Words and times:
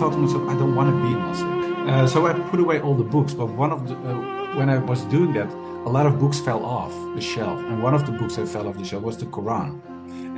Thought 0.00 0.12
to 0.12 0.18
myself, 0.18 0.48
I 0.48 0.54
don't 0.54 0.74
want 0.74 0.88
to 0.88 0.96
be 1.02 1.12
a 1.12 1.18
Muslim. 1.18 1.86
Uh, 1.86 2.06
so 2.06 2.26
I 2.26 2.32
put 2.32 2.58
away 2.58 2.80
all 2.80 2.94
the 2.94 3.04
books. 3.04 3.34
But 3.34 3.48
one 3.48 3.70
of 3.70 3.86
the, 3.86 3.94
uh, 3.96 4.56
when 4.56 4.70
I 4.70 4.78
was 4.78 5.02
doing 5.04 5.34
that, 5.34 5.50
a 5.88 5.90
lot 5.90 6.06
of 6.06 6.18
books 6.18 6.40
fell 6.40 6.64
off 6.64 6.92
the 7.14 7.20
shelf. 7.20 7.58
And 7.68 7.82
one 7.82 7.92
of 7.92 8.06
the 8.06 8.12
books 8.12 8.36
that 8.36 8.48
fell 8.48 8.66
off 8.66 8.78
the 8.78 8.84
shelf 8.84 9.02
was 9.02 9.18
the 9.18 9.26
Quran. 9.26 9.78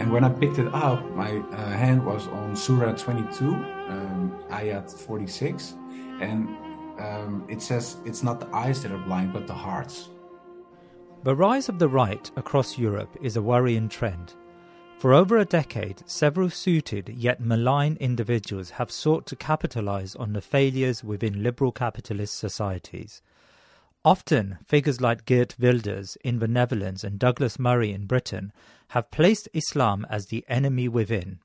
And 0.01 0.13
when 0.13 0.25
I 0.25 0.31
picked 0.31 0.59
it 0.59 0.67
up, 0.75 1.09
my 1.13 1.37
uh, 1.37 1.71
hand 1.71 2.05
was 2.05 2.27
on 2.27 2.57
Surah 2.57 2.97
22, 2.97 3.55
um, 3.55 4.37
Ayat 4.51 4.91
46. 4.91 5.77
And 6.21 6.49
um, 6.99 7.47
it 7.49 7.63
says, 7.63 7.99
it's 8.05 8.25
not 8.25 8.41
the 8.41 8.49
eyes 8.53 8.83
that 8.83 8.91
are 8.91 9.05
blind, 9.07 9.33
but 9.33 9.47
the 9.47 9.55
hearts. 9.55 10.09
The 11.23 11.37
rise 11.37 11.69
of 11.69 11.79
the 11.79 11.89
right 11.89 12.29
across 12.35 12.77
Europe 12.77 13.17
is 13.23 13.36
a 13.36 13.42
worrying 13.42 13.89
trend. 13.89 14.35
For 15.02 15.14
over 15.14 15.36
a 15.36 15.45
decade, 15.45 16.08
several 16.08 16.48
suited 16.48 17.08
yet 17.08 17.40
malign 17.40 17.96
individuals 17.98 18.70
have 18.79 18.92
sought 18.92 19.27
to 19.27 19.35
capitalize 19.35 20.14
on 20.14 20.33
the 20.33 20.40
failures 20.40 21.02
within 21.02 21.42
liberal 21.42 21.73
capitalist 21.73 22.39
societies. 22.39 23.20
Often, 24.05 24.58
figures 24.64 25.01
like 25.01 25.24
Geert 25.24 25.57
Wilders 25.58 26.17
in 26.23 26.39
the 26.39 26.46
Netherlands 26.46 27.02
and 27.02 27.18
Douglas 27.18 27.58
Murray 27.58 27.91
in 27.91 28.07
Britain 28.07 28.52
have 28.91 29.11
placed 29.11 29.48
Islam 29.52 30.07
as 30.08 30.27
the 30.27 30.45
enemy 30.46 30.86
within, 30.86 31.41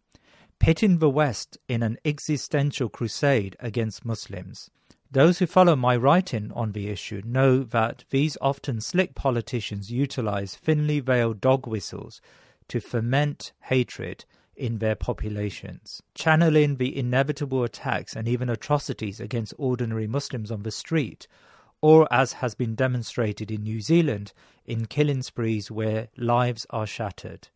pitting 0.59 0.99
the 0.99 1.09
West 1.09 1.57
in 1.67 1.81
an 1.81 1.97
existential 2.05 2.89
crusade 2.89 3.55
against 3.59 4.05
Muslims. 4.05 4.69
Those 5.09 5.39
who 5.39 5.47
follow 5.47 5.75
my 5.75 5.95
writing 5.97 6.51
on 6.53 6.73
the 6.73 6.89
issue 6.89 7.23
know 7.25 7.63
that 7.63 8.03
these 8.11 8.37
often 8.39 8.81
slick 8.81 9.15
politicians 9.15 9.89
utilize 9.89 10.53
thinly 10.55 10.99
veiled 10.99 11.41
dog 11.41 11.65
whistles 11.65 12.21
to 12.69 12.79
foment 12.79 13.53
hatred 13.63 14.25
in 14.55 14.79
their 14.79 14.95
populations, 14.95 16.01
channeling 16.15 16.77
the 16.77 16.97
inevitable 16.97 17.63
attacks 17.63 18.15
and 18.15 18.27
even 18.27 18.49
atrocities 18.49 19.19
against 19.19 19.53
ordinary 19.57 20.07
Muslims 20.07 20.51
on 20.51 20.63
the 20.63 20.71
street, 20.71 21.27
or 21.81 22.11
as 22.11 22.33
has 22.33 22.55
been 22.55 22.73
demonstrated 22.73 23.51
in 23.51 23.61
New 23.61 23.79
Zealand, 23.81 24.33
in 24.65 24.87
killing 24.87 25.21
sprees 25.21 25.69
where 25.69 26.07
lives 26.17 26.65
are 26.71 26.87
shattered. 26.87 27.49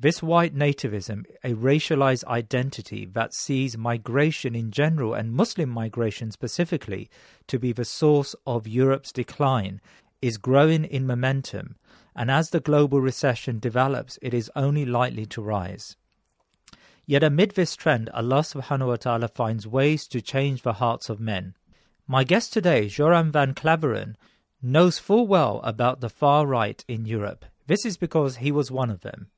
This 0.00 0.22
white 0.22 0.54
nativism, 0.54 1.24
a 1.42 1.54
racialized 1.54 2.22
identity 2.26 3.04
that 3.14 3.34
sees 3.34 3.76
migration 3.76 4.54
in 4.54 4.70
general 4.70 5.12
and 5.12 5.32
Muslim 5.32 5.68
migration 5.68 6.30
specifically 6.30 7.10
to 7.48 7.58
be 7.58 7.72
the 7.72 7.84
source 7.84 8.36
of 8.46 8.68
Europe's 8.68 9.10
decline, 9.10 9.80
is 10.22 10.38
growing 10.38 10.84
in 10.84 11.04
momentum 11.04 11.74
and 12.18 12.32
as 12.32 12.50
the 12.50 12.58
global 12.58 13.00
recession 13.00 13.60
develops, 13.60 14.18
it 14.20 14.34
is 14.34 14.50
only 14.56 14.84
likely 14.84 15.24
to 15.24 15.40
rise. 15.40 15.94
Yet 17.06 17.22
amid 17.22 17.52
this 17.52 17.76
trend, 17.76 18.10
Allah 18.10 18.40
subhanahu 18.40 18.88
wa 18.88 18.96
ta'ala 18.96 19.28
finds 19.28 19.68
ways 19.68 20.08
to 20.08 20.20
change 20.20 20.62
the 20.62 20.74
hearts 20.74 21.08
of 21.08 21.20
men. 21.20 21.54
My 22.08 22.24
guest 22.24 22.52
today, 22.52 22.88
Joram 22.88 23.30
van 23.30 23.54
Klaveren, 23.54 24.16
knows 24.60 24.98
full 24.98 25.28
well 25.28 25.60
about 25.62 26.00
the 26.00 26.10
far 26.10 26.44
right 26.44 26.84
in 26.88 27.06
Europe. 27.06 27.44
This 27.68 27.86
is 27.86 27.96
because 27.96 28.38
he 28.38 28.50
was 28.50 28.68
one 28.68 28.90
of 28.90 29.02
them. 29.02 29.28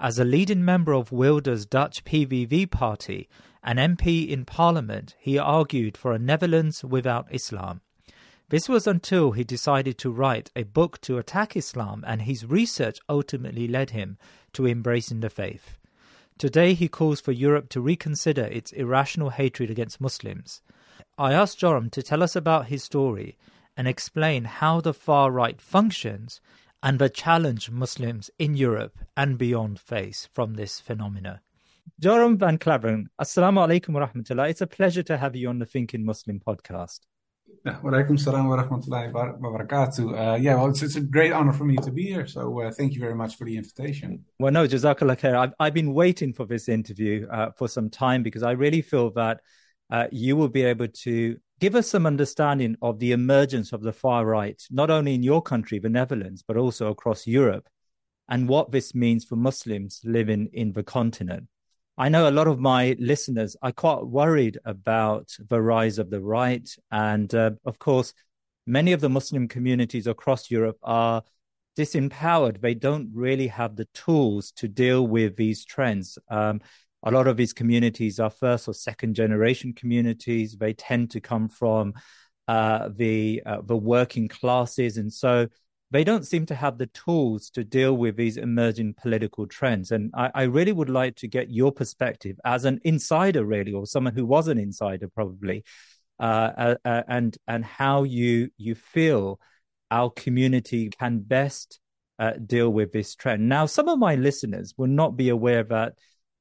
As 0.00 0.18
a 0.18 0.24
leading 0.24 0.64
member 0.64 0.94
of 0.94 1.12
Wilders' 1.12 1.66
Dutch 1.66 2.02
PVV 2.02 2.70
party, 2.70 3.28
an 3.62 3.76
MP 3.76 4.26
in 4.26 4.46
Parliament, 4.46 5.16
he 5.18 5.36
argued 5.36 5.98
for 5.98 6.12
a 6.12 6.18
Netherlands 6.18 6.82
without 6.82 7.28
Islam. 7.30 7.82
This 8.52 8.68
was 8.68 8.86
until 8.86 9.32
he 9.32 9.44
decided 9.44 9.96
to 9.96 10.10
write 10.10 10.50
a 10.54 10.64
book 10.64 11.00
to 11.00 11.16
attack 11.16 11.56
Islam, 11.56 12.04
and 12.06 12.20
his 12.20 12.44
research 12.44 12.98
ultimately 13.08 13.66
led 13.66 13.92
him 13.92 14.18
to 14.52 14.66
embracing 14.66 15.20
the 15.20 15.30
faith. 15.30 15.78
Today, 16.36 16.74
he 16.74 16.86
calls 16.86 17.18
for 17.18 17.32
Europe 17.32 17.70
to 17.70 17.80
reconsider 17.80 18.44
its 18.44 18.70
irrational 18.72 19.30
hatred 19.30 19.70
against 19.70 20.02
Muslims. 20.02 20.60
I 21.16 21.32
asked 21.32 21.60
Joram 21.60 21.88
to 21.92 22.02
tell 22.02 22.22
us 22.22 22.36
about 22.36 22.66
his 22.66 22.84
story 22.84 23.38
and 23.74 23.88
explain 23.88 24.44
how 24.44 24.82
the 24.82 24.92
far 24.92 25.30
right 25.30 25.58
functions 25.58 26.42
and 26.82 26.98
the 26.98 27.08
challenge 27.08 27.70
Muslims 27.70 28.30
in 28.38 28.54
Europe 28.54 28.98
and 29.16 29.38
beyond 29.38 29.80
face 29.80 30.28
from 30.30 30.56
this 30.56 30.78
phenomena. 30.78 31.40
Joram 31.98 32.36
van 32.36 32.58
Klaveren, 32.58 33.06
Assalamu 33.18 33.66
alaikum 33.66 33.94
wa 33.94 34.06
rahmatullah. 34.06 34.50
It's 34.50 34.60
a 34.60 34.66
pleasure 34.66 35.02
to 35.04 35.16
have 35.16 35.34
you 35.34 35.48
on 35.48 35.58
the 35.58 35.64
Thinking 35.64 36.04
Muslim 36.04 36.38
podcast. 36.38 37.00
Yeah, 37.64 37.78
Walaikum 37.80 38.18
salam 38.18 38.48
wa 38.48 38.56
rahmatullahi 38.56 39.12
wa 39.12 39.50
barakatuh. 39.50 40.34
Uh, 40.34 40.36
yeah, 40.36 40.56
well, 40.56 40.70
it's, 40.70 40.82
it's 40.82 40.96
a 40.96 41.00
great 41.00 41.32
honor 41.32 41.52
for 41.52 41.64
me 41.64 41.76
to 41.76 41.92
be 41.92 42.04
here. 42.04 42.26
So 42.26 42.60
uh, 42.60 42.72
thank 42.72 42.94
you 42.94 43.00
very 43.00 43.14
much 43.14 43.36
for 43.36 43.44
the 43.44 43.56
invitation. 43.56 44.24
Well, 44.38 44.52
no, 44.52 44.66
Jazakallah 44.66 45.18
khair. 45.18 45.36
I've, 45.36 45.54
I've 45.60 45.74
been 45.74 45.94
waiting 45.94 46.32
for 46.32 46.44
this 46.44 46.68
interview 46.68 47.28
uh, 47.28 47.50
for 47.56 47.68
some 47.68 47.88
time 47.88 48.24
because 48.24 48.42
I 48.42 48.52
really 48.52 48.82
feel 48.82 49.10
that 49.12 49.40
uh, 49.90 50.06
you 50.10 50.36
will 50.36 50.48
be 50.48 50.62
able 50.64 50.88
to 50.88 51.36
give 51.60 51.76
us 51.76 51.88
some 51.88 52.06
understanding 52.06 52.76
of 52.82 52.98
the 52.98 53.12
emergence 53.12 53.72
of 53.72 53.82
the 53.82 53.92
far 53.92 54.26
right, 54.26 54.60
not 54.70 54.90
only 54.90 55.14
in 55.14 55.22
your 55.22 55.40
country, 55.40 55.78
the 55.78 55.88
Netherlands, 55.88 56.42
but 56.46 56.56
also 56.56 56.88
across 56.88 57.26
Europe, 57.26 57.68
and 58.28 58.48
what 58.48 58.72
this 58.72 58.94
means 58.94 59.24
for 59.24 59.36
Muslims 59.36 60.00
living 60.02 60.48
in 60.52 60.72
the 60.72 60.82
continent. 60.82 61.46
I 61.98 62.08
know 62.08 62.28
a 62.28 62.30
lot 62.30 62.48
of 62.48 62.58
my 62.58 62.96
listeners 62.98 63.56
are 63.62 63.72
quite 63.72 64.06
worried 64.06 64.58
about 64.64 65.36
the 65.48 65.60
rise 65.60 65.98
of 65.98 66.10
the 66.10 66.20
right. 66.20 66.68
And 66.90 67.32
uh, 67.34 67.52
of 67.66 67.78
course, 67.78 68.14
many 68.66 68.92
of 68.92 69.00
the 69.00 69.10
Muslim 69.10 69.46
communities 69.46 70.06
across 70.06 70.50
Europe 70.50 70.78
are 70.82 71.22
disempowered. 71.78 72.60
They 72.60 72.74
don't 72.74 73.10
really 73.12 73.48
have 73.48 73.76
the 73.76 73.88
tools 73.92 74.52
to 74.52 74.68
deal 74.68 75.06
with 75.06 75.36
these 75.36 75.64
trends. 75.64 76.18
Um, 76.28 76.60
a 77.02 77.10
lot 77.10 77.26
of 77.26 77.36
these 77.36 77.52
communities 77.52 78.20
are 78.20 78.30
first 78.30 78.68
or 78.68 78.74
second 78.74 79.14
generation 79.14 79.72
communities. 79.72 80.56
They 80.56 80.72
tend 80.72 81.10
to 81.10 81.20
come 81.20 81.48
from 81.48 81.94
uh, 82.48 82.90
the 82.94 83.42
uh, 83.44 83.62
the 83.64 83.76
working 83.76 84.28
classes, 84.28 84.96
and 84.98 85.12
so 85.12 85.48
they 85.92 86.04
don't 86.04 86.26
seem 86.26 86.46
to 86.46 86.54
have 86.54 86.78
the 86.78 86.86
tools 86.86 87.50
to 87.50 87.62
deal 87.62 87.94
with 87.94 88.16
these 88.16 88.38
emerging 88.38 88.94
political 88.94 89.46
trends. 89.46 89.90
And 89.90 90.10
I, 90.14 90.30
I, 90.34 90.42
really 90.44 90.72
would 90.72 90.88
like 90.88 91.16
to 91.16 91.28
get 91.28 91.50
your 91.50 91.70
perspective 91.70 92.40
as 92.46 92.64
an 92.64 92.80
insider, 92.82 93.44
really, 93.44 93.72
or 93.72 93.86
someone 93.86 94.14
who 94.14 94.24
was 94.24 94.48
an 94.48 94.58
insider, 94.58 95.08
probably, 95.08 95.64
uh, 96.18 96.76
uh, 96.84 97.02
and 97.08 97.36
and 97.46 97.62
how 97.62 98.04
you 98.04 98.48
you 98.56 98.74
feel 98.74 99.38
our 99.90 100.08
community 100.08 100.88
can 100.88 101.18
best 101.18 101.78
uh, 102.18 102.32
deal 102.44 102.70
with 102.70 102.92
this 102.92 103.14
trend. 103.14 103.46
Now, 103.46 103.66
some 103.66 103.88
of 103.88 103.98
my 103.98 104.14
listeners 104.14 104.72
will 104.78 104.88
not 104.88 105.16
be 105.16 105.28
aware 105.28 105.64
that 105.64 105.94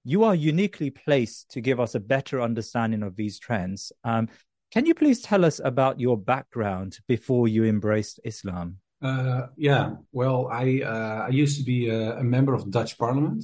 you 0.05 0.23
are 0.23 0.35
uniquely 0.35 0.89
placed 0.89 1.51
to 1.51 1.61
give 1.61 1.79
us 1.79 1.93
a 1.93 1.99
better 1.99 2.41
understanding 2.41 3.03
of 3.03 3.17
these 3.17 3.37
trends. 3.37 3.91
Um, 4.05 4.29
can 4.71 4.85
you 4.85 4.93
please 4.93 5.21
tell 5.21 5.43
us 5.43 5.59
about 5.61 5.99
your 5.99 6.17
background 6.17 6.99
before 7.07 7.49
you 7.49 7.65
embraced 7.65 8.21
Islam? 8.23 8.80
Uh, 9.01 9.47
yeah, 9.57 9.95
well, 10.11 10.47
I 10.51 10.81
uh, 10.85 11.25
I 11.27 11.29
used 11.29 11.57
to 11.57 11.63
be 11.63 11.89
a, 11.89 12.19
a, 12.19 12.23
member 12.23 12.53
of 12.53 12.65
the 12.65 12.71
Dutch 12.71 12.99
Parliament, 12.99 13.43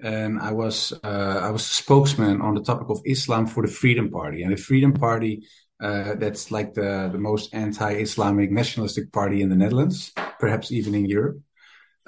and 0.00 0.40
I 0.40 0.52
was 0.52 0.94
uh, 1.04 1.40
I 1.42 1.50
was 1.50 1.62
a 1.62 1.74
spokesman 1.74 2.40
on 2.40 2.54
the 2.54 2.62
topic 2.62 2.88
of 2.88 3.02
Islam 3.04 3.46
for 3.46 3.66
the 3.66 3.72
Freedom 3.72 4.10
Party, 4.10 4.42
and 4.42 4.52
the 4.52 4.56
Freedom 4.56 4.94
Party 4.94 5.44
uh, 5.82 6.14
that's 6.14 6.50
like 6.50 6.72
the 6.72 7.10
the 7.12 7.18
most 7.18 7.52
anti-Islamic 7.52 8.50
nationalistic 8.50 9.12
party 9.12 9.42
in 9.42 9.50
the 9.50 9.56
Netherlands, 9.56 10.12
perhaps 10.38 10.72
even 10.72 10.94
in 10.94 11.04
Europe. 11.04 11.38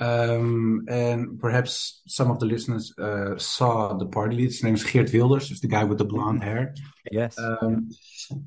Um, 0.01 0.87
and 0.89 1.39
perhaps 1.39 2.01
some 2.07 2.31
of 2.31 2.41
the 2.41 2.47
listeners 2.47 2.95
uh, 2.99 3.37
saw 3.37 3.93
the 3.93 4.07
party 4.07 4.35
lead. 4.37 4.47
His 4.47 4.65
name 4.65 4.75
is 4.75 4.83
Geert 4.83 5.13
Wilders, 5.13 5.51
is 5.51 5.61
the 5.61 5.69
guy 5.69 5.85
with 5.85 5.99
the 5.99 6.07
blonde 6.07 6.43
hair. 6.43 6.75
Yes. 7.13 7.39
Um, 7.39 7.91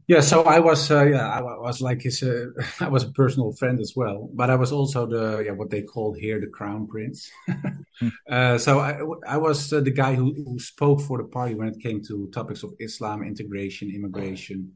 yeah. 0.08 0.22
So 0.22 0.44
I 0.44 0.60
was, 0.60 0.90
uh, 0.90 1.04
yeah, 1.04 1.30
I 1.30 1.42
was 1.42 1.80
like 1.80 2.02
his, 2.02 2.24
uh, 2.24 2.46
I 2.80 2.90
was 2.90 3.04
a 3.04 3.12
personal 3.12 3.52
friend 3.52 3.80
as 3.80 3.94
well, 3.96 4.32
but 4.34 4.50
I 4.50 4.56
was 4.56 4.72
also 4.72 5.06
the, 5.06 5.44
yeah, 5.46 5.52
what 5.52 5.70
they 5.70 5.84
call 5.84 6.14
here 6.14 6.40
the 6.40 6.48
crown 6.48 6.88
prince. 6.88 7.30
Hmm. 7.48 8.10
Uh, 8.30 8.58
so 8.58 8.80
I, 8.80 9.00
I 9.28 9.38
was 9.38 9.72
uh, 9.72 9.80
the 9.80 9.92
guy 9.92 10.16
who, 10.16 10.34
who 10.34 10.60
spoke 10.60 11.00
for 11.02 11.20
the 11.20 11.26
party 11.26 11.54
when 11.54 11.68
it 11.68 11.80
came 11.80 12.02
to 12.06 12.30
topics 12.34 12.64
of 12.64 12.74
Islam, 12.80 13.24
integration, 13.24 13.92
immigration, 13.94 14.74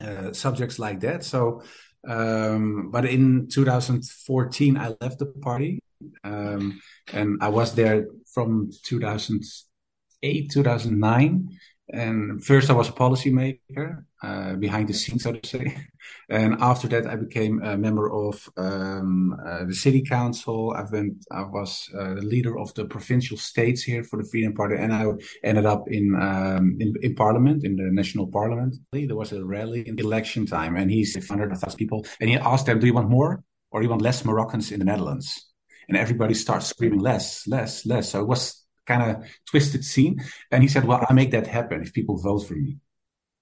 uh, 0.00 0.32
subjects 0.32 0.78
like 0.78 1.00
that. 1.00 1.24
So, 1.24 1.62
um, 2.06 2.90
but 2.92 3.04
in 3.04 3.48
2014, 3.48 4.76
I 4.78 4.94
left 5.00 5.18
the 5.18 5.26
party 5.26 5.82
um, 6.24 6.80
and 7.12 7.38
I 7.40 7.48
was 7.48 7.74
there 7.74 8.06
from 8.32 8.70
2008, 8.84 10.50
2009. 10.50 11.48
And 11.90 12.44
first, 12.44 12.68
I 12.68 12.74
was 12.74 12.90
a 12.90 12.92
policymaker 12.92 14.04
uh, 14.22 14.54
behind 14.56 14.88
the 14.88 14.94
scenes, 14.94 15.22
so 15.22 15.32
to 15.32 15.48
say. 15.48 15.76
And 16.30 16.56
after 16.60 16.88
that, 16.88 17.06
I 17.06 17.16
became 17.16 17.62
a 17.62 17.76
member 17.76 18.10
of 18.10 18.48
um, 18.56 19.36
uh, 19.46 19.64
the 19.64 19.74
city 19.74 20.02
council. 20.02 20.72
I 20.76 20.84
went, 20.90 21.24
I 21.30 21.42
was 21.42 21.88
uh, 21.98 22.14
the 22.14 22.22
leader 22.22 22.58
of 22.58 22.72
the 22.74 22.84
provincial 22.86 23.36
states 23.36 23.82
here 23.82 24.04
for 24.04 24.22
the 24.22 24.28
Freedom 24.28 24.54
Party, 24.54 24.76
and 24.76 24.92
I 24.92 25.04
ended 25.44 25.66
up 25.66 25.84
in 25.88 26.14
um, 26.20 26.76
in, 26.80 26.94
in, 27.02 27.14
Parliament, 27.14 27.64
in 27.64 27.76
the 27.76 27.90
national 27.90 28.26
parliament. 28.26 28.76
There 28.92 29.16
was 29.16 29.32
a 29.32 29.44
rally 29.44 29.86
in 29.86 29.98
election 29.98 30.46
time, 30.46 30.76
and 30.76 30.90
he's 30.90 31.14
100,000 31.14 31.76
people, 31.76 32.06
and 32.20 32.30
he 32.30 32.36
asked 32.36 32.66
them, 32.66 32.78
"Do 32.78 32.86
you 32.86 32.94
want 32.94 33.10
more 33.10 33.42
or 33.70 33.80
do 33.80 33.84
you 33.84 33.90
want 33.90 34.02
less 34.02 34.24
Moroccans 34.24 34.72
in 34.72 34.78
the 34.78 34.86
Netherlands?" 34.86 35.47
And 35.88 35.96
everybody 35.96 36.34
starts 36.34 36.66
screaming 36.66 37.00
less, 37.00 37.46
less, 37.46 37.86
less. 37.86 38.10
So 38.10 38.20
it 38.20 38.28
was 38.28 38.64
kind 38.86 39.02
of 39.02 39.24
twisted 39.46 39.84
scene. 39.84 40.22
And 40.50 40.62
he 40.62 40.68
said, 40.68 40.84
"Well, 40.84 41.04
I 41.08 41.12
make 41.12 41.30
that 41.32 41.46
happen 41.46 41.82
if 41.82 41.92
people 41.92 42.18
vote 42.18 42.46
for 42.46 42.54
me." 42.54 42.78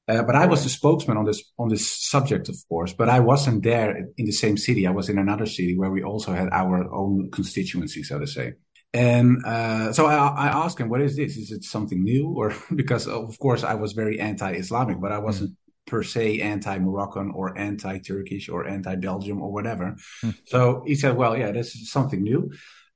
Uh, 0.09 0.23
but 0.23 0.37
I 0.37 0.47
was 0.47 0.63
the 0.63 0.69
spokesman 0.69 1.17
on 1.17 1.25
this 1.25 1.43
on 1.59 1.69
this 1.69 1.87
subject, 1.87 2.49
of 2.49 2.57
course. 2.69 2.93
But 2.93 3.09
I 3.09 3.21
wasn't 3.21 3.65
there 3.65 3.91
in 4.17 4.27
the 4.27 4.33
same 4.33 4.57
city. 4.57 4.87
I 4.87 4.93
was 4.93 5.09
in 5.09 5.19
another 5.19 5.47
city 5.47 5.77
where 5.77 5.91
we 5.91 6.03
also 6.03 6.33
had 6.33 6.49
our 6.53 6.93
own 6.93 7.31
constituency, 7.33 8.03
so 8.03 8.19
to 8.19 8.27
say. 8.27 8.55
And 8.95 9.45
uh, 9.45 9.93
so 9.93 10.07
I, 10.07 10.15
I, 10.15 10.47
asked 10.65 10.79
him, 10.79 10.89
"What 10.89 11.03
is 11.03 11.17
this? 11.17 11.37
Is 11.37 11.51
it 11.51 11.65
something 11.65 12.03
new?" 12.03 12.33
Or 12.37 12.55
because 12.75 13.09
of 13.09 13.39
course 13.39 13.65
I 13.65 13.75
was 13.75 13.93
very 13.93 14.21
anti-Islamic, 14.21 15.01
but 15.01 15.13
I 15.13 15.19
wasn't 15.19 15.51
mm 15.51 15.66
per 15.87 16.03
se 16.03 16.41
anti-Moroccan 16.41 17.31
or 17.35 17.57
anti-Turkish 17.57 18.49
or 18.49 18.67
anti-Belgium 18.67 19.41
or 19.41 19.53
whatever. 19.53 19.97
Hmm. 20.21 20.31
So 20.47 20.83
he 20.87 20.95
said, 20.95 21.17
well, 21.17 21.37
yeah, 21.37 21.53
this 21.53 21.75
is 21.75 21.91
something 21.91 22.23
new. 22.23 22.51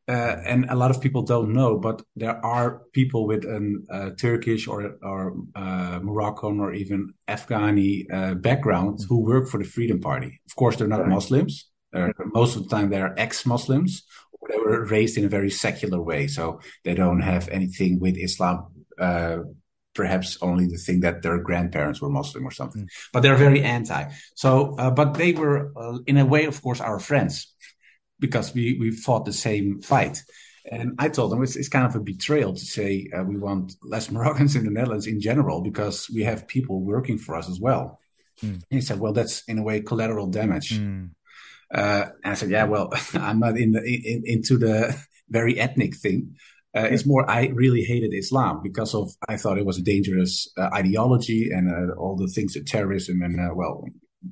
Uh, 0.09 0.37
and 0.45 0.67
a 0.69 0.75
lot 0.75 0.91
of 0.91 1.01
people 1.01 1.23
don't 1.23 1.53
know, 1.53 1.79
but 1.79 2.03
there 2.17 2.45
are 2.45 2.83
people 2.93 3.27
with 3.29 3.45
a 3.45 3.61
uh, 3.93 4.11
Turkish 4.19 4.67
or 4.67 4.97
or 5.03 5.37
uh, 5.55 6.01
Moroccan 6.03 6.59
or 6.59 6.73
even 6.75 7.15
Afghani 7.29 8.07
uh, 8.13 8.35
background 8.35 8.99
hmm. 8.99 9.05
who 9.07 9.21
work 9.21 9.49
for 9.49 9.59
the 9.59 9.69
Freedom 9.69 10.01
Party. 10.01 10.41
Of 10.47 10.57
course, 10.57 10.77
they're 10.77 10.89
not 10.89 11.03
right. 11.03 11.09
Muslims. 11.09 11.71
most 12.35 12.57
of 12.57 12.63
the 12.65 12.69
time, 12.75 12.91
they're 12.91 13.15
ex-Muslims. 13.17 14.03
They 14.49 14.59
were 14.59 14.85
raised 14.87 15.17
in 15.17 15.25
a 15.25 15.29
very 15.29 15.51
secular 15.51 16.01
way, 16.03 16.27
so 16.27 16.61
they 16.83 16.95
don't 16.95 17.21
have 17.21 17.49
anything 17.49 18.01
with 18.01 18.17
Islam 18.17 18.67
uh, 18.99 19.39
perhaps 20.01 20.39
only 20.41 20.67
the 20.67 20.79
thing 20.87 21.01
that 21.01 21.21
their 21.21 21.39
grandparents 21.49 22.01
were 22.01 22.09
Muslim 22.09 22.47
or 22.47 22.51
something. 22.51 22.85
Mm. 22.85 23.11
But 23.13 23.21
they're 23.21 23.45
very 23.49 23.63
anti. 23.63 24.03
So, 24.35 24.77
uh, 24.79 24.91
but 24.91 25.09
they 25.21 25.33
were, 25.33 25.59
uh, 25.77 25.99
in 26.07 26.17
a 26.17 26.25
way, 26.25 26.47
of 26.47 26.57
course, 26.63 26.81
our 26.81 26.99
friends 26.99 27.55
because 28.19 28.55
we, 28.55 28.79
we 28.81 28.91
fought 28.93 29.27
the 29.27 29.33
same 29.49 29.83
fight. 29.83 30.23
And 30.71 30.95
I 30.99 31.11
told 31.11 31.33
them 31.33 31.43
it's, 31.43 31.57
it's 31.57 31.69
kind 31.69 31.87
of 31.87 31.95
a 31.95 32.01
betrayal 32.01 32.55
to 32.55 32.65
say 32.77 33.11
uh, 33.15 33.25
we 33.25 33.37
want 33.37 33.75
less 33.83 34.11
Moroccans 34.11 34.57
in 34.57 34.65
the 34.65 34.71
Netherlands 34.71 35.07
in 35.07 35.21
general 35.21 35.61
because 35.61 36.09
we 36.09 36.23
have 36.25 36.49
people 36.49 36.81
working 36.81 37.19
for 37.19 37.37
us 37.37 37.49
as 37.51 37.61
well. 37.61 38.01
Mm. 38.43 38.55
And 38.55 38.65
he 38.71 38.81
said, 38.81 39.01
well, 39.01 39.13
that's 39.13 39.45
in 39.49 39.59
a 39.59 39.63
way 39.63 39.83
collateral 39.83 40.29
damage. 40.29 40.71
Mm. 40.79 41.11
Uh, 41.75 42.07
and 42.25 42.33
I 42.33 42.35
said, 42.35 42.51
yeah, 42.51 42.65
well, 42.65 42.91
I'm 43.15 43.41
not 43.41 43.59
in 43.59 43.73
the, 43.73 43.83
in, 43.85 44.23
into 44.25 44.57
the 44.57 44.97
very 45.29 45.61
ethnic 45.61 45.95
thing. 45.95 46.37
Uh, 46.77 46.89
it's 46.91 47.07
more 47.07 47.29
I 47.29 47.49
really 47.49 47.83
hated 47.83 48.15
Islam 48.15 48.61
because 48.63 48.95
of 48.95 49.11
I 49.29 49.37
thought 49.37 49.59
it 49.59 49.67
was 49.67 49.79
a 49.79 49.83
dangerous 49.83 50.49
uh, 50.57 50.71
ideology 50.73 51.51
and 51.51 51.69
uh, 51.69 51.95
all 51.95 52.17
the 52.17 52.29
things 52.29 52.55
that 52.55 52.67
terrorism 52.67 53.23
and 53.23 53.41
uh, 53.41 53.55
well 53.55 53.85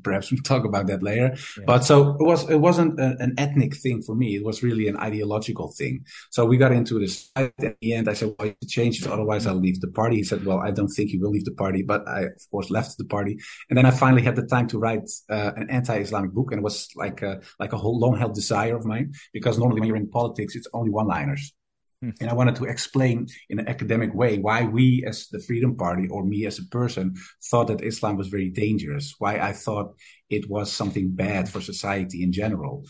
perhaps 0.02 0.30
we'll 0.30 0.42
talk 0.42 0.64
about 0.64 0.86
that 0.86 1.02
later. 1.02 1.34
Yeah. 1.34 1.64
But 1.66 1.84
so 1.84 2.16
it 2.20 2.24
was 2.24 2.48
it 2.48 2.60
wasn't 2.60 2.98
a, 3.00 3.16
an 3.20 3.34
ethnic 3.38 3.76
thing 3.76 4.02
for 4.02 4.14
me. 4.14 4.36
It 4.36 4.44
was 4.44 4.62
really 4.62 4.88
an 4.88 4.96
ideological 4.96 5.72
thing. 5.72 6.04
So 6.30 6.44
we 6.44 6.56
got 6.56 6.72
into 6.72 6.98
this 6.98 7.30
at 7.36 7.52
the 7.56 7.74
end. 7.92 8.08
I 8.08 8.14
said, 8.14 8.34
"Well, 8.38 8.52
to 8.60 8.66
change 8.66 9.00
this, 9.00 9.08
otherwise 9.08 9.46
I'll 9.46 9.54
leave 9.54 9.80
the 9.80 9.88
party." 9.88 10.16
He 10.16 10.24
said, 10.24 10.44
"Well, 10.44 10.58
I 10.58 10.70
don't 10.70 10.88
think 10.88 11.10
you 11.10 11.20
will 11.20 11.30
leave 11.30 11.44
the 11.44 11.54
party," 11.54 11.82
but 11.82 12.06
I 12.06 12.22
of 12.22 12.50
course 12.50 12.70
left 12.70 12.98
the 12.98 13.04
party. 13.04 13.38
And 13.68 13.76
then 13.76 13.86
I 13.86 13.90
finally 13.90 14.22
had 14.22 14.36
the 14.36 14.46
time 14.46 14.66
to 14.68 14.78
write 14.78 15.08
uh, 15.30 15.52
an 15.56 15.70
anti-Islamic 15.70 16.32
book, 16.32 16.52
and 16.52 16.60
it 16.60 16.64
was 16.64 16.88
like 16.96 17.22
a, 17.22 17.40
like 17.58 17.72
a 17.72 17.78
whole 17.78 17.98
long-held 17.98 18.34
desire 18.34 18.76
of 18.76 18.84
mine 18.84 19.12
because 19.32 19.58
normally 19.58 19.80
when 19.80 19.88
you're 19.88 19.96
in 19.96 20.10
politics, 20.10 20.54
it's 20.54 20.68
only 20.74 20.90
one-liners. 20.90 21.52
Hmm. 21.52 21.57
And 22.00 22.30
I 22.30 22.34
wanted 22.34 22.54
to 22.56 22.64
explain 22.64 23.26
in 23.50 23.58
an 23.58 23.66
academic 23.66 24.14
way 24.14 24.38
why 24.38 24.62
we, 24.62 25.04
as 25.04 25.26
the 25.28 25.40
Freedom 25.40 25.76
Party, 25.76 26.06
or 26.08 26.24
me 26.24 26.46
as 26.46 26.58
a 26.60 26.64
person, 26.66 27.16
thought 27.50 27.66
that 27.68 27.82
Islam 27.82 28.16
was 28.16 28.28
very 28.28 28.50
dangerous. 28.50 29.14
Why 29.18 29.40
I 29.40 29.52
thought 29.52 29.96
it 30.30 30.48
was 30.48 30.70
something 30.70 31.10
bad 31.10 31.48
for 31.48 31.60
society 31.60 32.22
in 32.22 32.32
general. 32.32 32.84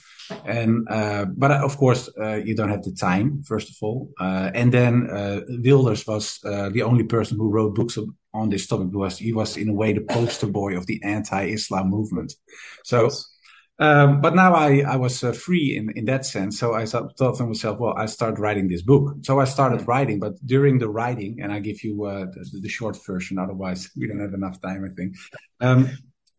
And 0.45 0.87
uh, 0.91 1.25
but 1.37 1.51
uh, 1.53 1.65
of 1.65 1.79
course, 1.79 2.11
uh, 2.21 2.41
you 2.45 2.55
don't 2.55 2.69
have 2.69 2.83
the 2.83 2.93
time, 2.93 3.43
first 3.45 3.71
of 3.71 3.77
all. 3.81 4.11
Uh, 4.21 4.51
and 4.55 4.73
then 4.73 5.09
uh, 5.11 5.41
Wilders 5.49 6.07
was 6.07 6.39
uh, 6.45 6.69
the 6.69 6.83
only 6.83 7.05
person 7.05 7.39
who 7.39 7.51
wrote 7.51 7.75
books 7.75 7.97
on 8.35 8.51
this 8.51 8.67
topic. 8.67 8.91
Because 8.91 9.17
he 9.17 9.33
was 9.33 9.57
in 9.57 9.71
a 9.71 9.75
way 9.75 9.95
the 9.95 10.03
poster 10.03 10.49
boy 10.49 10.77
of 10.77 10.85
the 10.87 11.01
anti-Islam 11.03 11.89
movement. 11.89 12.35
So. 12.85 13.05
Yes 13.05 13.35
um, 13.79 14.21
but 14.21 14.35
now 14.35 14.55
I, 14.55 14.81
I 14.81 14.97
was 14.97 15.23
uh, 15.23 15.33
free 15.33 15.77
in, 15.77 15.91
in 15.97 16.05
that 16.07 16.27
sense. 16.27 16.59
So 16.59 16.75
I 16.75 16.85
thought 16.85 17.17
to 17.17 17.47
myself, 17.47 17.79
well, 17.79 17.95
I 17.97 18.07
start 18.07 18.39
writing 18.39 18.69
this 18.69 18.83
book. 18.83 19.17
So 19.23 19.39
I 19.39 19.45
started 19.45 19.81
mm-hmm. 19.81 19.91
writing, 19.91 20.21
but 20.21 20.35
during 20.45 20.79
the 20.79 20.89
writing, 20.89 21.41
and 21.41 21.53
I 21.53 21.61
give 21.61 21.85
you 21.85 22.05
uh, 22.05 22.27
the, 22.27 22.61
the, 22.61 22.69
short 22.69 22.99
version, 23.07 23.39
otherwise 23.39 23.91
we 23.97 24.09
don't 24.09 24.21
have 24.21 24.35
enough 24.35 24.61
time, 24.61 24.85
I 24.85 24.95
think. 24.95 25.15
Um, 25.61 25.91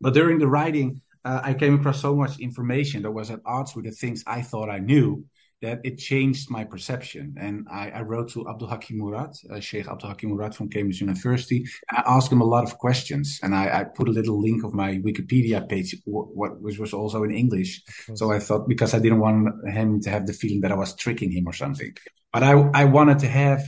but 0.01 0.13
during 0.13 0.39
the 0.39 0.47
writing, 0.47 1.01
uh, 1.23 1.41
I 1.43 1.53
came 1.53 1.75
across 1.75 2.01
so 2.01 2.15
much 2.15 2.39
information 2.39 3.03
that 3.03 3.11
was 3.11 3.31
at 3.31 3.39
odds 3.45 3.75
with 3.75 3.85
the 3.85 3.91
things 3.91 4.23
I 4.27 4.41
thought 4.41 4.69
I 4.69 4.79
knew 4.79 5.25
that 5.61 5.79
it 5.83 5.97
changed 5.97 6.49
my 6.49 6.63
perception. 6.63 7.35
And 7.39 7.67
I, 7.71 7.89
I 7.89 8.01
wrote 8.01 8.29
to 8.31 8.47
Abdul 8.47 8.69
Hakim 8.69 8.97
Murad, 8.97 9.31
uh, 9.51 9.59
Sheikh 9.59 9.87
Abdul 9.87 10.09
Hakim 10.09 10.29
Murad 10.29 10.55
from 10.55 10.69
Cambridge 10.69 11.01
University. 11.01 11.65
I 11.91 12.03
asked 12.05 12.31
him 12.31 12.41
a 12.41 12.45
lot 12.45 12.63
of 12.63 12.77
questions, 12.77 13.39
and 13.43 13.55
I, 13.55 13.79
I 13.79 13.83
put 13.83 14.07
a 14.07 14.11
little 14.11 14.39
link 14.41 14.63
of 14.63 14.73
my 14.73 14.97
Wikipedia 14.97 15.67
page, 15.67 15.95
what, 16.05 16.61
which 16.61 16.79
was 16.79 16.93
also 16.93 17.23
in 17.23 17.31
English. 17.31 17.83
So 18.15 18.31
I 18.31 18.39
thought 18.39 18.67
because 18.67 18.93
I 18.93 18.99
didn't 18.99 19.19
want 19.19 19.49
him 19.67 20.01
to 20.01 20.09
have 20.09 20.25
the 20.25 20.33
feeling 20.33 20.61
that 20.61 20.71
I 20.71 20.75
was 20.75 20.95
tricking 20.95 21.31
him 21.31 21.47
or 21.47 21.53
something, 21.53 21.93
but 22.31 22.43
I 22.43 22.53
I 22.73 22.85
wanted 22.85 23.19
to 23.19 23.27
have 23.27 23.61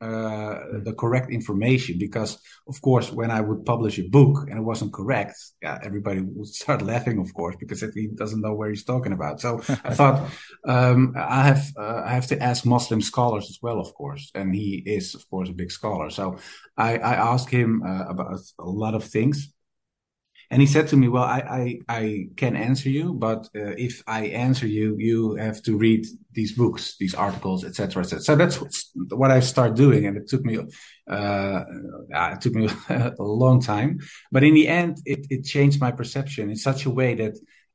uh, 0.00 0.60
the 0.84 0.94
correct 0.96 1.30
information 1.30 1.98
because 1.98 2.38
of 2.68 2.80
course 2.82 3.12
when 3.12 3.32
i 3.32 3.40
would 3.40 3.64
publish 3.64 3.98
a 3.98 4.08
book 4.08 4.46
and 4.48 4.58
it 4.58 4.62
wasn't 4.62 4.92
correct 4.92 5.36
yeah, 5.60 5.78
everybody 5.82 6.20
would 6.20 6.46
start 6.46 6.82
laughing 6.92 7.18
of 7.18 7.34
course 7.34 7.56
because 7.58 7.80
he 7.94 8.08
doesn't 8.14 8.40
know 8.40 8.54
where 8.54 8.68
he's 8.68 8.84
talking 8.84 9.12
about. 9.12 9.40
So 9.40 9.60
i 9.84 9.94
thought 9.94 10.30
um, 10.64 11.14
i 11.16 11.42
have 11.42 11.66
uh, 11.76 12.02
i 12.04 12.10
have 12.10 12.28
to 12.28 12.40
ask 12.40 12.64
muslim 12.64 13.00
scholars 13.00 13.46
as 13.50 13.58
well 13.60 13.80
of 13.80 13.92
course 13.94 14.30
and 14.34 14.54
he 14.54 14.82
is 14.86 15.14
of 15.14 15.28
course 15.30 15.48
a 15.48 15.52
big 15.52 15.72
scholar. 15.72 16.10
So 16.10 16.38
i, 16.76 16.98
I 16.98 17.14
asked 17.32 17.50
him 17.50 17.82
uh, 17.84 18.04
about 18.08 18.38
a 18.58 18.70
lot 18.70 18.94
of 18.94 19.04
things 19.04 19.52
And 20.50 20.62
he 20.62 20.66
said 20.66 20.88
to 20.88 20.96
me, 20.96 21.08
"Well, 21.08 21.24
I 21.24 21.40
I, 21.88 22.00
I 22.00 22.28
can 22.36 22.56
answer 22.56 22.88
you, 22.88 23.12
but 23.12 23.48
uh, 23.54 23.74
if 23.76 24.02
I 24.06 24.26
answer 24.26 24.66
you, 24.66 24.96
you 24.98 25.34
have 25.34 25.62
to 25.64 25.76
read 25.76 26.06
these 26.32 26.52
books, 26.52 26.96
these 26.98 27.14
articles, 27.14 27.64
etc., 27.64 28.02
etc." 28.02 28.20
So 28.22 28.34
that's 28.34 28.56
what 29.10 29.30
I 29.30 29.40
started 29.40 29.76
doing, 29.76 30.06
and 30.06 30.16
it 30.16 30.26
took 30.26 30.44
me 30.44 30.58
uh, 31.06 31.64
it 32.32 32.40
took 32.40 32.54
me 32.54 32.68
a 32.88 33.12
long 33.18 33.60
time, 33.60 34.00
but 34.32 34.42
in 34.42 34.54
the 34.54 34.68
end, 34.68 34.98
it 35.04 35.26
it 35.28 35.44
changed 35.44 35.80
my 35.80 35.92
perception 35.92 36.48
in 36.50 36.56
such 36.56 36.86
a 36.86 36.90
way 36.90 37.14
that. 37.14 37.34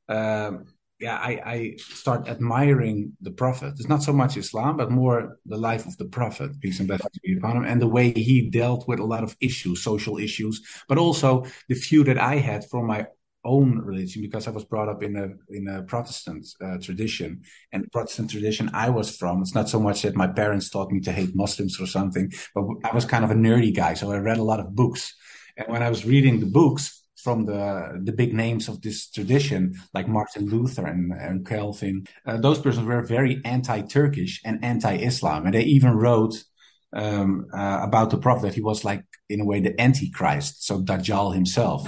Um, 0.09 0.65
yeah, 0.99 1.17
I, 1.17 1.41
I 1.45 1.75
start 1.77 2.27
admiring 2.27 3.13
the 3.21 3.31
Prophet. 3.31 3.73
It's 3.77 3.89
not 3.89 4.03
so 4.03 4.13
much 4.13 4.37
Islam, 4.37 4.77
but 4.77 4.91
more 4.91 5.37
the 5.45 5.57
life 5.57 5.85
of 5.85 5.97
the 5.97 6.05
Prophet, 6.05 6.59
peace 6.61 6.79
and 6.79 6.87
blessings 6.87 7.19
be 7.23 7.37
upon 7.37 7.57
him, 7.57 7.65
and 7.65 7.81
the 7.81 7.87
way 7.87 8.11
he 8.11 8.49
dealt 8.49 8.87
with 8.87 8.99
a 8.99 9.05
lot 9.05 9.23
of 9.23 9.35
issues, 9.41 9.83
social 9.83 10.17
issues, 10.17 10.61
but 10.87 10.97
also 10.97 11.45
the 11.67 11.75
view 11.75 12.03
that 12.05 12.17
I 12.17 12.35
had 12.35 12.69
from 12.69 12.87
my 12.87 13.07
own 13.45 13.79
religion 13.79 14.21
because 14.21 14.47
I 14.47 14.51
was 14.51 14.63
brought 14.63 14.87
up 14.87 15.03
in 15.03 15.17
a 15.17 15.27
in 15.53 15.67
a 15.67 15.83
Protestant 15.83 16.47
uh, 16.63 16.77
tradition, 16.77 17.41
and 17.71 17.91
Protestant 17.91 18.31
tradition 18.31 18.69
I 18.73 18.89
was 18.89 19.17
from. 19.17 19.41
It's 19.41 19.55
not 19.55 19.69
so 19.69 19.79
much 19.79 20.03
that 20.03 20.15
my 20.15 20.27
parents 20.27 20.69
taught 20.69 20.91
me 20.91 21.01
to 21.01 21.11
hate 21.11 21.35
Muslims 21.35 21.79
or 21.81 21.87
something, 21.87 22.31
but 22.55 22.63
I 22.83 22.93
was 22.95 23.05
kind 23.05 23.25
of 23.25 23.31
a 23.31 23.35
nerdy 23.35 23.75
guy, 23.75 23.95
so 23.95 24.11
I 24.11 24.17
read 24.17 24.37
a 24.37 24.43
lot 24.43 24.59
of 24.59 24.75
books. 24.75 25.15
And 25.57 25.67
when 25.67 25.83
I 25.83 25.89
was 25.89 26.05
reading 26.05 26.39
the 26.39 26.47
books, 26.47 27.02
from 27.23 27.45
the 27.45 28.01
the 28.03 28.11
big 28.11 28.33
names 28.33 28.67
of 28.67 28.81
this 28.81 29.09
tradition, 29.09 29.73
like 29.93 30.07
Martin 30.07 30.45
Luther 30.49 30.85
and, 30.85 31.11
and 31.13 31.45
Calvin. 31.45 32.05
Uh, 32.27 32.37
those 32.37 32.59
persons 32.59 32.85
were 32.85 33.01
very 33.01 33.41
anti-Turkish 33.45 34.41
and 34.45 34.63
anti-Islam, 34.63 35.45
and 35.45 35.53
they 35.53 35.63
even 35.63 35.91
wrote 35.91 36.35
um, 36.93 37.47
uh, 37.53 37.79
about 37.81 38.09
the 38.09 38.17
Prophet 38.17 38.43
that 38.47 38.55
he 38.55 38.61
was 38.61 38.83
like 38.83 39.03
in 39.29 39.41
a 39.41 39.45
way 39.45 39.59
the 39.59 39.79
Antichrist, 39.79 40.65
so 40.65 40.81
Dajjal 40.81 41.33
himself. 41.33 41.81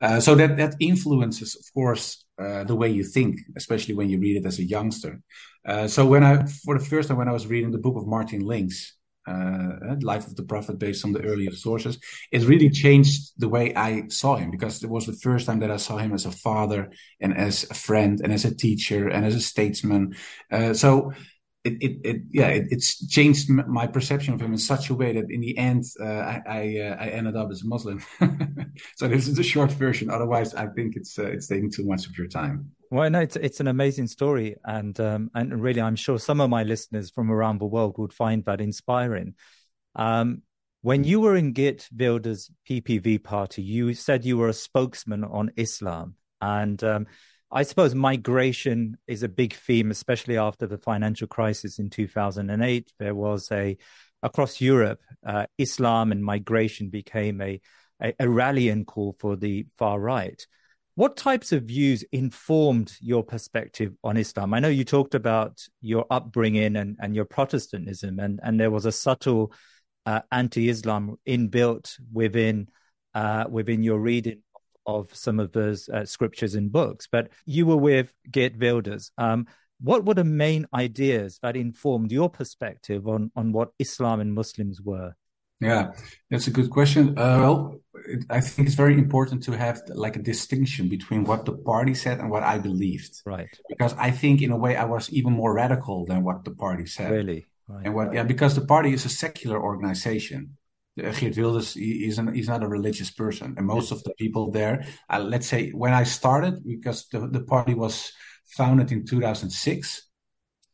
Uh, 0.00 0.20
so 0.20 0.34
that 0.34 0.56
that 0.56 0.74
influences, 0.80 1.54
of 1.54 1.66
course, 1.72 2.24
uh, 2.38 2.64
the 2.64 2.74
way 2.74 2.90
you 2.90 3.04
think, 3.04 3.40
especially 3.56 3.94
when 3.94 4.08
you 4.10 4.18
read 4.18 4.36
it 4.36 4.46
as 4.46 4.58
a 4.58 4.64
youngster. 4.64 5.20
Uh, 5.66 5.88
so 5.88 6.04
when 6.04 6.22
I, 6.22 6.44
for 6.64 6.78
the 6.78 6.84
first 6.84 7.08
time, 7.08 7.16
when 7.16 7.28
I 7.28 7.32
was 7.32 7.46
reading 7.46 7.70
the 7.70 7.78
book 7.78 7.96
of 7.96 8.06
Martin 8.06 8.40
Lings, 8.40 8.94
uh, 9.26 9.96
life 10.02 10.26
of 10.26 10.36
the 10.36 10.42
prophet 10.42 10.78
based 10.78 11.04
on 11.04 11.12
the 11.12 11.22
earlier 11.22 11.52
sources. 11.52 11.98
It 12.30 12.44
really 12.44 12.70
changed 12.70 13.32
the 13.38 13.48
way 13.48 13.74
i 13.74 14.02
saw 14.08 14.36
him 14.36 14.50
because 14.50 14.82
it 14.82 14.90
was 14.90 15.06
the 15.06 15.12
first 15.12 15.46
time 15.46 15.60
that 15.60 15.70
i 15.70 15.76
saw 15.76 15.96
him 15.96 16.12
as 16.12 16.26
a 16.26 16.30
father 16.30 16.90
and 17.20 17.36
as 17.36 17.68
a 17.70 17.74
friend 17.74 18.20
and 18.22 18.32
as 18.32 18.44
a 18.44 18.54
teacher 18.54 19.08
and 19.08 19.24
as 19.24 19.34
a 19.34 19.40
statesman. 19.40 20.16
Uh, 20.50 20.74
so 20.74 21.12
it, 21.64 21.82
it, 21.82 22.00
it, 22.04 22.22
yeah 22.30 22.48
it, 22.48 22.66
it's 22.70 23.06
changed 23.08 23.48
my 23.48 23.86
perception 23.86 24.34
of 24.34 24.40
him 24.40 24.52
in 24.52 24.58
such 24.58 24.90
a 24.90 24.94
way 24.94 25.12
that 25.14 25.30
in 25.30 25.40
the 25.40 25.56
end 25.56 25.84
uh, 25.98 26.04
I 26.04 26.42
I, 26.46 26.78
uh, 26.80 26.96
I, 27.00 27.08
ended 27.08 27.36
up 27.36 27.50
as 27.50 27.62
a 27.62 27.66
Muslim. 27.66 28.02
so 28.96 29.08
this 29.08 29.26
is 29.26 29.36
the 29.36 29.42
short 29.42 29.72
version. 29.72 30.10
Otherwise, 30.10 30.54
I 30.54 30.66
think 30.66 30.96
it's 30.96 31.18
uh, 31.18 31.24
it's 31.24 31.46
taking 31.46 31.70
too 31.70 31.84
much 31.86 32.06
of 32.06 32.16
your 32.18 32.28
time. 32.28 32.70
Well, 32.90 33.08
no, 33.10 33.20
it's 33.20 33.36
it's 33.36 33.60
an 33.60 33.68
amazing 33.68 34.08
story, 34.08 34.56
and 34.64 34.98
um, 35.00 35.30
and 35.34 35.60
really, 35.60 35.80
I'm 35.80 35.96
sure 35.96 36.18
some 36.18 36.40
of 36.40 36.50
my 36.50 36.62
listeners 36.62 37.10
from 37.10 37.30
around 37.30 37.58
the 37.58 37.66
world 37.66 37.96
would 37.98 38.12
find 38.12 38.44
that 38.44 38.60
inspiring. 38.60 39.34
Um, 39.96 40.42
when 40.82 41.02
you 41.02 41.20
were 41.20 41.34
in 41.34 41.52
Geert 41.52 41.88
Wilders' 41.96 42.50
PVV 42.68 43.24
party, 43.24 43.62
you 43.62 43.94
said 43.94 44.24
you 44.24 44.36
were 44.36 44.48
a 44.48 44.52
spokesman 44.52 45.24
on 45.24 45.50
Islam, 45.56 46.16
and 46.40 46.84
um, 46.84 47.06
I 47.54 47.62
suppose 47.62 47.94
migration 47.94 48.96
is 49.06 49.22
a 49.22 49.28
big 49.28 49.54
theme, 49.54 49.92
especially 49.92 50.36
after 50.36 50.66
the 50.66 50.76
financial 50.76 51.28
crisis 51.28 51.78
in 51.78 51.88
2008. 51.88 52.92
There 52.98 53.14
was 53.14 53.48
a 53.52 53.78
across 54.24 54.60
Europe, 54.60 55.00
uh, 55.24 55.46
Islam 55.56 56.10
and 56.10 56.24
migration 56.24 56.88
became 56.88 57.40
a, 57.40 57.60
a, 58.02 58.12
a 58.18 58.28
rallying 58.28 58.84
call 58.84 59.14
for 59.20 59.36
the 59.36 59.66
far 59.78 60.00
right. 60.00 60.44
What 60.96 61.16
types 61.16 61.52
of 61.52 61.64
views 61.64 62.04
informed 62.10 62.96
your 63.00 63.22
perspective 63.22 63.92
on 64.02 64.16
Islam? 64.16 64.52
I 64.52 64.58
know 64.58 64.68
you 64.68 64.84
talked 64.84 65.14
about 65.14 65.64
your 65.80 66.06
upbringing 66.10 66.74
and, 66.74 66.96
and 67.00 67.14
your 67.14 67.24
Protestantism, 67.24 68.18
and, 68.18 68.40
and 68.42 68.58
there 68.58 68.70
was 68.70 68.84
a 68.84 68.92
subtle 68.92 69.52
uh, 70.06 70.22
anti-Islam 70.32 71.16
inbuilt 71.26 71.94
within 72.12 72.68
uh, 73.14 73.44
within 73.48 73.84
your 73.84 74.00
reading 74.00 74.42
of 74.86 75.14
some 75.14 75.40
of 75.40 75.52
those 75.52 75.88
uh, 75.88 76.04
scriptures 76.04 76.54
and 76.54 76.70
books. 76.70 77.08
But 77.10 77.30
you 77.46 77.66
were 77.66 77.76
with 77.76 78.14
Geert 78.30 78.58
Wilders. 78.58 79.10
Um, 79.18 79.46
what 79.80 80.04
were 80.04 80.14
the 80.14 80.24
main 80.24 80.66
ideas 80.72 81.38
that 81.42 81.56
informed 81.56 82.12
your 82.12 82.30
perspective 82.30 83.06
on 83.06 83.30
on 83.36 83.52
what 83.52 83.70
Islam 83.78 84.20
and 84.20 84.32
Muslims 84.32 84.80
were? 84.80 85.14
Yeah, 85.60 85.92
that's 86.30 86.46
a 86.46 86.50
good 86.50 86.70
question. 86.70 87.10
Uh, 87.18 87.38
well, 87.40 87.80
it, 88.06 88.24
I 88.28 88.40
think 88.40 88.66
it's 88.68 88.76
very 88.76 88.94
important 88.94 89.42
to 89.44 89.52
have 89.52 89.80
like 89.88 90.16
a 90.16 90.22
distinction 90.22 90.88
between 90.88 91.24
what 91.24 91.44
the 91.44 91.52
party 91.52 91.94
said 91.94 92.18
and 92.18 92.30
what 92.30 92.42
I 92.42 92.58
believed. 92.58 93.22
Right. 93.24 93.48
Because 93.68 93.94
I 93.98 94.10
think 94.10 94.42
in 94.42 94.50
a 94.50 94.56
way 94.56 94.76
I 94.76 94.84
was 94.84 95.10
even 95.10 95.32
more 95.32 95.54
radical 95.54 96.04
than 96.04 96.22
what 96.22 96.44
the 96.44 96.50
party 96.50 96.86
said. 96.86 97.10
Really. 97.10 97.46
Right. 97.68 97.86
And 97.86 97.94
what? 97.94 98.12
Yeah, 98.12 98.24
because 98.24 98.54
the 98.54 98.66
party 98.66 98.92
is 98.92 99.04
a 99.04 99.08
secular 99.08 99.62
organization. 99.62 100.56
Geert 100.96 101.36
Wilders 101.36 101.74
he's, 101.74 102.18
an, 102.18 102.32
he's 102.32 102.48
not 102.48 102.62
a 102.62 102.68
religious 102.68 103.10
person, 103.10 103.54
and 103.56 103.66
most 103.66 103.90
of 103.90 104.02
the 104.04 104.14
people 104.14 104.50
there, 104.50 104.86
uh, 105.10 105.18
let's 105.18 105.46
say, 105.46 105.70
when 105.70 105.92
I 105.92 106.04
started, 106.04 106.64
because 106.64 107.08
the, 107.08 107.26
the 107.26 107.42
party 107.42 107.74
was 107.74 108.12
founded 108.46 108.92
in 108.92 109.04
2006, 109.04 110.08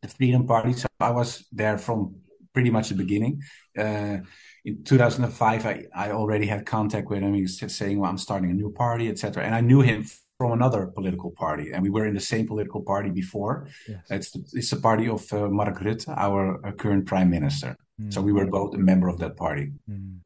the 0.02 0.08
Freedom 0.08 0.46
Party. 0.46 0.72
So 0.74 0.88
I 1.00 1.10
was 1.10 1.46
there 1.52 1.78
from 1.78 2.16
pretty 2.52 2.70
much 2.70 2.88
the 2.88 2.96
beginning. 2.96 3.42
Uh, 3.78 4.18
in 4.64 4.84
2005, 4.84 5.66
I, 5.66 5.84
I 5.94 6.10
already 6.10 6.46
had 6.46 6.66
contact 6.66 7.08
with 7.08 7.22
him. 7.22 7.32
He 7.34 7.42
was 7.42 7.58
saying, 7.74 7.98
"Well, 7.98 8.10
I'm 8.10 8.18
starting 8.18 8.50
a 8.50 8.54
new 8.54 8.72
party, 8.72 9.08
etc." 9.08 9.44
And 9.44 9.54
I 9.54 9.62
knew 9.62 9.80
him 9.80 10.04
from 10.36 10.52
another 10.52 10.86
political 10.86 11.30
party, 11.30 11.72
and 11.72 11.82
we 11.82 11.90
were 11.90 12.06
in 12.06 12.14
the 12.14 12.20
same 12.20 12.46
political 12.46 12.82
party 12.82 13.10
before. 13.10 13.68
Yes. 13.88 14.04
It's 14.10 14.30
the, 14.32 14.44
it's 14.52 14.70
the 14.70 14.76
party 14.76 15.08
of 15.08 15.30
uh, 15.32 15.48
Mark 15.48 15.78
Rutte, 15.80 16.08
our 16.08 16.66
uh, 16.66 16.72
current 16.72 17.06
prime 17.06 17.30
minister. 17.30 17.76
Mm. 18.00 18.12
So 18.12 18.22
we 18.22 18.32
were 18.32 18.46
both 18.46 18.74
a 18.74 18.78
member 18.78 19.08
of 19.08 19.18
that 19.18 19.36
party. 19.36 19.72
Mm. 19.88 20.18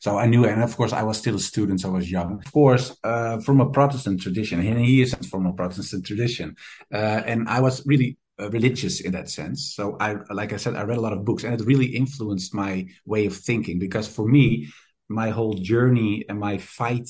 So 0.00 0.18
I 0.18 0.26
knew, 0.26 0.44
and 0.44 0.62
of 0.62 0.76
course, 0.76 0.92
I 0.92 1.02
was 1.02 1.18
still 1.18 1.36
a 1.36 1.40
student, 1.40 1.80
so 1.80 1.88
I 1.90 1.92
was 1.92 2.10
young. 2.10 2.42
Of 2.44 2.52
course, 2.52 2.96
uh, 3.04 3.38
from 3.40 3.60
a 3.60 3.70
Protestant 3.70 4.20
tradition, 4.20 4.58
and 4.58 4.78
he 4.84 5.00
isn't 5.02 5.26
from 5.26 5.46
a 5.46 5.52
Protestant 5.52 6.04
tradition, 6.04 6.56
uh, 6.92 7.22
and 7.24 7.48
I 7.48 7.60
was 7.60 7.86
really 7.86 8.18
uh, 8.40 8.50
religious 8.50 9.00
in 9.00 9.12
that 9.12 9.28
sense. 9.28 9.74
So 9.76 9.96
I, 10.00 10.16
like 10.30 10.52
I 10.52 10.56
said, 10.56 10.74
I 10.74 10.82
read 10.82 10.98
a 10.98 11.00
lot 11.00 11.12
of 11.12 11.24
books, 11.24 11.44
and 11.44 11.54
it 11.54 11.64
really 11.64 11.86
influenced 11.86 12.54
my 12.54 12.86
way 13.06 13.26
of 13.26 13.36
thinking. 13.36 13.78
Because 13.78 14.08
for 14.08 14.26
me, 14.26 14.68
my 15.08 15.30
whole 15.30 15.54
journey 15.54 16.24
and 16.28 16.38
my 16.40 16.58
fight, 16.58 17.08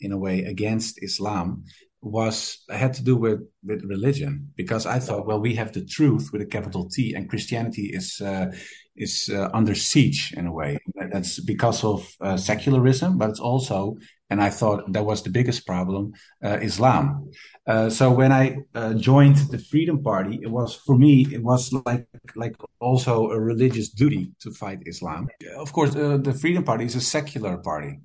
in 0.00 0.12
a 0.12 0.18
way, 0.18 0.44
against 0.44 1.02
Islam 1.02 1.64
was 2.02 2.62
had 2.68 2.92
to 2.94 3.02
do 3.02 3.16
with 3.16 3.40
with 3.64 3.82
religion. 3.84 4.52
Because 4.56 4.84
I 4.84 4.98
thought, 4.98 5.26
well, 5.26 5.40
we 5.40 5.54
have 5.54 5.72
the 5.72 5.84
truth 5.84 6.30
with 6.32 6.42
a 6.42 6.46
capital 6.46 6.90
T, 6.90 7.14
and 7.14 7.30
Christianity 7.30 7.86
is 7.94 8.20
uh, 8.20 8.52
is 8.96 9.30
uh, 9.32 9.50
under 9.52 9.74
siege 9.74 10.32
in 10.36 10.46
a 10.46 10.52
way. 10.52 10.78
That's 11.12 11.40
because 11.40 11.84
of 11.84 12.08
uh, 12.20 12.36
secularism, 12.36 13.18
but 13.18 13.30
it's 13.30 13.40
also 13.40 13.96
and 14.30 14.42
I 14.42 14.50
thought 14.50 14.92
that 14.92 15.04
was 15.04 15.22
the 15.22 15.30
biggest 15.30 15.66
problem, 15.66 16.12
uh, 16.42 16.58
Islam. 16.60 17.30
Uh, 17.66 17.90
so 17.90 18.10
when 18.10 18.32
I 18.32 18.56
uh, 18.74 18.94
joined 18.94 19.36
the 19.36 19.58
Freedom 19.58 20.02
Party, 20.02 20.40
it 20.42 20.50
was 20.50 20.74
for 20.74 20.96
me 20.96 21.26
it 21.30 21.42
was 21.42 21.72
like 21.86 22.06
like 22.34 22.56
also 22.80 23.30
a 23.30 23.38
religious 23.38 23.90
duty 23.90 24.32
to 24.40 24.50
fight 24.50 24.80
Islam. 24.86 25.28
Of 25.56 25.72
course, 25.72 25.94
uh, 25.94 26.16
the 26.16 26.32
Freedom 26.32 26.64
Party 26.64 26.84
is 26.84 26.96
a 26.96 27.00
secular 27.00 27.58
party. 27.58 28.00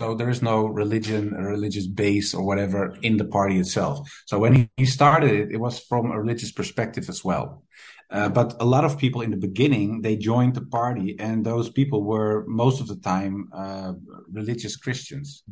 So 0.00 0.14
there 0.14 0.30
is 0.30 0.42
no 0.42 0.66
religion, 0.66 1.34
religious 1.34 1.86
base 1.88 2.32
or 2.32 2.44
whatever 2.44 2.96
in 3.02 3.16
the 3.16 3.24
party 3.24 3.58
itself. 3.58 4.08
So 4.26 4.38
when 4.38 4.70
he 4.76 4.86
started 4.86 5.32
it, 5.32 5.48
it 5.50 5.60
was 5.66 5.80
from 5.80 6.12
a 6.12 6.20
religious 6.20 6.52
perspective 6.52 7.08
as 7.08 7.24
well. 7.24 7.64
Uh, 8.10 8.28
but 8.28 8.56
a 8.60 8.64
lot 8.64 8.84
of 8.84 8.98
people 8.98 9.20
in 9.20 9.30
the 9.30 9.36
beginning 9.36 10.00
they 10.00 10.16
joined 10.16 10.54
the 10.54 10.64
party, 10.64 11.16
and 11.18 11.44
those 11.44 11.68
people 11.68 12.02
were 12.02 12.44
most 12.46 12.80
of 12.80 12.86
the 12.86 12.96
time 12.96 13.48
uh, 13.52 13.92
religious 14.32 14.76
Christians, 14.76 15.44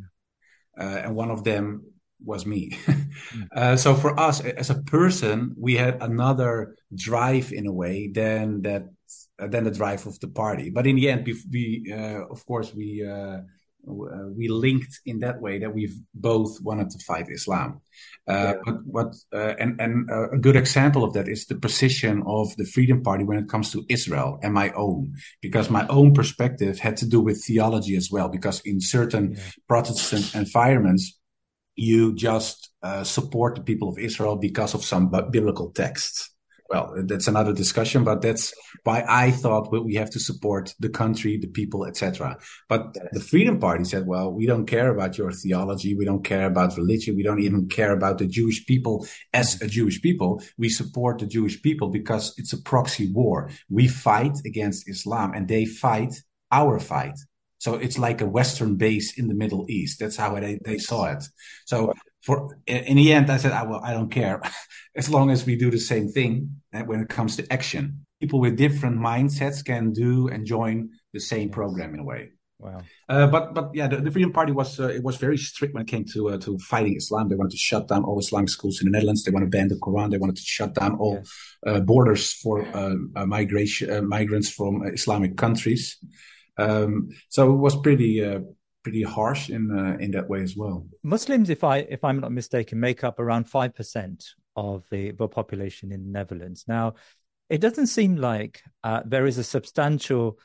uh, 0.79 1.01
and 1.03 1.15
one 1.15 1.29
of 1.29 1.43
them 1.43 1.83
was 2.23 2.45
me. 2.45 2.77
Uh, 3.51 3.75
so 3.75 3.95
for 3.95 4.17
us 4.19 4.41
as 4.41 4.69
a 4.69 4.81
person, 4.83 5.53
we 5.57 5.75
had 5.75 6.01
another 6.01 6.75
drive 6.93 7.51
in 7.51 7.65
a 7.65 7.71
way 7.71 8.07
than 8.07 8.61
that 8.61 8.83
than 9.39 9.63
the 9.63 9.71
drive 9.71 10.05
of 10.05 10.19
the 10.19 10.27
party. 10.27 10.69
But 10.69 10.85
in 10.85 10.95
the 10.95 11.09
end, 11.09 11.25
we, 11.25 11.35
we 11.51 11.93
uh, 11.93 12.25
of 12.29 12.45
course 12.45 12.73
we 12.73 13.03
uh, 13.87 14.27
we 14.35 14.47
linked 14.47 14.99
in 15.05 15.19
that 15.19 15.41
way 15.41 15.59
that 15.59 15.73
we've 15.73 15.95
both 16.13 16.61
wanted 16.61 16.89
to 16.89 16.99
fight 16.99 17.27
Islam. 17.29 17.81
Uh, 18.27 18.33
yeah. 18.33 18.53
But 18.65 18.75
what 18.85 19.15
uh, 19.33 19.55
and 19.59 19.79
and 19.79 20.09
uh, 20.11 20.29
a 20.31 20.37
good 20.37 20.55
example 20.55 21.03
of 21.03 21.13
that 21.13 21.27
is 21.27 21.45
the 21.45 21.55
position 21.55 22.23
of 22.25 22.55
the 22.57 22.65
Freedom 22.65 23.01
Party 23.01 23.23
when 23.23 23.37
it 23.37 23.49
comes 23.49 23.71
to 23.71 23.85
Israel 23.89 24.39
and 24.43 24.53
my 24.53 24.71
own, 24.71 25.13
because 25.41 25.69
my 25.69 25.87
own 25.87 26.13
perspective 26.13 26.79
had 26.79 26.97
to 26.97 27.05
do 27.07 27.21
with 27.21 27.43
theology 27.45 27.95
as 27.95 28.09
well. 28.11 28.29
Because 28.29 28.59
in 28.61 28.79
certain 28.81 29.31
yeah. 29.31 29.39
Protestant 29.67 30.35
environments, 30.35 31.17
you 31.75 32.13
just 32.15 32.69
uh, 32.83 33.03
support 33.03 33.55
the 33.55 33.61
people 33.61 33.89
of 33.89 33.99
Israel 33.99 34.35
because 34.35 34.73
of 34.73 34.83
some 34.83 35.09
biblical 35.31 35.71
texts. 35.71 36.31
Well, 36.69 36.93
that's 37.05 37.27
another 37.27 37.53
discussion, 37.53 38.03
but 38.03 38.21
that's 38.21 38.53
why 38.83 39.03
I 39.07 39.31
thought 39.31 39.71
well, 39.71 39.83
we 39.83 39.95
have 39.95 40.09
to 40.11 40.19
support 40.19 40.73
the 40.79 40.89
country, 40.89 41.37
the 41.37 41.47
people, 41.47 41.85
etc. 41.85 42.37
But 42.67 42.97
the 43.11 43.19
Freedom 43.19 43.59
Party 43.59 43.83
said, 43.83 44.05
well, 44.05 44.31
we 44.31 44.45
don't 44.45 44.65
care 44.65 44.89
about 44.89 45.17
your 45.17 45.31
theology, 45.31 45.95
we 45.95 46.05
don't 46.05 46.23
care 46.23 46.45
about 46.45 46.77
religion, 46.77 47.15
we 47.15 47.23
don't 47.23 47.41
even 47.41 47.69
care 47.69 47.93
about 47.93 48.17
the 48.17 48.27
Jewish 48.27 48.65
people 48.65 49.07
as 49.33 49.61
a 49.61 49.67
Jewish 49.67 50.01
people. 50.01 50.41
We 50.57 50.69
support 50.69 51.19
the 51.19 51.27
Jewish 51.27 51.61
people 51.61 51.89
because 51.89 52.33
it's 52.37 52.53
a 52.53 52.61
proxy 52.61 53.11
war. 53.11 53.49
We 53.69 53.87
fight 53.87 54.37
against 54.45 54.89
Islam, 54.89 55.33
and 55.33 55.47
they 55.47 55.65
fight 55.65 56.13
our 56.51 56.79
fight. 56.79 57.17
So 57.59 57.75
it's 57.75 57.97
like 57.97 58.21
a 58.21 58.27
Western 58.27 58.75
base 58.75 59.17
in 59.17 59.27
the 59.27 59.33
Middle 59.33 59.65
East. 59.67 59.99
That's 59.99 60.15
how 60.15 60.39
they, 60.39 60.59
they 60.63 60.77
saw 60.77 61.05
it. 61.05 61.23
So 61.65 61.93
for 62.27 62.59
in 62.67 62.97
the 62.97 63.13
end, 63.13 63.29
I 63.29 63.37
said, 63.37 63.53
I, 63.53 63.63
well, 63.63 63.79
I 63.81 63.93
don't 63.93 64.11
care 64.11 64.41
as 64.95 65.09
long 65.09 65.31
as 65.31 65.45
we 65.45 65.55
do 65.55 65.71
the 65.71 65.79
same 65.79 66.09
thing 66.09 66.61
uh, 66.73 66.81
when 66.81 66.99
it 66.99 67.07
comes 67.07 67.37
to 67.37 67.53
action. 67.57 68.05
People 68.19 68.41
with 68.41 68.57
different 68.57 68.97
mindsets 68.97 69.63
can 69.63 69.93
do 69.93 70.27
and 70.27 70.45
join 70.45 70.89
the 71.13 71.21
same 71.21 71.49
program 71.49 71.93
in 71.93 72.01
a 72.01 72.03
way. 72.03 72.31
Wow. 72.59 72.81
Uh, 73.07 73.27
but 73.27 73.53
but 73.53 73.69
yeah, 73.73 73.87
the, 73.87 73.97
the, 73.97 74.11
Freedom 74.11 74.33
Party 74.33 74.51
was 74.51 74.79
uh, 74.79 74.87
it 74.87 75.03
was 75.03 75.15
very 75.17 75.37
strict 75.37 75.73
when 75.73 75.83
it 75.83 75.87
came 75.87 76.05
to 76.13 76.29
uh, 76.31 76.37
to 76.39 76.57
fighting 76.57 76.95
Islam. 76.97 77.29
They 77.29 77.35
wanted 77.35 77.51
to 77.51 77.65
shut 77.69 77.87
down 77.87 78.03
all 78.03 78.19
Islamic 78.19 78.49
schools 78.49 78.81
in 78.81 78.85
the 78.87 78.91
Netherlands. 78.91 79.23
They 79.23 79.31
wanted 79.31 79.51
to 79.51 79.57
ban 79.57 79.69
the 79.69 79.75
Quran. 79.75 80.09
They 80.09 80.17
wanted 80.17 80.37
to 80.37 80.47
shut 80.57 80.73
down 80.73 80.97
all 80.97 81.15
yes. 81.19 81.31
Uh, 81.65 81.79
borders 81.79 82.33
for 82.33 82.65
uh, 82.75 82.95
migration 83.25 84.09
migrants 84.09 84.49
from 84.49 84.73
Islamic 84.87 85.37
countries. 85.37 85.97
Um, 86.57 87.09
so 87.29 87.53
it 87.53 87.57
was 87.57 87.75
pretty 87.79 88.25
uh, 88.25 88.39
pretty 88.87 89.03
harsh 89.03 89.49
in 89.49 89.69
uh, 89.69 89.97
in 89.99 90.11
that 90.11 90.29
way 90.29 90.41
as 90.41 90.55
well. 90.55 90.87
Muslims, 91.03 91.49
if 91.49 91.63
I 91.63 91.79
if 91.79 92.03
I'm 92.05 92.21
not 92.21 92.31
mistaken, 92.31 92.79
make 92.79 93.03
up 93.03 93.19
around 93.19 93.49
five 93.49 93.75
percent 93.75 94.23
of 94.55 94.85
the, 94.89 95.11
the 95.11 95.27
population 95.27 95.91
in 95.91 96.05
the 96.05 96.11
Netherlands. 96.19 96.63
Now, 96.67 96.95
it 97.49 97.59
doesn't 97.59 97.87
seem 97.87 98.15
like 98.15 98.63
uh, 98.83 99.01
there 99.05 99.27
is 99.27 99.37
a 99.37 99.43
substantial 99.43 100.39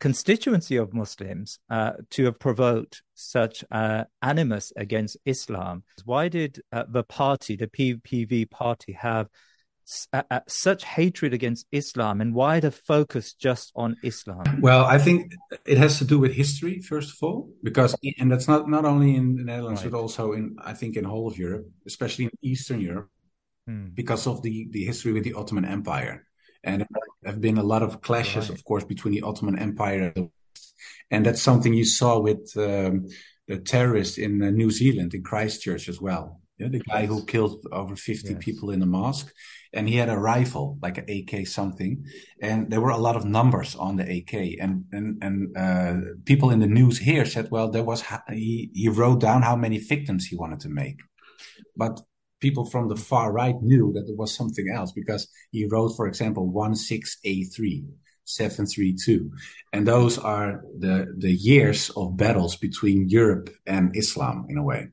constituency 0.00 0.76
of 0.76 0.94
Muslims 0.94 1.58
uh, 1.68 1.92
to 2.10 2.24
have 2.24 2.38
provoked 2.38 3.02
such 3.14 3.62
uh, 3.70 4.04
animus 4.22 4.72
against 4.76 5.18
Islam. 5.26 5.84
Why 6.06 6.28
did 6.28 6.62
uh, 6.72 6.84
the 6.88 7.04
party, 7.04 7.56
the 7.56 7.66
PVV 7.66 8.50
party, 8.50 8.92
have 8.94 9.28
uh, 10.12 10.40
such 10.46 10.84
hatred 10.84 11.32
against 11.32 11.66
Islam 11.72 12.20
and 12.20 12.34
why 12.34 12.60
the 12.60 12.70
focus 12.70 13.34
just 13.34 13.72
on 13.74 13.96
Islam? 14.02 14.44
Well, 14.60 14.84
I 14.84 14.98
think 14.98 15.34
it 15.66 15.78
has 15.78 15.98
to 15.98 16.04
do 16.04 16.18
with 16.18 16.32
history, 16.32 16.80
first 16.80 17.10
of 17.10 17.16
all, 17.22 17.50
because, 17.62 17.94
and 18.18 18.30
that's 18.30 18.48
not, 18.48 18.68
not 18.68 18.84
only 18.84 19.16
in 19.16 19.36
the 19.36 19.44
Netherlands, 19.44 19.82
right. 19.82 19.90
but 19.90 19.98
also 19.98 20.32
in, 20.32 20.56
I 20.62 20.74
think, 20.74 20.96
in 20.96 21.04
whole 21.04 21.28
of 21.28 21.38
Europe, 21.38 21.66
especially 21.86 22.26
in 22.26 22.30
Eastern 22.42 22.80
Europe, 22.80 23.08
hmm. 23.66 23.88
because 23.94 24.26
of 24.26 24.42
the, 24.42 24.68
the 24.70 24.84
history 24.84 25.12
with 25.12 25.24
the 25.24 25.34
Ottoman 25.34 25.64
Empire. 25.64 26.26
And 26.64 26.82
there 26.82 27.32
have 27.32 27.40
been 27.40 27.58
a 27.58 27.62
lot 27.62 27.82
of 27.82 28.00
clashes, 28.00 28.48
right. 28.48 28.56
of 28.58 28.64
course, 28.64 28.84
between 28.84 29.14
the 29.14 29.22
Ottoman 29.22 29.58
Empire 29.58 30.12
and 31.10 31.26
that's 31.26 31.42
something 31.42 31.74
you 31.74 31.84
saw 31.84 32.18
with 32.18 32.52
um, 32.56 33.08
the 33.46 33.58
terrorists 33.58 34.18
in 34.18 34.42
uh, 34.42 34.50
New 34.50 34.70
Zealand, 34.70 35.14
in 35.14 35.22
Christchurch 35.22 35.88
as 35.88 36.00
well. 36.00 36.40
Yeah, 36.58 36.68
the 36.68 36.80
guy 36.80 37.06
who 37.06 37.24
killed 37.24 37.66
over 37.70 37.96
50 37.96 38.32
yes. 38.32 38.44
people 38.44 38.70
in 38.70 38.82
a 38.82 38.86
mosque 38.86 39.32
and 39.72 39.88
he 39.88 39.96
had 39.96 40.08
a 40.08 40.18
rifle, 40.18 40.78
like 40.82 40.98
an 40.98 41.06
AK 41.08 41.46
something, 41.46 42.04
and 42.40 42.70
there 42.70 42.80
were 42.80 42.90
a 42.90 42.98
lot 42.98 43.16
of 43.16 43.24
numbers 43.24 43.74
on 43.74 43.96
the 43.96 44.18
AK, 44.18 44.58
and 44.60 44.84
and 44.92 45.22
and 45.22 45.56
uh, 45.56 45.96
people 46.24 46.50
in 46.50 46.60
the 46.60 46.66
news 46.66 46.98
here 46.98 47.24
said, 47.24 47.50
well, 47.50 47.70
there 47.70 47.84
was 47.84 48.04
he 48.30 48.70
he 48.74 48.88
wrote 48.88 49.20
down 49.20 49.42
how 49.42 49.56
many 49.56 49.78
victims 49.78 50.26
he 50.26 50.36
wanted 50.36 50.60
to 50.60 50.68
make, 50.68 50.98
but 51.76 52.00
people 52.40 52.64
from 52.64 52.88
the 52.88 52.96
far 52.96 53.32
right 53.32 53.60
knew 53.62 53.92
that 53.94 54.06
there 54.06 54.16
was 54.16 54.34
something 54.34 54.68
else 54.68 54.92
because 54.92 55.28
he 55.50 55.66
wrote, 55.66 55.96
for 55.96 56.06
example, 56.06 56.46
one 56.48 56.74
six 56.74 57.18
A 57.24 57.44
three. 57.44 57.84
732 58.24 59.32
and 59.72 59.84
those 59.84 60.16
are 60.16 60.62
the 60.78 61.12
the 61.18 61.32
years 61.32 61.90
of 61.96 62.16
battles 62.16 62.54
between 62.54 63.08
Europe 63.08 63.50
and 63.66 63.96
Islam 63.96 64.46
in 64.48 64.56
a 64.56 64.62
way 64.62 64.86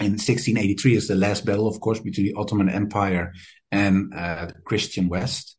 in 0.00 0.12
1683 0.12 0.96
is 0.96 1.08
the 1.08 1.14
last 1.14 1.44
battle, 1.44 1.68
of 1.68 1.78
course, 1.80 2.00
between 2.00 2.26
the 2.26 2.34
Ottoman 2.34 2.70
Empire 2.70 3.32
and 3.70 4.12
uh, 4.14 4.48
Christian 4.64 5.08
West. 5.08 5.56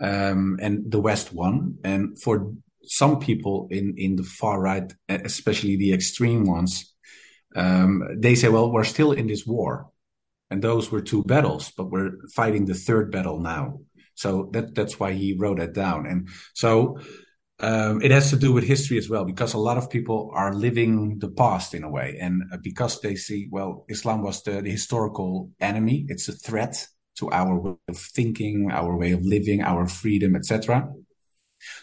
Um, 0.00 0.58
and 0.62 0.90
the 0.90 1.00
West 1.00 1.32
won. 1.32 1.76
And 1.84 2.20
for 2.20 2.52
some 2.84 3.18
people 3.18 3.68
in, 3.70 3.94
in 3.98 4.16
the 4.16 4.22
far 4.22 4.60
right, 4.60 4.90
especially 5.08 5.76
the 5.76 5.92
extreme 5.92 6.46
ones, 6.46 6.94
um, 7.54 8.02
they 8.16 8.34
say, 8.34 8.48
well, 8.48 8.72
we're 8.72 8.84
still 8.84 9.12
in 9.12 9.26
this 9.26 9.46
war. 9.46 9.90
And 10.50 10.62
those 10.62 10.90
were 10.90 11.02
two 11.02 11.22
battles, 11.22 11.70
but 11.76 11.90
we're 11.90 12.12
fighting 12.34 12.64
the 12.64 12.74
third 12.74 13.12
battle 13.12 13.40
now. 13.40 13.80
So 14.14 14.48
that, 14.52 14.74
that's 14.74 14.98
why 14.98 15.12
he 15.12 15.36
wrote 15.38 15.60
it 15.60 15.74
down. 15.74 16.06
And 16.06 16.28
so, 16.54 16.98
um, 17.60 18.00
it 18.00 18.10
has 18.10 18.30
to 18.30 18.36
do 18.36 18.52
with 18.52 18.64
history 18.64 18.96
as 18.96 19.10
well, 19.10 19.24
because 19.24 19.52
a 19.52 19.58
lot 19.58 19.76
of 19.76 19.90
people 19.90 20.30
are 20.34 20.54
living 20.54 21.18
the 21.18 21.28
past 21.28 21.74
in 21.74 21.84
a 21.84 21.90
way, 21.90 22.16
and 22.18 22.42
uh, 22.52 22.56
because 22.62 23.00
they 23.00 23.16
see, 23.16 23.48
well, 23.50 23.84
Islam 23.88 24.22
was 24.22 24.42
the, 24.42 24.62
the 24.62 24.70
historical 24.70 25.50
enemy; 25.60 26.06
it's 26.08 26.28
a 26.28 26.32
threat 26.32 26.86
to 27.20 27.30
our 27.30 27.54
way 27.58 27.76
of 27.88 27.96
thinking, 27.96 28.70
our 28.70 28.96
way 28.96 29.12
of 29.12 29.24
living, 29.24 29.62
our 29.62 29.86
freedom, 29.86 30.36
etc. 30.36 30.92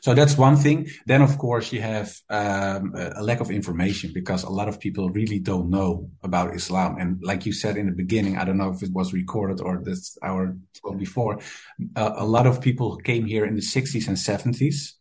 So 0.02 0.16
that's 0.16 0.38
one 0.38 0.56
thing. 0.56 0.88
Then, 1.06 1.22
of 1.22 1.38
course, 1.38 1.72
you 1.72 1.82
have 1.82 2.10
um, 2.30 2.96
a 2.96 3.22
lack 3.22 3.42
of 3.42 3.52
information 3.52 4.12
because 4.12 4.44
a 4.44 4.50
lot 4.50 4.68
of 4.68 4.80
people 4.80 5.10
really 5.10 5.40
don't 5.40 5.70
know 5.70 6.10
about 6.24 6.56
Islam. 6.56 6.98
And 7.00 7.22
like 7.22 7.46
you 7.46 7.54
said 7.54 7.78
in 7.78 7.86
the 7.86 7.92
beginning, 8.04 8.38
I 8.38 8.44
don't 8.44 8.58
know 8.58 8.72
if 8.72 8.82
it 8.82 8.92
was 8.92 9.14
recorded 9.14 9.62
or 9.62 9.82
this 9.84 10.18
our 10.24 10.58
before, 10.98 11.40
uh, 11.96 12.14
a 12.16 12.26
lot 12.26 12.48
of 12.48 12.62
people 12.62 12.98
came 12.98 13.26
here 13.26 13.46
in 13.46 13.56
the 13.56 13.62
60s 13.62 14.08
and 14.08 14.18
70s 14.18 14.98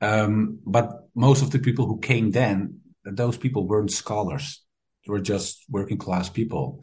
um, 0.00 0.60
but 0.64 1.08
most 1.14 1.42
of 1.42 1.50
the 1.50 1.58
people 1.58 1.86
who 1.86 1.98
came 2.00 2.30
then, 2.30 2.80
those 3.04 3.36
people 3.36 3.66
weren't 3.66 3.92
scholars; 3.92 4.62
they 5.06 5.10
were 5.10 5.20
just 5.20 5.64
working 5.68 5.98
class 5.98 6.28
people. 6.28 6.82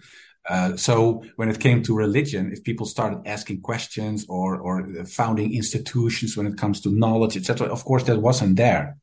Uh, 0.50 0.78
so 0.78 1.24
when 1.36 1.50
it 1.50 1.60
came 1.60 1.84
to 1.84 1.96
religion, 1.96 2.52
if 2.54 2.64
people 2.64 2.86
started 2.86 3.20
asking 3.26 3.62
questions 3.62 4.26
or 4.30 4.58
or 4.60 5.06
founding 5.06 5.54
institutions 5.54 6.38
when 6.38 6.48
it 6.48 6.58
comes 6.58 6.80
to 6.82 6.90
knowledge, 6.90 7.36
etc., 7.36 7.68
of 7.68 7.84
course 7.84 8.04
that 8.04 8.22
wasn't 8.22 8.56
there. 8.56 8.98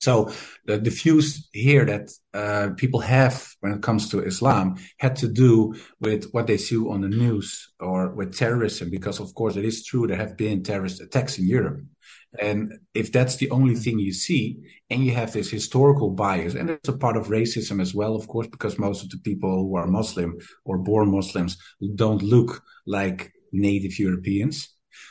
So 0.00 0.30
the, 0.66 0.76
the 0.76 0.90
views 0.90 1.48
here 1.52 1.86
that 1.86 2.10
uh, 2.34 2.74
people 2.76 3.00
have 3.00 3.54
when 3.60 3.72
it 3.72 3.82
comes 3.82 4.10
to 4.10 4.22
Islam 4.22 4.76
had 4.98 5.16
to 5.16 5.28
do 5.28 5.74
with 5.98 6.30
what 6.32 6.46
they 6.46 6.58
see 6.58 6.76
on 6.76 7.00
the 7.00 7.08
news 7.08 7.72
or 7.80 8.10
with 8.10 8.36
terrorism, 8.36 8.90
because 8.90 9.18
of 9.18 9.34
course 9.34 9.56
it 9.56 9.64
is 9.64 9.82
true 9.82 10.06
there 10.06 10.18
have 10.18 10.36
been 10.36 10.62
terrorist 10.62 11.00
attacks 11.00 11.38
in 11.38 11.46
Europe. 11.46 11.80
And 12.40 12.74
if 12.94 13.12
that's 13.12 13.36
the 13.36 13.50
only 13.50 13.74
thing 13.74 13.98
you 13.98 14.12
see, 14.12 14.58
and 14.90 15.04
you 15.04 15.12
have 15.12 15.32
this 15.32 15.50
historical 15.50 16.10
bias, 16.10 16.54
and 16.54 16.70
it's 16.70 16.88
a 16.88 16.96
part 16.96 17.16
of 17.16 17.28
racism 17.28 17.80
as 17.80 17.94
well, 17.94 18.16
of 18.16 18.26
course, 18.28 18.48
because 18.48 18.78
most 18.78 19.02
of 19.02 19.10
the 19.10 19.18
people 19.18 19.50
who 19.62 19.76
are 19.76 19.86
Muslim 19.86 20.38
or 20.64 20.78
born 20.78 21.10
Muslims 21.10 21.56
don't 21.94 22.22
look 22.22 22.62
like 22.86 23.32
native 23.52 23.98
Europeans. 23.98 24.68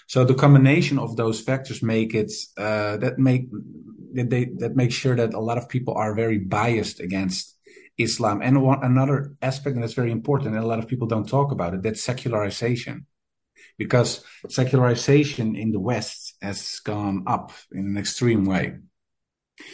So 0.07 0.25
the 0.25 0.35
combination 0.35 0.99
of 0.99 1.15
those 1.15 1.41
factors 1.41 1.81
make 1.81 2.13
it 2.13 2.31
uh, 2.57 2.97
that 2.97 3.19
make 3.19 3.49
that 4.13 4.29
they 4.29 4.45
that 4.57 4.75
make 4.75 4.91
sure 4.91 5.15
that 5.15 5.33
a 5.33 5.39
lot 5.39 5.57
of 5.57 5.69
people 5.69 5.93
are 5.95 6.13
very 6.13 6.39
biased 6.39 6.99
against 6.99 7.57
Islam. 7.97 8.41
And 8.41 8.61
one, 8.61 8.83
another 8.83 9.33
aspect, 9.41 9.79
that's 9.79 9.93
very 9.93 10.11
important, 10.11 10.55
and 10.55 10.63
a 10.63 10.67
lot 10.67 10.79
of 10.79 10.87
people 10.87 11.07
don't 11.07 11.27
talk 11.27 11.51
about 11.51 11.73
it, 11.73 11.83
that's 11.83 12.03
secularization 12.03 13.05
because 13.77 14.23
secularization 14.49 15.55
in 15.55 15.71
the 15.71 15.79
West 15.79 16.22
has 16.43 16.79
gone 16.83 17.23
up 17.27 17.51
in 17.71 17.85
an 17.87 17.97
extreme 17.97 18.45
way. 18.45 18.77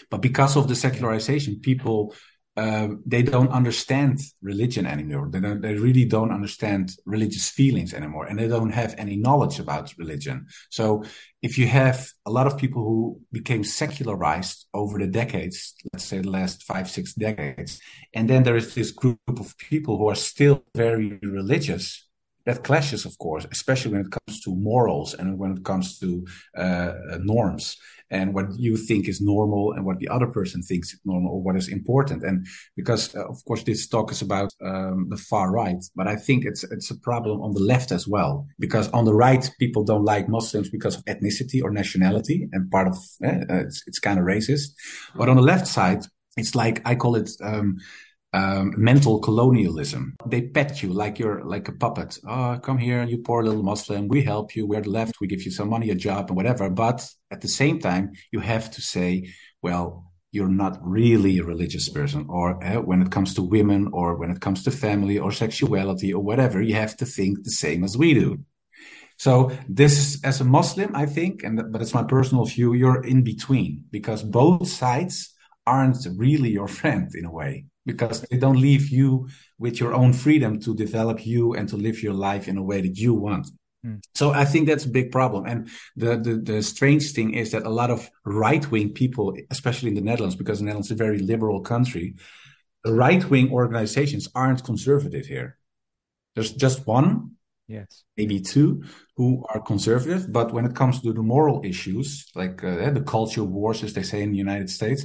But 0.09 0.21
because 0.21 0.55
of 0.55 0.67
the 0.67 0.75
secularization, 0.75 1.59
people 1.61 2.13
um, 2.59 3.03
they 3.05 3.21
don't 3.21 3.51
understand 3.51 4.19
religion 4.41 4.85
anymore. 4.85 5.29
They 5.31 5.39
they 5.39 5.75
really 5.75 6.03
don't 6.03 6.31
understand 6.31 6.91
religious 7.05 7.49
feelings 7.49 7.93
anymore, 7.93 8.25
and 8.25 8.37
they 8.37 8.49
don't 8.49 8.71
have 8.71 8.95
any 8.97 9.15
knowledge 9.15 9.59
about 9.59 9.93
religion. 9.97 10.47
So, 10.69 11.03
if 11.41 11.57
you 11.57 11.67
have 11.67 12.09
a 12.25 12.31
lot 12.31 12.47
of 12.47 12.57
people 12.57 12.83
who 12.83 13.21
became 13.31 13.63
secularized 13.63 14.67
over 14.73 14.99
the 14.99 15.07
decades, 15.07 15.73
let's 15.93 16.03
say 16.03 16.19
the 16.19 16.29
last 16.29 16.63
five, 16.63 16.89
six 16.89 17.13
decades, 17.13 17.79
and 18.13 18.29
then 18.29 18.43
there 18.43 18.57
is 18.57 18.75
this 18.75 18.91
group 18.91 19.19
of 19.27 19.57
people 19.57 19.97
who 19.97 20.09
are 20.09 20.15
still 20.15 20.65
very 20.75 21.17
religious, 21.21 22.08
that 22.49 22.63
clashes, 22.63 23.05
of 23.05 23.17
course, 23.19 23.45
especially 23.51 23.91
when 23.91 24.01
it 24.01 24.11
comes 24.11 24.41
to 24.41 24.55
morals 24.55 25.13
and 25.13 25.37
when 25.37 25.51
it 25.57 25.63
comes 25.63 25.99
to 25.99 26.25
uh, 26.57 26.93
norms 27.21 27.77
and 28.11 28.33
what 28.33 28.47
you 28.57 28.75
think 28.75 29.07
is 29.07 29.21
normal 29.21 29.73
and 29.73 29.85
what 29.85 29.99
the 29.99 30.07
other 30.07 30.27
person 30.27 30.61
thinks 30.63 30.93
is 30.93 30.99
normal 31.05 31.31
or 31.33 31.41
what 31.41 31.55
is 31.55 31.67
important. 31.67 32.23
And 32.23 32.47
because, 32.75 33.15
uh, 33.15 33.25
of 33.27 33.43
course, 33.45 33.63
this 33.63 33.87
talk 33.87 34.11
is 34.11 34.21
about 34.21 34.51
um, 34.65 35.07
the 35.09 35.17
far 35.17 35.51
right, 35.51 35.83
but 35.95 36.07
I 36.07 36.15
think 36.15 36.45
it's 36.45 36.63
it's 36.63 36.91
a 36.91 36.99
problem 36.99 37.41
on 37.41 37.53
the 37.53 37.59
left 37.59 37.91
as 37.91 38.07
well. 38.07 38.47
Because 38.57 38.89
on 38.89 39.05
the 39.05 39.13
right, 39.13 39.49
people 39.59 39.83
don't 39.83 40.05
like 40.05 40.27
Muslims 40.27 40.69
because 40.69 40.95
of 40.97 41.05
ethnicity 41.05 41.61
or 41.63 41.71
nationality, 41.71 42.49
and 42.51 42.71
part 42.71 42.87
of 42.87 42.95
uh, 43.23 43.61
it's, 43.65 43.83
it's 43.85 43.99
kind 43.99 44.19
of 44.19 44.25
racist. 44.25 44.69
But 45.15 45.29
on 45.29 45.35
the 45.35 45.49
left 45.53 45.67
side, 45.67 46.03
it's 46.37 46.55
like 46.55 46.81
I 46.85 46.95
call 46.95 47.15
it. 47.15 47.29
Um, 47.43 47.77
um, 48.33 48.73
mental 48.77 49.19
colonialism. 49.19 50.15
They 50.25 50.41
pet 50.41 50.83
you 50.83 50.93
like 50.93 51.19
you're 51.19 51.43
like 51.43 51.67
a 51.67 51.73
puppet. 51.73 52.19
Oh, 52.27 52.59
come 52.61 52.77
here, 52.77 53.03
you 53.03 53.19
poor 53.19 53.43
little 53.43 53.63
Muslim. 53.63 54.07
We 54.07 54.23
help 54.23 54.55
you. 54.55 54.67
We're 54.67 54.81
the 54.81 54.89
left. 54.89 55.19
We 55.19 55.27
give 55.27 55.43
you 55.43 55.51
some 55.51 55.69
money, 55.69 55.89
a 55.89 55.95
job, 55.95 56.29
and 56.29 56.37
whatever. 56.37 56.69
But 56.69 57.07
at 57.31 57.41
the 57.41 57.47
same 57.47 57.79
time, 57.79 58.11
you 58.31 58.39
have 58.39 58.71
to 58.71 58.81
say, 58.81 59.29
well, 59.61 60.11
you're 60.31 60.47
not 60.47 60.77
really 60.83 61.39
a 61.39 61.43
religious 61.43 61.89
person. 61.89 62.27
Or 62.29 62.63
uh, 62.63 62.81
when 62.81 63.01
it 63.01 63.11
comes 63.11 63.33
to 63.33 63.41
women, 63.41 63.89
or 63.93 64.15
when 64.15 64.29
it 64.29 64.41
comes 64.41 64.63
to 64.63 64.71
family, 64.71 65.17
or 65.17 65.31
sexuality, 65.31 66.13
or 66.13 66.21
whatever, 66.21 66.61
you 66.61 66.75
have 66.75 66.95
to 66.97 67.05
think 67.05 67.43
the 67.43 67.51
same 67.51 67.83
as 67.83 67.97
we 67.97 68.13
do. 68.13 68.39
So 69.17 69.51
this 69.67 69.97
is, 69.97 70.23
as 70.23 70.39
a 70.39 70.45
Muslim, 70.45 70.95
I 70.95 71.05
think, 71.05 71.43
and 71.43 71.59
but 71.71 71.81
it's 71.81 71.93
my 71.93 72.03
personal 72.03 72.45
view, 72.45 72.73
you're 72.73 73.03
in 73.03 73.21
between 73.23 73.83
because 73.91 74.23
both 74.23 74.69
sides 74.69 75.35
aren't 75.65 76.07
really 76.15 76.51
your 76.51 76.69
friend 76.69 77.11
in 77.13 77.25
a 77.25 77.31
way 77.31 77.65
because 77.91 78.21
they 78.21 78.37
don't 78.37 78.61
leave 78.69 78.85
you 78.99 79.27
with 79.57 79.75
your 79.81 79.93
own 79.93 80.11
freedom 80.13 80.59
to 80.65 80.75
develop 80.85 81.17
you 81.25 81.43
and 81.57 81.65
to 81.69 81.77
live 81.85 81.97
your 82.05 82.13
life 82.13 82.47
in 82.51 82.55
a 82.57 82.63
way 82.69 82.79
that 82.81 82.97
you 83.03 83.13
want. 83.13 83.45
Mm. 83.85 84.01
So 84.15 84.25
I 84.43 84.45
think 84.45 84.67
that's 84.67 84.85
a 84.85 84.97
big 84.99 85.11
problem. 85.11 85.45
And 85.51 85.59
the, 85.95 86.11
the, 86.25 86.33
the 86.51 86.59
strange 86.61 87.05
thing 87.15 87.33
is 87.33 87.51
that 87.51 87.65
a 87.65 87.75
lot 87.81 87.89
of 87.89 88.09
right 88.25 88.65
wing 88.71 88.89
people, 89.01 89.25
especially 89.49 89.89
in 89.89 89.95
the 89.95 90.07
Netherlands, 90.09 90.35
because 90.35 90.59
the 90.59 90.65
Netherlands 90.65 90.91
is 90.91 90.97
a 90.99 91.05
very 91.05 91.19
liberal 91.19 91.61
country, 91.61 92.15
right 92.85 93.23
wing 93.31 93.51
organizations 93.51 94.27
aren't 94.35 94.63
conservative 94.63 95.25
here. 95.25 95.57
There's 96.35 96.53
just 96.53 96.85
one, 96.85 97.31
yes, 97.67 98.03
maybe 98.17 98.39
two, 98.39 98.83
who 99.17 99.43
are 99.49 99.61
conservative. 99.61 100.31
But 100.31 100.53
when 100.53 100.65
it 100.65 100.75
comes 100.75 101.01
to 101.01 101.11
the 101.11 101.23
moral 101.23 101.61
issues, 101.65 102.07
like 102.35 102.63
uh, 102.63 102.91
the 102.91 103.05
culture 103.15 103.43
wars, 103.43 103.83
as 103.83 103.93
they 103.93 104.03
say 104.03 104.21
in 104.21 104.31
the 104.31 104.37
United 104.47 104.69
States, 104.69 105.01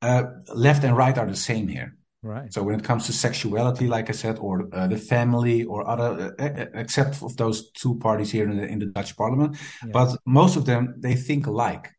uh, 0.00 0.24
left 0.54 0.82
and 0.84 0.96
right 0.96 1.16
are 1.16 1.26
the 1.26 1.36
same 1.36 1.68
here. 1.68 1.96
Right. 2.22 2.52
So 2.52 2.62
when 2.62 2.78
it 2.78 2.84
comes 2.84 3.06
to 3.06 3.12
sexuality, 3.12 3.88
like 3.88 4.08
I 4.08 4.12
said, 4.12 4.38
or 4.38 4.68
uh, 4.72 4.86
the 4.86 4.96
family, 4.96 5.64
or 5.64 5.88
other, 5.88 6.34
uh, 6.38 6.44
uh 6.44 6.66
except 6.74 7.20
of 7.20 7.36
those 7.36 7.72
two 7.72 7.98
parties 7.98 8.30
here 8.30 8.48
in 8.48 8.56
the 8.58 8.66
in 8.66 8.78
the 8.78 8.86
Dutch 8.86 9.16
Parliament, 9.16 9.56
yeah. 9.84 9.90
but 9.92 10.16
most 10.24 10.56
of 10.56 10.64
them 10.64 10.94
they 10.98 11.16
think 11.16 11.46
alike. 11.48 11.90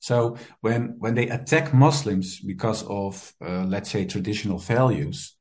So 0.00 0.36
when 0.60 0.96
when 0.98 1.14
they 1.14 1.28
attack 1.28 1.72
Muslims 1.72 2.40
because 2.40 2.82
of 2.84 3.32
uh, 3.40 3.64
let's 3.64 3.90
say 3.90 4.04
traditional 4.04 4.58
values, 4.58 5.34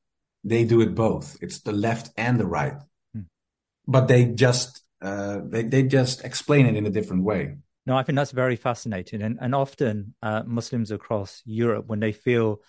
they 0.45 0.63
do 0.63 0.79
it 0.79 0.95
both. 0.95 1.37
It's 1.41 1.59
the 1.59 1.73
left 1.73 2.11
and 2.15 2.39
the 2.39 2.47
right, 2.47 2.81
hmm. 3.13 3.23
but 3.87 4.07
they 4.07 4.23
just 4.25 4.81
uh, 5.01 5.39
they 5.43 5.63
they 5.63 5.83
just 5.83 6.23
explain 6.23 6.65
it 6.65 6.77
in 6.77 6.85
a 6.85 6.89
different 6.89 7.23
way. 7.23 7.57
No, 7.85 7.97
I 7.97 8.03
think 8.03 8.15
that's 8.15 8.31
very 8.31 8.55
fascinating, 8.55 9.21
and 9.21 9.37
and 9.41 9.53
often 9.53 10.15
uh, 10.21 10.43
Muslims 10.45 10.91
across 10.91 11.41
Europe 11.45 11.87
when 11.87 11.99
they 11.99 12.13
feel 12.13 12.61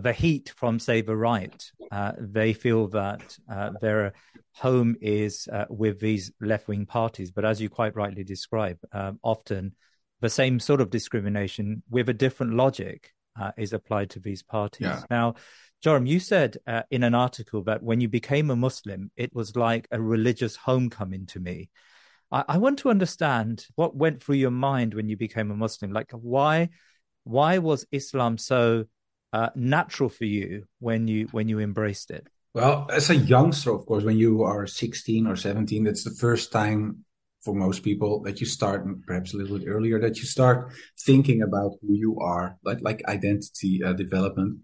the 0.00 0.12
heat 0.12 0.52
from, 0.56 0.78
say, 0.78 1.00
the 1.00 1.16
right. 1.16 1.70
Uh, 1.90 2.12
they 2.18 2.52
feel 2.52 2.88
that 2.88 3.36
uh, 3.50 3.70
their 3.80 4.12
home 4.52 4.96
is 5.00 5.48
uh, 5.52 5.64
with 5.68 6.00
these 6.00 6.32
left 6.40 6.68
wing 6.68 6.86
parties. 6.86 7.30
But 7.30 7.44
as 7.44 7.60
you 7.60 7.68
quite 7.68 7.96
rightly 7.96 8.24
describe, 8.24 8.78
um, 8.92 9.18
often 9.22 9.74
the 10.20 10.30
same 10.30 10.60
sort 10.60 10.80
of 10.80 10.90
discrimination 10.90 11.82
with 11.90 12.08
a 12.08 12.14
different 12.14 12.54
logic 12.54 13.12
uh, 13.40 13.52
is 13.56 13.72
applied 13.72 14.10
to 14.10 14.20
these 14.20 14.42
parties. 14.42 14.86
Yeah. 14.86 15.02
Now, 15.10 15.34
Joram, 15.82 16.06
you 16.06 16.20
said 16.20 16.56
uh, 16.66 16.82
in 16.90 17.02
an 17.02 17.14
article 17.14 17.62
that 17.64 17.82
when 17.82 18.00
you 18.00 18.08
became 18.08 18.50
a 18.50 18.56
Muslim, 18.56 19.10
it 19.16 19.34
was 19.34 19.54
like 19.54 19.86
a 19.90 20.00
religious 20.00 20.56
homecoming 20.56 21.26
to 21.26 21.40
me. 21.40 21.68
I, 22.30 22.44
I 22.48 22.58
want 22.58 22.78
to 22.80 22.90
understand 22.90 23.66
what 23.74 23.94
went 23.94 24.22
through 24.22 24.36
your 24.36 24.50
mind 24.50 24.94
when 24.94 25.08
you 25.08 25.16
became 25.16 25.50
a 25.50 25.56
Muslim. 25.56 25.92
Like, 25.92 26.10
why, 26.12 26.70
why 27.24 27.58
was 27.58 27.86
Islam 27.92 28.38
so 28.38 28.86
uh, 29.34 29.50
natural 29.56 30.08
for 30.08 30.24
you 30.24 30.64
when 30.78 31.08
you 31.08 31.26
when 31.32 31.48
you 31.48 31.58
embraced 31.58 32.10
it? 32.12 32.28
Well, 32.54 32.86
as 32.92 33.10
a 33.10 33.16
youngster, 33.16 33.72
of 33.72 33.84
course, 33.84 34.04
when 34.04 34.16
you 34.16 34.44
are 34.44 34.64
16 34.64 35.26
or 35.26 35.34
17, 35.34 35.82
that's 35.82 36.04
the 36.04 36.14
first 36.14 36.52
time 36.52 37.04
for 37.42 37.52
most 37.52 37.82
people 37.82 38.22
that 38.22 38.38
you 38.40 38.46
start, 38.46 38.86
perhaps 39.06 39.34
a 39.34 39.36
little 39.36 39.58
bit 39.58 39.66
earlier, 39.66 40.00
that 40.00 40.18
you 40.18 40.24
start 40.24 40.72
thinking 41.04 41.42
about 41.42 41.72
who 41.82 41.94
you 41.94 42.16
are, 42.20 42.56
like 42.64 42.78
like 42.80 43.02
identity 43.08 43.82
uh, 43.82 43.92
development. 43.92 44.60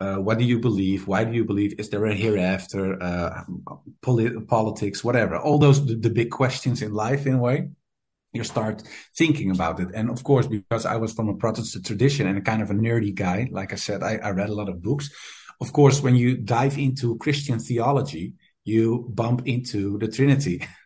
Uh, 0.00 0.16
what 0.16 0.38
do 0.38 0.44
you 0.44 0.58
believe? 0.58 1.06
Why 1.06 1.24
do 1.24 1.32
you 1.32 1.44
believe? 1.44 1.74
Is 1.78 1.90
there 1.90 2.06
a 2.06 2.14
hereafter? 2.14 3.02
Uh, 3.02 3.44
polit- 4.00 4.48
politics, 4.48 5.04
whatever. 5.04 5.36
All 5.36 5.58
those 5.58 5.84
the, 5.84 5.96
the 5.96 6.10
big 6.10 6.30
questions 6.30 6.80
in 6.80 6.94
life, 6.94 7.26
in 7.26 7.34
a 7.34 7.38
way 7.38 7.68
you 8.36 8.44
start 8.44 8.82
thinking 9.16 9.50
about 9.50 9.80
it. 9.80 9.88
And 9.94 10.10
of 10.10 10.22
course, 10.22 10.46
because 10.46 10.86
I 10.86 10.96
was 10.96 11.12
from 11.12 11.28
a 11.28 11.36
Protestant 11.36 11.86
tradition 11.86 12.26
and 12.26 12.38
a 12.38 12.42
kind 12.42 12.62
of 12.62 12.70
a 12.70 12.74
nerdy 12.74 13.14
guy, 13.14 13.48
like 13.50 13.72
I 13.72 13.76
said, 13.76 14.02
I, 14.02 14.16
I 14.16 14.30
read 14.30 14.50
a 14.50 14.54
lot 14.54 14.68
of 14.68 14.82
books. 14.82 15.10
Of 15.60 15.72
course, 15.72 16.02
when 16.02 16.16
you 16.16 16.36
dive 16.36 16.78
into 16.78 17.16
Christian 17.18 17.58
theology, 17.58 18.34
you 18.64 19.06
bump 19.08 19.46
into 19.46 19.98
the 19.98 20.08
Trinity. 20.08 20.66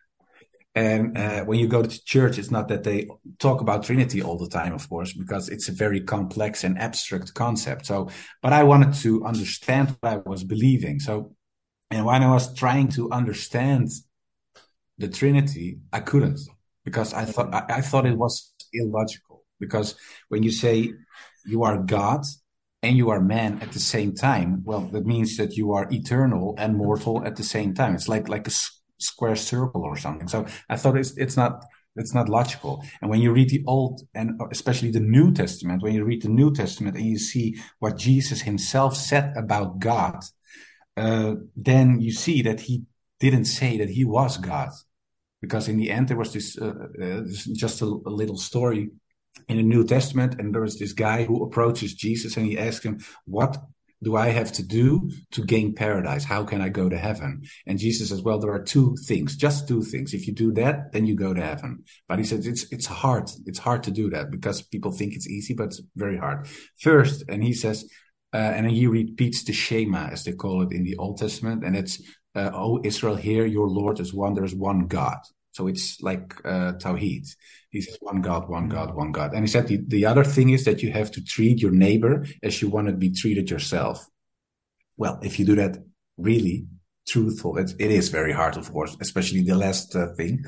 And 0.73 1.17
uh, 1.17 1.43
when 1.43 1.59
you 1.59 1.67
go 1.67 1.83
to 1.83 2.05
church, 2.05 2.37
it's 2.37 2.49
not 2.49 2.69
that 2.69 2.85
they 2.85 3.09
talk 3.39 3.59
about 3.59 3.83
Trinity 3.83 4.21
all 4.21 4.37
the 4.37 4.47
time, 4.47 4.73
of 4.73 4.87
course, 4.87 5.11
because 5.11 5.49
it's 5.49 5.67
a 5.67 5.73
very 5.73 5.99
complex 5.99 6.63
and 6.63 6.79
abstract 6.79 7.33
concept. 7.33 7.85
So, 7.85 8.09
but 8.41 8.53
I 8.53 8.63
wanted 8.63 8.93
to 9.01 9.25
understand 9.25 9.97
what 9.99 10.13
I 10.13 10.17
was 10.25 10.45
believing. 10.45 11.01
So, 11.01 11.35
and 11.89 12.05
when 12.05 12.23
I 12.23 12.31
was 12.31 12.53
trying 12.53 12.87
to 12.89 13.11
understand 13.11 13.89
the 14.97 15.09
Trinity, 15.09 15.79
I 15.91 15.99
couldn't 15.99 16.39
because 16.83 17.13
I 17.13 17.25
thought 17.25 17.53
I, 17.53 17.77
I 17.77 17.81
thought 17.81 18.05
it 18.05 18.17
was 18.17 18.53
illogical. 18.73 19.43
Because 19.59 19.95
when 20.29 20.43
you 20.43 20.51
say 20.51 20.93
you 21.45 21.63
are 21.63 21.77
God 21.77 22.25
and 22.81 22.97
you 22.97 23.09
are 23.09 23.21
man 23.21 23.59
at 23.61 23.71
the 23.71 23.79
same 23.79 24.13
time, 24.15 24.63
well, 24.65 24.81
that 24.81 25.05
means 25.05 25.37
that 25.37 25.55
you 25.55 25.73
are 25.73 25.87
eternal 25.91 26.55
and 26.57 26.75
mortal 26.75 27.23
at 27.25 27.35
the 27.35 27.43
same 27.43 27.73
time. 27.73 27.93
It's 27.95 28.09
like 28.09 28.27
like 28.27 28.47
a 28.47 28.51
s- 28.51 28.81
square 28.99 29.35
circle 29.35 29.83
or 29.83 29.97
something. 29.97 30.27
So 30.27 30.45
I 30.69 30.77
thought 30.77 30.97
it's 30.97 31.15
it's 31.17 31.37
not 31.37 31.63
it's 31.95 32.13
not 32.15 32.29
logical. 32.29 32.83
And 33.01 33.09
when 33.11 33.21
you 33.21 33.31
read 33.31 33.49
the 33.49 33.63
Old 33.67 34.01
and 34.15 34.39
especially 34.51 34.91
the 34.91 34.99
New 34.99 35.31
Testament, 35.33 35.83
when 35.83 35.93
you 35.93 36.03
read 36.05 36.23
the 36.23 36.29
New 36.29 36.53
Testament 36.53 36.95
and 36.95 37.05
you 37.05 37.19
see 37.19 37.57
what 37.79 37.97
Jesus 37.97 38.41
himself 38.41 38.95
said 38.95 39.33
about 39.37 39.79
God, 39.79 40.23
uh, 40.97 41.35
then 41.55 41.99
you 41.99 42.11
see 42.11 42.41
that 42.43 42.61
he 42.61 42.83
didn't 43.19 43.45
say 43.45 43.77
that 43.77 43.89
he 43.89 44.05
was 44.05 44.37
God 44.37 44.71
because 45.41 45.67
in 45.67 45.77
the 45.77 45.91
end 45.91 46.07
there 46.07 46.17
was 46.17 46.33
this, 46.33 46.57
uh, 46.57 46.73
uh, 47.01 47.21
just 47.53 47.81
a, 47.81 47.85
a, 47.85 48.09
little 48.09 48.37
story 48.37 48.91
in 49.49 49.57
the 49.57 49.63
New 49.63 49.83
Testament, 49.85 50.39
and 50.39 50.53
there 50.53 50.61
was 50.61 50.77
this 50.77 50.93
guy 50.93 51.23
who 51.23 51.43
approaches 51.43 51.93
Jesus 51.93 52.37
and 52.37 52.45
he 52.45 52.57
asks 52.57 52.85
him, 52.85 52.99
"What 53.25 53.57
do 54.03 54.15
I 54.15 54.29
have 54.29 54.51
to 54.53 54.63
do 54.63 55.11
to 55.31 55.43
gain 55.43 55.73
paradise? 55.73 56.23
How 56.23 56.43
can 56.43 56.61
I 56.61 56.69
go 56.69 56.89
to 56.89 56.97
heaven?" 56.97 57.41
And 57.65 57.79
Jesus 57.79 58.09
says, 58.09 58.21
"Well, 58.21 58.39
there 58.39 58.53
are 58.53 58.63
two 58.63 58.95
things, 59.07 59.35
just 59.35 59.67
two 59.67 59.81
things. 59.81 60.13
If 60.13 60.27
you 60.27 60.33
do 60.33 60.51
that, 60.53 60.91
then 60.91 61.05
you 61.05 61.15
go 61.15 61.33
to 61.33 61.41
heaven." 61.41 61.83
But 62.07 62.19
he 62.19 62.25
says 62.25 62.45
it's 62.45 62.65
it's 62.71 62.85
hard. 62.85 63.29
It's 63.45 63.59
hard 63.59 63.83
to 63.83 63.91
do 63.91 64.09
that 64.11 64.31
because 64.31 64.61
people 64.61 64.91
think 64.91 65.13
it's 65.13 65.27
easy, 65.27 65.53
but 65.53 65.67
it's 65.67 65.81
very 65.95 66.17
hard. 66.17 66.47
First, 66.79 67.23
and 67.27 67.43
he 67.43 67.53
says. 67.53 67.89
Uh, 68.33 68.37
and 68.37 68.71
he 68.71 68.87
repeats 68.87 69.43
the 69.43 69.51
Shema, 69.51 70.07
as 70.07 70.23
they 70.23 70.31
call 70.31 70.61
it 70.61 70.71
in 70.71 70.85
the 70.85 70.95
Old 70.95 71.17
Testament, 71.17 71.65
and 71.65 71.75
it's 71.75 72.01
uh, 72.35 72.51
"O 72.53 72.79
Israel, 72.83 73.15
hear 73.15 73.45
your 73.45 73.67
Lord 73.67 73.99
is 73.99 74.13
one. 74.13 74.33
There 74.33 74.45
is 74.45 74.55
one 74.55 74.87
God." 74.87 75.19
So 75.51 75.67
it's 75.67 76.01
like 76.01 76.33
uh, 76.45 76.73
Tawheed. 76.73 77.27
He 77.69 77.81
says 77.81 77.97
one 77.99 78.21
God, 78.21 78.49
one 78.49 78.69
God, 78.69 78.95
one 78.95 79.11
God. 79.11 79.33
And 79.33 79.43
he 79.43 79.47
said 79.47 79.67
the, 79.67 79.79
the 79.85 80.05
other 80.05 80.23
thing 80.23 80.49
is 80.49 80.65
that 80.65 80.81
you 80.81 80.91
have 80.91 81.11
to 81.11 81.23
treat 81.23 81.61
your 81.61 81.71
neighbor 81.71 82.25
as 82.41 82.61
you 82.61 82.69
want 82.69 82.87
to 82.87 82.93
be 82.93 83.11
treated 83.11 83.49
yourself. 83.49 84.05
Well, 84.97 85.19
if 85.21 85.39
you 85.39 85.45
do 85.45 85.55
that 85.55 85.77
really 86.17 86.67
truthful, 87.07 87.57
it, 87.57 87.73
it 87.79 87.91
is 87.91 88.09
very 88.09 88.31
hard, 88.31 88.57
of 88.57 88.71
course, 88.71 88.95
especially 89.01 89.43
the 89.43 89.55
last 89.55 89.95
uh, 89.95 90.13
thing. 90.13 90.45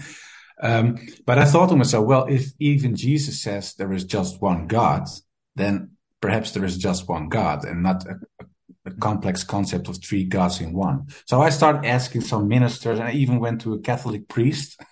Um, 0.61 0.97
but 1.25 1.37
I 1.37 1.45
thought 1.45 1.69
to 1.69 1.75
myself, 1.75 2.05
well, 2.05 2.25
if 2.25 2.51
even 2.59 2.95
Jesus 2.95 3.41
says 3.41 3.73
there 3.73 3.91
is 3.91 4.05
just 4.05 4.41
one 4.41 4.67
God, 4.67 5.07
then 5.55 5.91
perhaps 6.21 6.51
there 6.51 6.63
is 6.63 6.77
just 6.77 7.09
one 7.09 7.27
God 7.27 7.65
and 7.65 7.83
not 7.83 8.05
a, 8.05 8.19
a 8.39 8.45
complex 8.91 9.43
concept 9.43 9.87
of 9.87 10.03
three 10.03 10.25
gods 10.25 10.61
in 10.61 10.73
one. 10.73 11.07
So 11.25 11.41
I 11.41 11.49
started 11.49 11.85
asking 11.85 12.21
some 12.21 12.47
ministers, 12.47 12.99
and 12.99 13.07
I 13.07 13.13
even 13.13 13.39
went 13.39 13.61
to 13.61 13.73
a 13.73 13.79
Catholic 13.79 14.27
priest. 14.27 14.79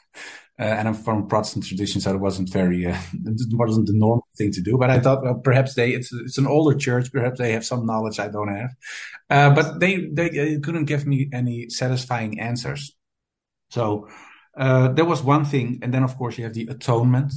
Uh, 0.60 0.66
and 0.66 0.88
I'm 0.88 0.94
from 0.94 1.28
Protestant 1.28 1.66
tradition, 1.66 2.02
so 2.02 2.14
it 2.14 2.20
wasn't 2.20 2.52
very, 2.52 2.86
uh, 2.86 2.96
it 3.14 3.48
wasn't 3.54 3.88
the 3.88 3.94
normal 3.94 4.28
thing 4.38 4.52
to 4.52 4.62
do. 4.62 4.78
But 4.78 4.92
I 4.92 5.00
thought, 5.00 5.24
well, 5.24 5.42
perhaps 5.44 5.74
they, 5.74 5.92
it's, 5.92 6.14
it's 6.14 6.38
an 6.38 6.46
older 6.46 6.78
church, 6.78 7.12
perhaps 7.12 7.40
they 7.40 7.54
have 7.54 7.66
some 7.66 7.88
knowledge 7.88 8.20
I 8.20 8.28
don't 8.28 8.56
have. 8.56 8.70
Uh, 9.28 9.56
but 9.56 9.80
they, 9.80 10.06
they 10.12 10.28
uh, 10.28 10.60
couldn't 10.62 10.86
give 10.86 11.08
me 11.08 11.30
any 11.34 11.70
satisfying 11.70 12.40
answers. 12.40 12.96
So, 13.72 14.08
uh, 14.56 14.90
there 14.90 15.06
was 15.06 15.24
one 15.24 15.46
thing. 15.46 15.80
And 15.82 15.92
then, 15.92 16.04
of 16.04 16.16
course, 16.16 16.38
you 16.38 16.44
have 16.44 16.54
the 16.54 16.68
atonement 16.68 17.34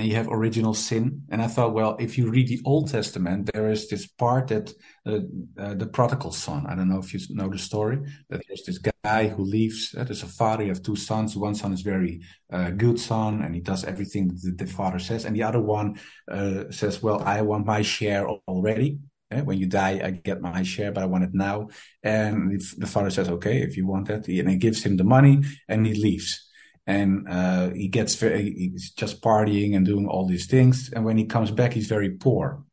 and 0.00 0.08
you 0.08 0.16
have 0.16 0.28
original 0.28 0.72
sin. 0.72 1.22
And 1.30 1.42
I 1.42 1.46
thought, 1.46 1.74
well, 1.74 1.94
if 2.00 2.16
you 2.16 2.30
read 2.30 2.48
the 2.48 2.62
Old 2.64 2.90
Testament, 2.90 3.50
there 3.52 3.70
is 3.70 3.86
this 3.90 4.06
part 4.06 4.48
that 4.48 4.72
uh, 5.04 5.18
uh, 5.58 5.74
the 5.74 5.86
prodigal 5.86 6.32
son. 6.32 6.66
I 6.66 6.74
don't 6.74 6.88
know 6.88 7.00
if 7.00 7.12
you 7.12 7.20
know 7.36 7.50
the 7.50 7.58
story. 7.58 7.98
That 8.30 8.40
there's 8.48 8.64
this 8.64 8.78
guy 8.78 9.28
who 9.28 9.42
leaves. 9.44 9.94
Uh, 9.94 10.04
there's 10.04 10.22
a 10.22 10.26
father. 10.26 10.62
You 10.62 10.70
have 10.70 10.82
two 10.82 10.96
sons. 10.96 11.36
One 11.36 11.54
son 11.54 11.74
is 11.74 11.82
very 11.82 12.22
uh, 12.50 12.70
good 12.70 12.98
son, 12.98 13.42
and 13.42 13.54
he 13.54 13.60
does 13.60 13.84
everything 13.84 14.28
that 14.28 14.56
the 14.56 14.66
father 14.66 14.98
says. 14.98 15.26
And 15.26 15.36
the 15.36 15.42
other 15.42 15.60
one 15.60 16.00
uh, 16.30 16.70
says, 16.70 17.02
"Well, 17.02 17.20
I 17.20 17.42
want 17.42 17.66
my 17.66 17.82
share 17.82 18.26
already." 18.26 19.00
when 19.44 19.58
you 19.58 19.66
die, 19.66 20.00
I 20.02 20.10
get 20.10 20.40
my 20.40 20.64
share, 20.64 20.90
but 20.90 21.04
I 21.04 21.06
want 21.06 21.22
it 21.22 21.30
now. 21.32 21.68
And 22.02 22.60
the 22.78 22.86
father 22.88 23.10
says, 23.10 23.28
okay, 23.28 23.62
if 23.62 23.76
you 23.76 23.86
want 23.86 24.08
that, 24.08 24.26
and 24.26 24.50
he 24.50 24.56
gives 24.56 24.82
him 24.82 24.96
the 24.96 25.04
money 25.04 25.44
and 25.68 25.86
he 25.86 25.94
leaves. 25.94 26.49
And 26.90 27.28
uh, 27.28 27.70
he 27.70 27.86
gets 27.86 28.16
very, 28.16 28.52
he's 28.52 28.90
just 28.90 29.22
partying 29.22 29.76
and 29.76 29.86
doing 29.86 30.08
all 30.08 30.26
these 30.26 30.46
things. 30.46 30.90
And 30.92 31.04
when 31.04 31.16
he 31.16 31.24
comes 31.24 31.52
back, 31.52 31.72
he's 31.72 31.86
very 31.86 32.10
poor 32.10 32.64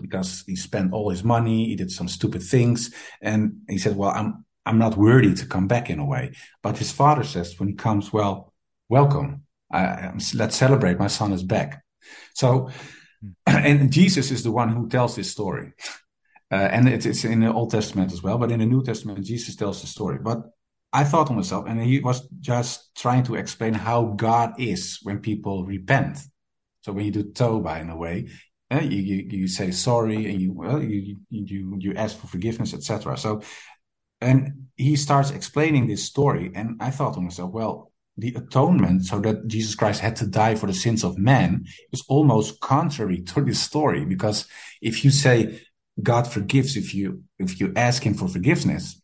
because 0.00 0.42
he 0.46 0.56
spent 0.56 0.94
all 0.94 1.10
his 1.10 1.22
money. 1.22 1.66
He 1.66 1.76
did 1.76 1.90
some 1.90 2.08
stupid 2.08 2.42
things. 2.42 2.94
And 3.20 3.58
he 3.68 3.76
said, 3.76 3.94
well, 3.94 4.08
I'm, 4.10 4.46
I'm 4.64 4.78
not 4.78 4.96
worthy 4.96 5.34
to 5.34 5.46
come 5.46 5.68
back 5.68 5.90
in 5.90 5.98
a 5.98 6.04
way. 6.06 6.32
But 6.62 6.78
his 6.78 6.92
father 6.92 7.24
says 7.24 7.60
when 7.60 7.68
he 7.68 7.74
comes, 7.74 8.10
well, 8.10 8.54
welcome. 8.88 9.42
I, 9.70 10.12
let's 10.32 10.56
celebrate. 10.56 10.98
My 10.98 11.08
son 11.08 11.32
is 11.32 11.42
back. 11.42 11.84
So, 12.32 12.70
and 13.46 13.92
Jesus 13.92 14.30
is 14.30 14.42
the 14.44 14.50
one 14.50 14.70
who 14.70 14.88
tells 14.88 15.14
this 15.14 15.30
story. 15.30 15.74
Uh, 16.50 16.68
and 16.72 16.88
it, 16.88 17.04
it's 17.04 17.24
in 17.24 17.40
the 17.40 17.52
Old 17.52 17.70
Testament 17.70 18.12
as 18.12 18.22
well, 18.22 18.38
but 18.38 18.50
in 18.50 18.60
the 18.60 18.66
New 18.66 18.82
Testament, 18.82 19.26
Jesus 19.26 19.56
tells 19.56 19.82
the 19.82 19.86
story. 19.86 20.18
But 20.18 20.38
I 20.92 21.04
thought 21.04 21.28
to 21.28 21.32
myself, 21.32 21.66
and 21.66 21.80
he 21.80 22.00
was 22.00 22.28
just 22.40 22.94
trying 22.94 23.22
to 23.24 23.36
explain 23.36 23.72
how 23.74 24.04
God 24.04 24.60
is 24.60 24.98
when 25.02 25.20
people 25.20 25.64
repent. 25.64 26.18
So 26.82 26.92
when 26.92 27.06
you 27.06 27.10
do 27.10 27.24
tawbah 27.24 27.80
in 27.80 27.90
a 27.90 27.96
way, 27.96 28.28
uh, 28.70 28.80
you, 28.80 28.98
you, 28.98 29.28
you 29.30 29.48
say 29.48 29.70
sorry 29.70 30.30
and 30.30 30.40
you 30.40 30.52
well 30.52 30.82
you 30.82 31.16
you 31.30 31.76
you 31.78 31.94
ask 31.94 32.16
for 32.18 32.26
forgiveness, 32.26 32.74
etc. 32.74 33.16
So, 33.16 33.42
and 34.20 34.68
he 34.76 34.96
starts 34.96 35.30
explaining 35.30 35.86
this 35.86 36.04
story, 36.04 36.50
and 36.54 36.76
I 36.80 36.90
thought 36.90 37.14
to 37.14 37.20
myself, 37.20 37.52
well, 37.52 37.92
the 38.16 38.34
atonement, 38.34 39.04
so 39.04 39.20
that 39.20 39.46
Jesus 39.46 39.74
Christ 39.74 40.00
had 40.00 40.16
to 40.16 40.26
die 40.26 40.54
for 40.54 40.66
the 40.66 40.74
sins 40.74 41.04
of 41.04 41.18
man, 41.18 41.64
is 41.92 42.04
almost 42.08 42.60
contrary 42.60 43.22
to 43.22 43.42
this 43.42 43.60
story. 43.60 44.04
Because 44.04 44.46
if 44.80 45.04
you 45.04 45.10
say 45.10 45.60
God 46.02 46.26
forgives 46.26 46.76
if 46.76 46.94
you 46.94 47.24
if 47.38 47.60
you 47.60 47.72
ask 47.76 48.04
Him 48.04 48.14
for 48.14 48.28
forgiveness, 48.28 49.01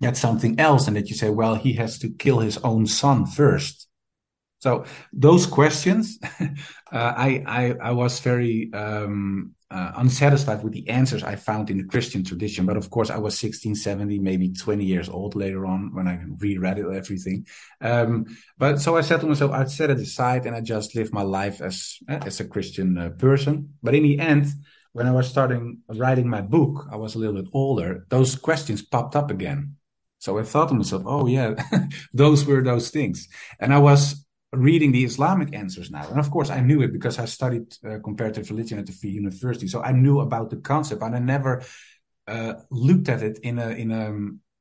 that's 0.00 0.20
something 0.20 0.58
else, 0.60 0.88
and 0.88 0.96
that 0.96 1.08
you 1.08 1.14
say, 1.14 1.30
well, 1.30 1.54
He 1.54 1.74
has 1.74 1.98
to 2.00 2.10
kill 2.10 2.40
His 2.40 2.58
own 2.58 2.86
Son 2.86 3.26
first. 3.26 3.88
So 4.58 4.84
those 5.12 5.46
questions, 5.46 6.18
uh, 6.40 6.46
I, 6.92 7.42
I, 7.46 7.74
I 7.82 7.90
was 7.92 8.20
very 8.20 8.72
um, 8.72 9.54
uh, 9.70 9.92
unsatisfied 9.96 10.62
with 10.62 10.72
the 10.72 10.88
answers 10.88 11.22
I 11.22 11.36
found 11.36 11.70
in 11.70 11.78
the 11.78 11.84
Christian 11.84 12.24
tradition. 12.24 12.66
But 12.66 12.76
of 12.76 12.88
course, 12.90 13.10
I 13.10 13.18
was 13.18 13.38
16, 13.38 13.74
17, 13.74 14.22
maybe 14.22 14.52
20 14.52 14.84
years 14.84 15.08
old 15.08 15.34
later 15.34 15.66
on 15.66 15.94
when 15.94 16.08
I 16.08 16.20
reread 16.38 16.78
it, 16.78 16.86
everything. 16.86 17.46
Um, 17.80 18.26
but 18.58 18.80
so 18.80 18.96
I 18.96 19.02
said 19.02 19.20
to 19.20 19.26
myself, 19.26 19.52
I'd 19.52 19.70
set 19.70 19.90
it 19.90 19.98
aside 19.98 20.46
and 20.46 20.56
I 20.56 20.60
just 20.60 20.94
live 20.94 21.12
my 21.12 21.22
life 21.22 21.60
as, 21.60 21.98
as 22.08 22.40
a 22.40 22.44
Christian 22.44 22.96
uh, 22.96 23.10
person. 23.10 23.74
But 23.82 23.94
in 23.94 24.04
the 24.04 24.18
end, 24.18 24.46
when 24.92 25.06
I 25.06 25.12
was 25.12 25.28
starting 25.28 25.78
writing 25.88 26.28
my 26.28 26.40
book, 26.40 26.86
I 26.90 26.96
was 26.96 27.14
a 27.14 27.18
little 27.18 27.34
bit 27.34 27.50
older, 27.52 28.06
those 28.08 28.36
questions 28.36 28.82
popped 28.82 29.14
up 29.14 29.30
again. 29.30 29.75
So 30.26 30.36
I 30.38 30.42
thought 30.42 30.70
to 30.70 30.74
myself, 30.74 31.04
oh 31.06 31.28
yeah, 31.28 31.54
those 32.12 32.44
were 32.44 32.60
those 32.60 32.90
things. 32.90 33.28
And 33.60 33.72
I 33.72 33.78
was 33.78 34.26
reading 34.52 34.90
the 34.90 35.04
Islamic 35.04 35.54
answers 35.54 35.88
now. 35.88 36.08
And 36.08 36.18
of 36.18 36.32
course, 36.32 36.50
I 36.50 36.58
knew 36.58 36.82
it 36.82 36.92
because 36.92 37.20
I 37.20 37.26
studied 37.26 37.66
uh, 37.84 38.00
comparative 38.02 38.50
religion 38.50 38.80
at 38.80 38.86
the 38.86 38.92
Free 38.92 39.10
University. 39.10 39.68
So 39.68 39.82
I 39.82 39.92
knew 39.92 40.18
about 40.18 40.50
the 40.50 40.56
concept, 40.56 41.00
but 41.00 41.14
I 41.14 41.20
never 41.20 41.62
uh, 42.26 42.54
looked 42.72 43.08
at 43.08 43.22
it 43.22 43.38
in 43.44 43.60
a 43.60 43.68
in 43.68 43.92
a 43.92 44.04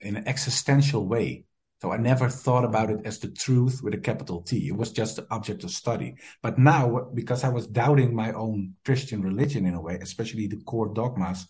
in 0.08 0.16
an 0.18 0.28
existential 0.28 1.08
way. 1.08 1.46
So 1.82 1.92
I 1.92 1.98
never 1.98 2.30
thought 2.30 2.64
about 2.64 2.92
it 2.92 3.00
as 3.04 3.18
the 3.18 3.32
truth 3.46 3.82
with 3.82 3.96
a 3.96 4.06
capital 4.10 4.44
T. 4.44 4.68
It 4.68 4.78
was 4.78 4.92
just 4.92 5.16
the 5.16 5.26
object 5.32 5.64
of 5.64 5.72
study. 5.72 6.14
But 6.44 6.60
now, 6.60 7.10
because 7.12 7.44
I 7.44 7.50
was 7.50 7.66
doubting 7.66 8.14
my 8.14 8.34
own 8.34 8.76
Christian 8.86 9.24
religion 9.24 9.66
in 9.66 9.74
a 9.74 9.82
way, 9.82 9.98
especially 10.00 10.46
the 10.46 10.62
core 10.70 10.94
dogmas, 10.94 11.48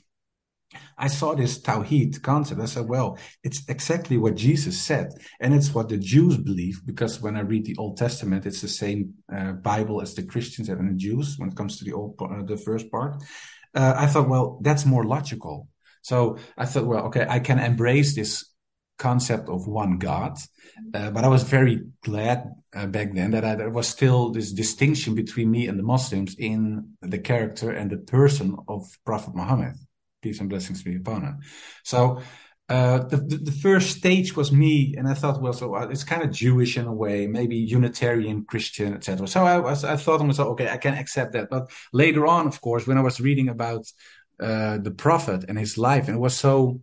I 0.98 1.08
saw 1.08 1.36
this 1.36 1.60
Tawhid 1.62 2.22
concept. 2.22 2.62
I 2.62 2.66
said, 2.66 2.88
well, 2.88 3.18
it's 3.44 3.64
exactly 3.68 4.18
what 4.18 4.36
Jesus 4.36 4.80
said. 4.80 5.14
And 5.40 5.54
it's 5.54 5.74
what 5.74 5.90
the 5.90 5.98
Jews 5.98 6.38
believe, 6.38 6.82
because 6.86 7.22
when 7.22 7.36
I 7.36 7.42
read 7.42 7.66
the 7.66 7.76
Old 7.78 7.98
Testament, 7.98 8.46
it's 8.46 8.62
the 8.62 8.68
same 8.68 9.14
uh, 9.36 9.54
Bible 9.54 10.02
as 10.02 10.14
the 10.14 10.24
Christians 10.24 10.68
have, 10.68 10.80
and 10.80 10.90
the 10.90 10.98
Jews 10.98 11.36
when 11.38 11.50
it 11.50 11.56
comes 11.56 11.78
to 11.78 11.86
the 11.86 11.94
old, 11.94 12.16
uh, 12.20 12.44
the 12.44 12.58
first 12.58 12.90
part. 12.92 13.22
Uh, 13.74 13.94
I 13.98 14.08
thought, 14.08 14.30
well, 14.30 14.60
that's 14.62 14.86
more 14.86 15.04
logical. 15.04 15.68
So 16.02 16.38
I 16.58 16.66
thought, 16.66 16.86
well, 16.86 17.06
okay, 17.08 17.26
I 17.28 17.40
can 17.40 17.60
embrace 17.60 18.16
this 18.16 18.46
concept 18.98 19.50
of 19.50 19.68
one 19.68 19.98
God. 19.98 20.38
Uh, 20.94 21.12
but 21.12 21.24
I 21.24 21.28
was 21.28 21.44
very 21.44 21.82
glad 22.02 22.54
uh, 22.76 22.88
back 22.88 23.14
then 23.14 23.32
that 23.32 23.46
I, 23.46 23.56
there 23.56 23.70
was 23.70 23.88
still 23.88 24.32
this 24.32 24.52
distinction 24.52 25.16
between 25.16 25.52
me 25.52 25.68
and 25.68 25.80
the 25.80 25.84
Muslims 25.84 26.36
in 26.38 26.96
the 27.02 27.20
character 27.20 27.72
and 27.72 27.90
the 27.90 27.98
person 27.98 28.58
of 28.68 28.86
Prophet 29.06 29.36
Muhammad 29.36 29.76
peace 30.26 30.40
and 30.42 30.50
blessings 30.50 30.84
be 30.84 30.96
upon 30.96 31.22
him. 31.28 31.36
So 31.84 32.00
uh, 32.68 32.98
the, 33.12 33.18
the, 33.18 33.38
the 33.50 33.58
first 33.68 33.98
stage 33.98 34.36
was 34.36 34.52
me, 34.52 34.96
and 34.98 35.08
I 35.08 35.14
thought, 35.14 35.40
well, 35.42 35.54
so 35.54 35.76
uh, 35.76 35.88
it's 35.94 36.04
kind 36.04 36.24
of 36.24 36.32
Jewish 36.32 36.78
in 36.78 36.86
a 36.88 36.94
way, 37.04 37.28
maybe 37.28 37.56
Unitarian 37.58 38.44
Christian, 38.44 38.96
etc. 38.96 39.28
So 39.28 39.46
I 39.46 39.60
was, 39.60 39.84
I 39.84 39.96
thought 39.98 40.18
to 40.18 40.24
myself, 40.24 40.50
okay, 40.54 40.70
I 40.70 40.78
can 40.78 40.96
accept 40.96 41.34
that. 41.34 41.50
But 41.52 41.70
later 41.94 42.26
on, 42.26 42.48
of 42.48 42.60
course, 42.60 42.88
when 42.88 42.98
I 42.98 43.02
was 43.10 43.22
reading 43.22 43.50
about 43.50 43.86
uh, 44.40 44.80
the 44.80 44.96
prophet 45.06 45.46
and 45.48 45.60
his 45.60 45.78
life, 45.78 46.08
and 46.08 46.18
it 46.18 46.20
was 46.28 46.36
so, 46.36 46.82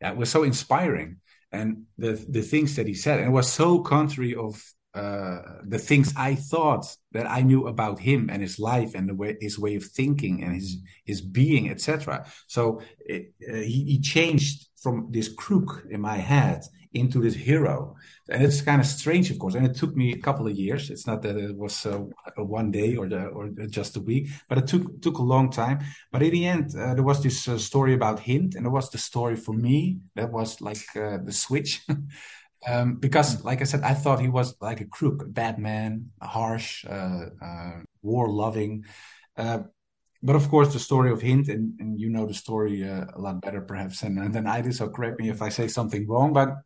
yeah, 0.00 0.12
it 0.12 0.16
was 0.16 0.30
so 0.30 0.42
inspiring, 0.42 1.20
and 1.52 1.84
the 1.98 2.12
the 2.36 2.42
things 2.52 2.76
that 2.76 2.86
he 2.86 2.94
said, 2.94 3.18
and 3.18 3.28
it 3.28 3.38
was 3.40 3.52
so 3.52 3.80
contrary 3.80 4.34
of 4.34 4.54
uh, 4.96 5.42
the 5.64 5.78
things 5.78 6.12
I 6.16 6.34
thought 6.34 6.86
that 7.12 7.30
I 7.30 7.42
knew 7.42 7.66
about 7.66 7.98
him 7.98 8.30
and 8.32 8.40
his 8.40 8.58
life 8.58 8.94
and 8.94 9.06
the 9.06 9.14
way 9.14 9.36
his 9.40 9.58
way 9.58 9.74
of 9.76 9.84
thinking 9.84 10.42
and 10.42 10.54
his 10.54 10.78
his 11.04 11.20
being, 11.20 11.70
etc. 11.70 12.24
So 12.46 12.80
uh, 13.12 13.18
he, 13.40 13.84
he, 13.92 14.00
changed 14.00 14.68
from 14.82 15.08
this 15.10 15.28
crook 15.28 15.84
in 15.90 16.00
my 16.00 16.16
head 16.16 16.62
into 16.94 17.20
this 17.20 17.34
hero, 17.34 17.94
and 18.30 18.42
it's 18.42 18.62
kind 18.62 18.80
of 18.80 18.86
strange, 18.86 19.30
of 19.30 19.38
course. 19.38 19.54
And 19.54 19.66
it 19.66 19.76
took 19.76 19.94
me 19.94 20.12
a 20.12 20.18
couple 20.18 20.46
of 20.46 20.56
years. 20.56 20.88
It's 20.88 21.06
not 21.06 21.20
that 21.22 21.36
it 21.36 21.54
was 21.54 21.84
uh, 21.84 21.98
one 22.38 22.70
day 22.70 22.96
or 22.96 23.06
the, 23.06 23.26
or 23.26 23.50
just 23.68 23.98
a 23.98 24.00
week, 24.00 24.28
but 24.48 24.56
it 24.56 24.66
took 24.66 25.02
took 25.02 25.18
a 25.18 25.30
long 25.34 25.50
time. 25.50 25.80
But 26.10 26.22
in 26.22 26.30
the 26.30 26.46
end, 26.46 26.74
uh, 26.74 26.94
there 26.94 27.04
was 27.04 27.22
this 27.22 27.46
uh, 27.46 27.58
story 27.58 27.92
about 27.92 28.20
Hind, 28.20 28.54
and 28.54 28.64
it 28.64 28.70
was 28.70 28.88
the 28.90 28.98
story 28.98 29.36
for 29.36 29.52
me 29.52 29.98
that 30.14 30.32
was 30.32 30.62
like 30.62 30.86
the 30.94 31.32
switch. 31.32 31.82
Um, 32.66 32.96
because, 32.96 33.44
like 33.44 33.60
I 33.60 33.64
said, 33.64 33.82
I 33.82 33.94
thought 33.94 34.20
he 34.20 34.28
was 34.28 34.56
like 34.60 34.80
a 34.80 34.86
crook, 34.86 35.22
a 35.22 35.26
bad 35.26 35.58
man, 35.58 36.10
harsh, 36.20 36.84
uh, 36.84 37.26
uh, 37.40 37.80
war 38.02 38.28
loving. 38.28 38.84
Uh, 39.36 39.60
but 40.22 40.34
of 40.34 40.48
course, 40.48 40.72
the 40.72 40.80
story 40.80 41.12
of 41.12 41.22
Hind, 41.22 41.48
and, 41.48 41.78
and 41.78 42.00
you 42.00 42.08
know 42.08 42.26
the 42.26 42.34
story 42.34 42.82
uh, 42.88 43.04
a 43.14 43.20
lot 43.20 43.40
better 43.40 43.60
perhaps 43.60 44.00
than, 44.00 44.32
than 44.32 44.46
I 44.48 44.62
do, 44.62 44.72
so 44.72 44.88
correct 44.88 45.20
me 45.20 45.28
if 45.28 45.42
I 45.42 45.48
say 45.50 45.68
something 45.68 46.08
wrong. 46.08 46.32
But 46.32 46.56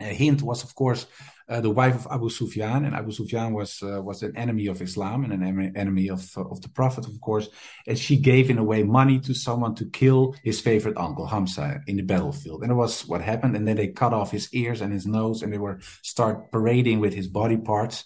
uh, 0.00 0.14
Hind 0.14 0.42
was, 0.42 0.64
of 0.64 0.74
course, 0.74 1.06
uh, 1.48 1.60
the 1.60 1.70
wife 1.70 1.94
of 1.94 2.06
Abu 2.10 2.28
Sufyan, 2.28 2.84
and 2.84 2.94
Abu 2.94 3.10
Sufyan 3.10 3.54
was 3.54 3.82
uh, 3.82 4.02
was 4.02 4.22
an 4.22 4.36
enemy 4.36 4.66
of 4.66 4.82
Islam 4.82 5.24
and 5.24 5.32
an 5.32 5.72
enemy 5.76 6.08
of 6.10 6.30
uh, 6.36 6.42
of 6.42 6.60
the 6.60 6.68
Prophet, 6.68 7.06
of 7.06 7.18
course. 7.20 7.48
And 7.86 7.98
she 7.98 8.16
gave 8.16 8.50
in 8.50 8.58
a 8.58 8.64
way 8.64 8.82
money 8.82 9.18
to 9.20 9.34
someone 9.34 9.74
to 9.76 9.86
kill 9.86 10.34
his 10.44 10.60
favorite 10.60 10.98
uncle 10.98 11.26
Hamza 11.26 11.80
in 11.86 11.96
the 11.96 12.02
battlefield, 12.02 12.62
and 12.62 12.70
it 12.70 12.74
was 12.74 13.06
what 13.08 13.22
happened. 13.22 13.56
And 13.56 13.66
then 13.66 13.76
they 13.76 13.88
cut 13.88 14.12
off 14.12 14.30
his 14.30 14.52
ears 14.52 14.82
and 14.82 14.92
his 14.92 15.06
nose, 15.06 15.42
and 15.42 15.52
they 15.52 15.58
were 15.58 15.78
start 16.02 16.52
parading 16.52 17.00
with 17.00 17.14
his 17.14 17.28
body 17.28 17.56
parts. 17.56 18.04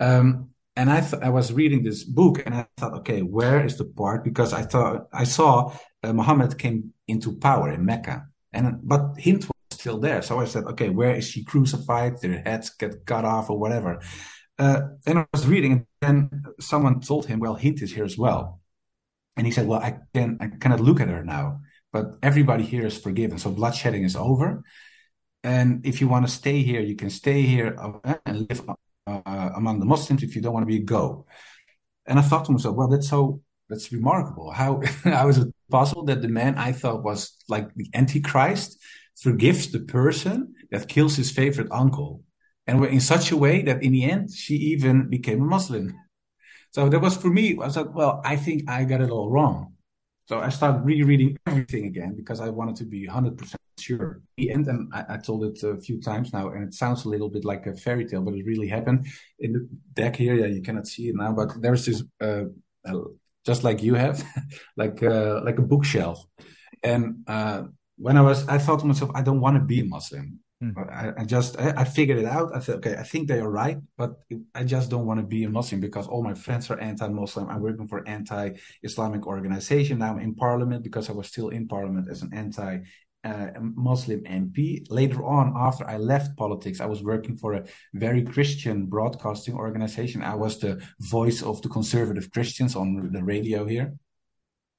Um, 0.00 0.50
and 0.74 0.90
I 0.90 1.02
th- 1.02 1.22
I 1.22 1.28
was 1.28 1.52
reading 1.52 1.84
this 1.84 2.02
book, 2.02 2.42
and 2.44 2.54
I 2.54 2.66
thought, 2.78 2.94
okay, 3.00 3.22
where 3.22 3.64
is 3.64 3.76
the 3.76 3.84
part? 3.84 4.24
Because 4.24 4.52
I 4.52 4.62
thought 4.62 5.06
I 5.12 5.24
saw 5.24 5.72
uh, 6.02 6.12
Muhammad 6.12 6.58
came 6.58 6.94
into 7.06 7.36
power 7.36 7.70
in 7.70 7.84
Mecca, 7.84 8.26
and 8.52 8.80
but 8.82 9.20
Hind 9.22 9.51
still 9.82 9.98
there. 9.98 10.22
So 10.22 10.38
I 10.38 10.46
said, 10.46 10.64
okay, 10.72 10.88
where 10.88 11.14
is 11.16 11.26
she 11.28 11.44
crucified? 11.44 12.20
Their 12.20 12.40
heads 12.46 12.70
get 12.70 13.04
cut 13.04 13.24
off 13.24 13.50
or 13.50 13.58
whatever. 13.58 14.00
Uh, 14.58 14.80
and 15.06 15.18
I 15.18 15.26
was 15.32 15.46
reading, 15.46 15.72
and 15.72 15.86
then 16.00 16.42
someone 16.60 17.00
told 17.00 17.26
him, 17.26 17.40
well, 17.40 17.56
Hind 17.56 17.82
is 17.82 17.92
here 17.92 18.04
as 18.04 18.16
well. 18.16 18.60
And 19.36 19.44
he 19.46 19.52
said, 19.52 19.66
well, 19.66 19.80
I 19.80 19.98
can 20.14 20.38
I 20.40 20.46
cannot 20.62 20.80
look 20.80 21.00
at 21.00 21.08
her 21.08 21.24
now, 21.24 21.60
but 21.92 22.04
everybody 22.22 22.64
here 22.64 22.86
is 22.86 22.96
forgiven. 22.96 23.38
So 23.38 23.50
bloodshedding 23.50 24.04
is 24.04 24.14
over. 24.14 24.62
And 25.42 25.84
if 25.84 26.00
you 26.00 26.06
want 26.06 26.26
to 26.26 26.32
stay 26.32 26.62
here, 26.62 26.80
you 26.80 26.94
can 26.94 27.10
stay 27.10 27.42
here 27.42 27.74
uh, 27.78 28.14
and 28.24 28.46
live 28.48 28.62
uh, 29.06 29.50
among 29.56 29.80
the 29.80 29.90
Muslims. 29.94 30.22
If 30.22 30.36
you 30.36 30.42
don't 30.42 30.54
want 30.54 30.64
to 30.68 30.72
be, 30.74 30.78
go. 30.78 31.26
And 32.06 32.18
I 32.20 32.22
thought 32.22 32.44
to 32.44 32.52
myself, 32.52 32.76
well, 32.76 32.88
that's 32.88 33.08
so 33.08 33.40
that's 33.68 33.90
remarkable. 33.90 34.52
How 34.52 34.82
how 35.18 35.26
is 35.28 35.38
it 35.38 35.48
possible 35.70 36.04
that 36.04 36.22
the 36.22 36.28
man 36.40 36.54
I 36.68 36.70
thought 36.70 37.02
was 37.02 37.20
like 37.48 37.74
the 37.74 37.88
Antichrist 37.94 38.78
forgives 39.20 39.70
the 39.70 39.80
person 39.80 40.54
that 40.70 40.88
kills 40.88 41.16
his 41.16 41.30
favorite 41.30 41.68
uncle. 41.70 42.22
And 42.66 42.84
in 42.86 43.00
such 43.00 43.32
a 43.32 43.36
way 43.36 43.62
that 43.62 43.82
in 43.82 43.92
the 43.92 44.04
end, 44.04 44.32
she 44.32 44.54
even 44.54 45.08
became 45.08 45.42
a 45.42 45.46
Muslim. 45.46 45.94
So 46.70 46.88
that 46.88 47.00
was 47.00 47.16
for 47.16 47.28
me, 47.28 47.52
I 47.54 47.66
was 47.66 47.76
like, 47.76 47.94
well, 47.94 48.20
I 48.24 48.36
think 48.36 48.68
I 48.68 48.84
got 48.84 49.00
it 49.00 49.10
all 49.10 49.30
wrong. 49.30 49.74
So 50.26 50.38
I 50.40 50.48
started 50.48 50.84
rereading 50.84 51.36
everything 51.46 51.86
again 51.86 52.14
because 52.16 52.40
I 52.40 52.48
wanted 52.48 52.76
to 52.76 52.84
be 52.84 53.06
100% 53.06 53.54
sure. 53.78 54.22
The 54.36 54.50
end, 54.50 54.68
and 54.68 54.90
I, 54.94 55.04
I, 55.14 55.16
told 55.18 55.44
it 55.44 55.62
a 55.62 55.76
few 55.76 56.00
times 56.00 56.32
now, 56.32 56.50
and 56.50 56.62
it 56.64 56.72
sounds 56.72 57.04
a 57.04 57.08
little 57.08 57.28
bit 57.28 57.44
like 57.44 57.66
a 57.66 57.74
fairy 57.74 58.06
tale, 58.06 58.22
but 58.22 58.34
it 58.34 58.46
really 58.46 58.68
happened. 58.68 59.06
In 59.40 59.52
the 59.52 59.68
deck 59.92 60.16
here, 60.16 60.34
yeah, 60.34 60.46
you 60.46 60.62
cannot 60.62 60.86
see 60.86 61.08
it 61.08 61.16
now, 61.16 61.32
but 61.32 61.60
there's 61.60 61.86
this 61.86 62.02
uh, 62.20 62.44
just 63.44 63.64
like 63.64 63.82
you 63.82 63.94
have, 63.94 64.24
like 64.76 65.02
uh, 65.02 65.40
like 65.44 65.58
a 65.58 65.62
bookshelf. 65.62 66.24
And 66.82 67.24
uh, 67.26 67.64
when 68.02 68.16
I 68.16 68.20
was, 68.20 68.46
I 68.48 68.58
thought 68.58 68.80
to 68.80 68.86
myself, 68.86 69.10
I 69.14 69.22
don't 69.22 69.40
want 69.40 69.56
to 69.56 69.62
be 69.62 69.80
a 69.80 69.84
Muslim. 69.84 70.40
Mm. 70.62 70.74
I, 70.92 71.22
I, 71.22 71.24
just 71.24 71.58
I, 71.58 71.72
I, 71.76 71.84
figured 71.84 72.18
it 72.18 72.24
out. 72.24 72.54
I 72.54 72.60
said, 72.60 72.76
okay, 72.76 72.96
I 72.96 73.02
think 73.02 73.26
they 73.26 73.40
are 73.40 73.50
right, 73.50 73.78
but 73.96 74.10
I 74.54 74.62
just 74.64 74.90
don't 74.90 75.06
want 75.06 75.18
to 75.20 75.26
be 75.26 75.44
a 75.44 75.50
Muslim 75.50 75.80
because 75.80 76.06
all 76.06 76.22
my 76.22 76.34
friends 76.34 76.70
are 76.70 76.78
anti-Muslim. 76.78 77.48
I'm 77.48 77.60
working 77.60 77.88
for 77.88 78.06
anti-Islamic 78.06 79.26
organization 79.26 79.98
now 79.98 80.18
in 80.18 80.34
Parliament 80.34 80.84
because 80.84 81.10
I 81.10 81.12
was 81.12 81.28
still 81.28 81.48
in 81.48 81.66
Parliament 81.66 82.08
as 82.08 82.22
an 82.22 82.30
anti 82.32 82.80
uh, 83.24 83.48
Muslim 83.60 84.20
MP. 84.22 84.84
Later 84.90 85.24
on, 85.24 85.52
after 85.56 85.88
I 85.88 85.96
left 85.96 86.36
politics, 86.36 86.80
I 86.80 86.86
was 86.86 87.02
working 87.02 87.36
for 87.36 87.54
a 87.54 87.64
very 87.94 88.22
Christian 88.22 88.86
broadcasting 88.86 89.54
organization. 89.54 90.22
I 90.22 90.34
was 90.34 90.58
the 90.58 90.82
voice 90.98 91.42
of 91.42 91.62
the 91.62 91.68
conservative 91.68 92.30
Christians 92.32 92.74
on 92.74 93.10
the 93.12 93.22
radio 93.22 93.64
here. 93.64 93.94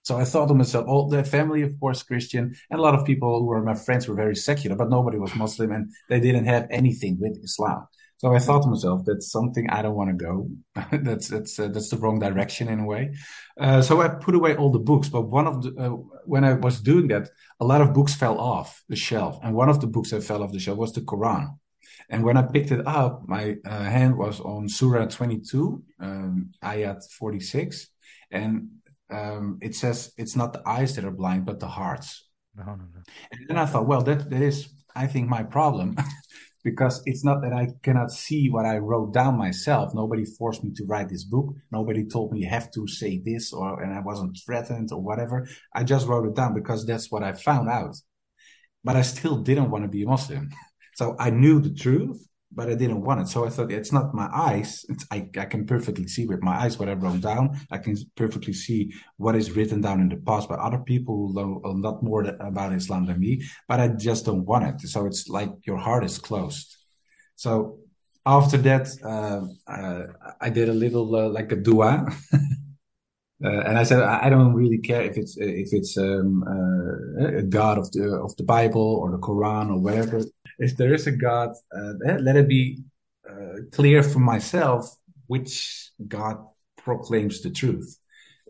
So 0.04 0.18
I 0.18 0.26
thought 0.26 0.48
to 0.48 0.54
myself, 0.54 0.86
oh, 0.88 1.10
the 1.10 1.24
family, 1.24 1.62
of 1.62 1.80
course, 1.80 2.04
Christian, 2.04 2.56
and 2.70 2.80
a 2.80 2.84
lot 2.84 2.94
of 2.94 3.06
people 3.06 3.40
who 3.40 3.46
were 3.46 3.64
my 3.64 3.74
friends 3.74 4.08
were 4.08 4.16
very 4.16 4.36
secular, 4.36 4.76
but 4.76 4.90
nobody 4.90 5.18
was 5.18 5.34
Muslim 5.36 5.72
and 5.72 5.92
they 6.10 6.20
didn't 6.20 6.46
have 6.46 6.68
anything 6.70 7.18
with 7.20 7.40
Islam. 7.44 7.88
So 8.18 8.34
I 8.34 8.40
thought 8.40 8.64
to 8.64 8.70
myself, 8.70 9.02
that's 9.06 9.30
something 9.32 9.70
I 9.70 9.82
don't 9.82 9.96
want 9.96 10.10
to 10.12 10.26
go. 10.26 10.50
that's 10.92 11.28
that's 11.28 11.60
uh, 11.60 11.68
that's 11.68 11.90
the 11.90 11.98
wrong 11.98 12.20
direction 12.20 12.70
in 12.70 12.80
a 12.80 12.86
way. 12.86 13.16
Uh, 13.60 13.82
so 13.82 14.02
I 14.02 14.08
put 14.08 14.36
away 14.36 14.56
all 14.56 14.72
the 14.72 14.80
books. 14.80 15.10
But 15.10 15.24
one 15.24 15.46
of 15.46 15.62
the 15.62 15.70
uh, 15.78 15.90
when 16.24 16.46
I 16.46 16.54
was 16.54 16.80
doing 16.80 17.10
that, 17.10 17.30
a 17.60 17.66
lot 17.66 17.82
of 17.82 17.94
books 17.94 18.16
fell 18.16 18.38
off 18.40 18.82
the 18.88 18.96
shelf, 18.96 19.40
and 19.44 19.54
one 19.54 19.68
of 19.68 19.82
the 19.82 19.88
books 19.88 20.12
that 20.12 20.24
fell 20.24 20.42
off 20.42 20.54
the 20.54 20.60
shelf 20.60 20.78
was 20.78 20.94
the 20.94 21.02
Quran. 21.02 21.58
And 22.10 22.24
when 22.24 22.38
I 22.38 22.44
picked 22.44 22.72
it 22.72 22.88
up, 22.88 23.28
my 23.28 23.58
uh, 23.66 23.84
hand 23.84 24.18
was 24.18 24.40
on 24.40 24.70
Surah 24.70 25.08
22, 25.08 25.84
um, 26.00 26.52
ayat 26.64 27.04
46, 27.12 27.88
and 28.32 28.70
um, 29.12 29.60
it 29.62 29.76
says 29.76 30.12
it's 30.18 30.36
not 30.36 30.54
the 30.54 30.68
eyes 30.68 30.96
that 30.96 31.06
are 31.06 31.12
blind, 31.12 31.46
but 31.46 31.60
the 31.60 31.68
hearts. 31.68 32.28
No, 32.56 32.66
no, 32.66 32.76
no. 32.76 33.02
And 33.32 33.48
then 33.48 33.58
I 33.58 33.66
thought, 33.66 33.88
well, 33.88 34.02
that 34.04 34.30
that 34.30 34.42
is, 34.42 34.70
I 34.96 35.08
think, 35.08 35.28
my 35.28 35.44
problem. 35.44 35.96
because 36.64 37.04
it's 37.06 37.24
not 37.24 37.42
that 37.42 37.54
I 37.54 37.68
cannot 37.84 38.12
see 38.12 38.50
what 38.50 38.66
I 38.66 38.78
wrote 38.78 39.14
down 39.14 39.38
myself. 39.38 39.94
Nobody 39.94 40.24
forced 40.24 40.64
me 40.64 40.72
to 40.76 40.86
write 40.86 41.10
this 41.10 41.26
book. 41.26 41.54
Nobody 41.72 42.06
told 42.06 42.32
me 42.32 42.40
you 42.40 42.50
have 42.50 42.72
to 42.72 42.88
say 42.88 43.22
this 43.24 43.52
or, 43.52 43.84
and 43.84 43.94
I 43.94 44.00
wasn't 44.00 44.40
threatened 44.46 44.90
or 44.92 45.02
whatever. 45.02 45.48
I 45.76 45.84
just 45.84 46.08
wrote 46.08 46.26
it 46.26 46.36
down 46.36 46.54
because 46.54 46.86
that's 46.86 47.12
what 47.12 47.24
I 47.24 47.34
found 47.34 47.70
out. 47.70 47.96
But 48.84 48.96
I 48.96 49.02
still 49.02 49.38
didn't 49.38 49.72
want 49.72 49.84
to 49.84 49.90
be 49.90 50.04
a 50.04 50.08
Muslim. 50.08 50.50
So 50.96 51.16
I 51.18 51.32
knew 51.32 51.60
the 51.60 51.74
truth, 51.74 52.24
but 52.56 52.70
I 52.70 52.76
didn't 52.76 53.02
want 53.02 53.22
it. 53.22 53.28
So 53.28 53.46
I 53.46 53.50
thought 53.50 53.72
it's 53.72 53.92
not 53.92 54.14
my 54.14 54.30
eyes. 54.34 54.86
It's, 54.90 55.06
I, 55.12 55.28
I 55.38 55.46
can 55.46 55.66
perfectly 55.66 56.08
see 56.08 56.26
with 56.26 56.42
my 56.42 56.56
eyes 56.56 56.78
what 56.78 56.90
I 56.90 56.94
wrote 56.94 57.22
down. 57.22 57.60
I 57.72 57.78
can 57.78 57.96
perfectly 58.16 58.54
see 58.54 58.94
what 59.18 59.36
is 59.36 59.52
written 59.52 59.82
down 59.82 60.02
in 60.02 60.10
the 60.10 60.18
past 60.18 60.50
by 60.50 60.56
other 60.56 60.80
people 60.80 61.16
who 61.16 61.34
know 61.34 61.62
a 61.66 61.70
lot 61.70 62.04
more 62.04 62.24
about 62.24 62.74
Islam 62.74 63.06
than 63.06 63.20
me, 63.20 63.44
but 63.68 63.80
I 63.80 63.88
just 63.90 64.26
don't 64.26 64.46
want 64.46 64.66
it. 64.66 64.88
So 64.88 65.06
it's 65.06 65.28
like 65.28 65.52
your 65.66 65.78
heart 65.78 66.04
is 66.04 66.18
closed. 66.18 66.76
So 67.36 67.80
after 68.26 68.58
that, 68.58 68.88
uh, 69.04 69.72
uh, 69.72 70.04
I 70.40 70.50
did 70.50 70.70
a 70.70 70.74
little 70.74 71.16
uh, 71.16 71.30
like 71.30 71.52
a 71.52 71.56
dua. 71.56 72.08
Uh, 73.44 73.60
and 73.68 73.78
I 73.78 73.84
said, 73.84 74.02
I 74.02 74.30
don't 74.30 74.54
really 74.54 74.78
care 74.78 75.02
if 75.02 75.18
it's 75.18 75.36
if 75.38 75.74
it's 75.74 75.98
um, 75.98 76.44
uh, 76.48 77.40
a 77.40 77.44
God 77.44 77.78
of 77.78 77.92
the 77.92 78.14
of 78.14 78.36
the 78.38 78.44
Bible 78.44 79.00
or 79.02 79.12
the 79.12 79.18
Quran 79.18 79.70
or 79.70 79.80
whatever 79.80 80.22
if 80.60 80.78
there 80.78 80.94
is 80.94 81.08
a 81.08 81.12
God, 81.12 81.50
uh, 81.76 81.94
let 82.20 82.36
it 82.36 82.48
be 82.48 82.84
uh, 83.30 83.64
clear 83.72 84.04
for 84.04 84.20
myself 84.20 84.96
which 85.28 85.92
God 86.08 86.38
proclaims 86.78 87.42
the 87.42 87.50
truth. 87.50 87.98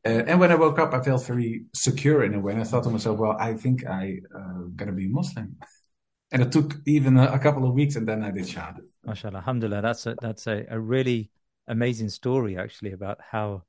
Uh, 0.05 0.23
and 0.27 0.39
when 0.39 0.51
I 0.51 0.55
woke 0.55 0.79
up, 0.79 0.93
I 0.93 1.01
felt 1.01 1.25
very 1.25 1.65
secure 1.73 2.23
in 2.23 2.33
a 2.33 2.39
way. 2.39 2.53
And 2.53 2.61
I 2.61 2.65
thought 2.65 2.83
to 2.83 2.89
myself, 2.89 3.17
well, 3.17 3.37
I 3.39 3.53
think 3.53 3.85
I 3.87 4.19
uh, 4.35 4.63
gonna 4.75 4.91
be 4.91 5.07
Muslim. 5.07 5.55
and 6.31 6.41
it 6.41 6.51
took 6.51 6.75
even 6.85 7.17
a, 7.17 7.25
a, 7.33 7.39
couple 7.39 7.65
of 7.65 7.73
weeks, 7.73 7.95
and 7.95 8.07
then 8.07 8.23
I 8.23 8.31
did 8.31 8.45
Shahada. 8.45 8.81
MashaAllah, 9.07 9.35
Alhamdulillah. 9.35 9.81
That's 9.81 10.05
a 10.07 10.15
that's 10.21 10.47
a, 10.47 10.65
a 10.69 10.79
really 10.79 11.29
amazing 11.67 12.09
story, 12.09 12.57
actually, 12.57 12.91
about 12.91 13.19
how 13.31 13.63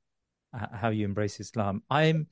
how 0.73 0.89
you 0.89 1.05
embrace 1.05 1.39
Islam. 1.39 1.83
I'm 1.89 2.27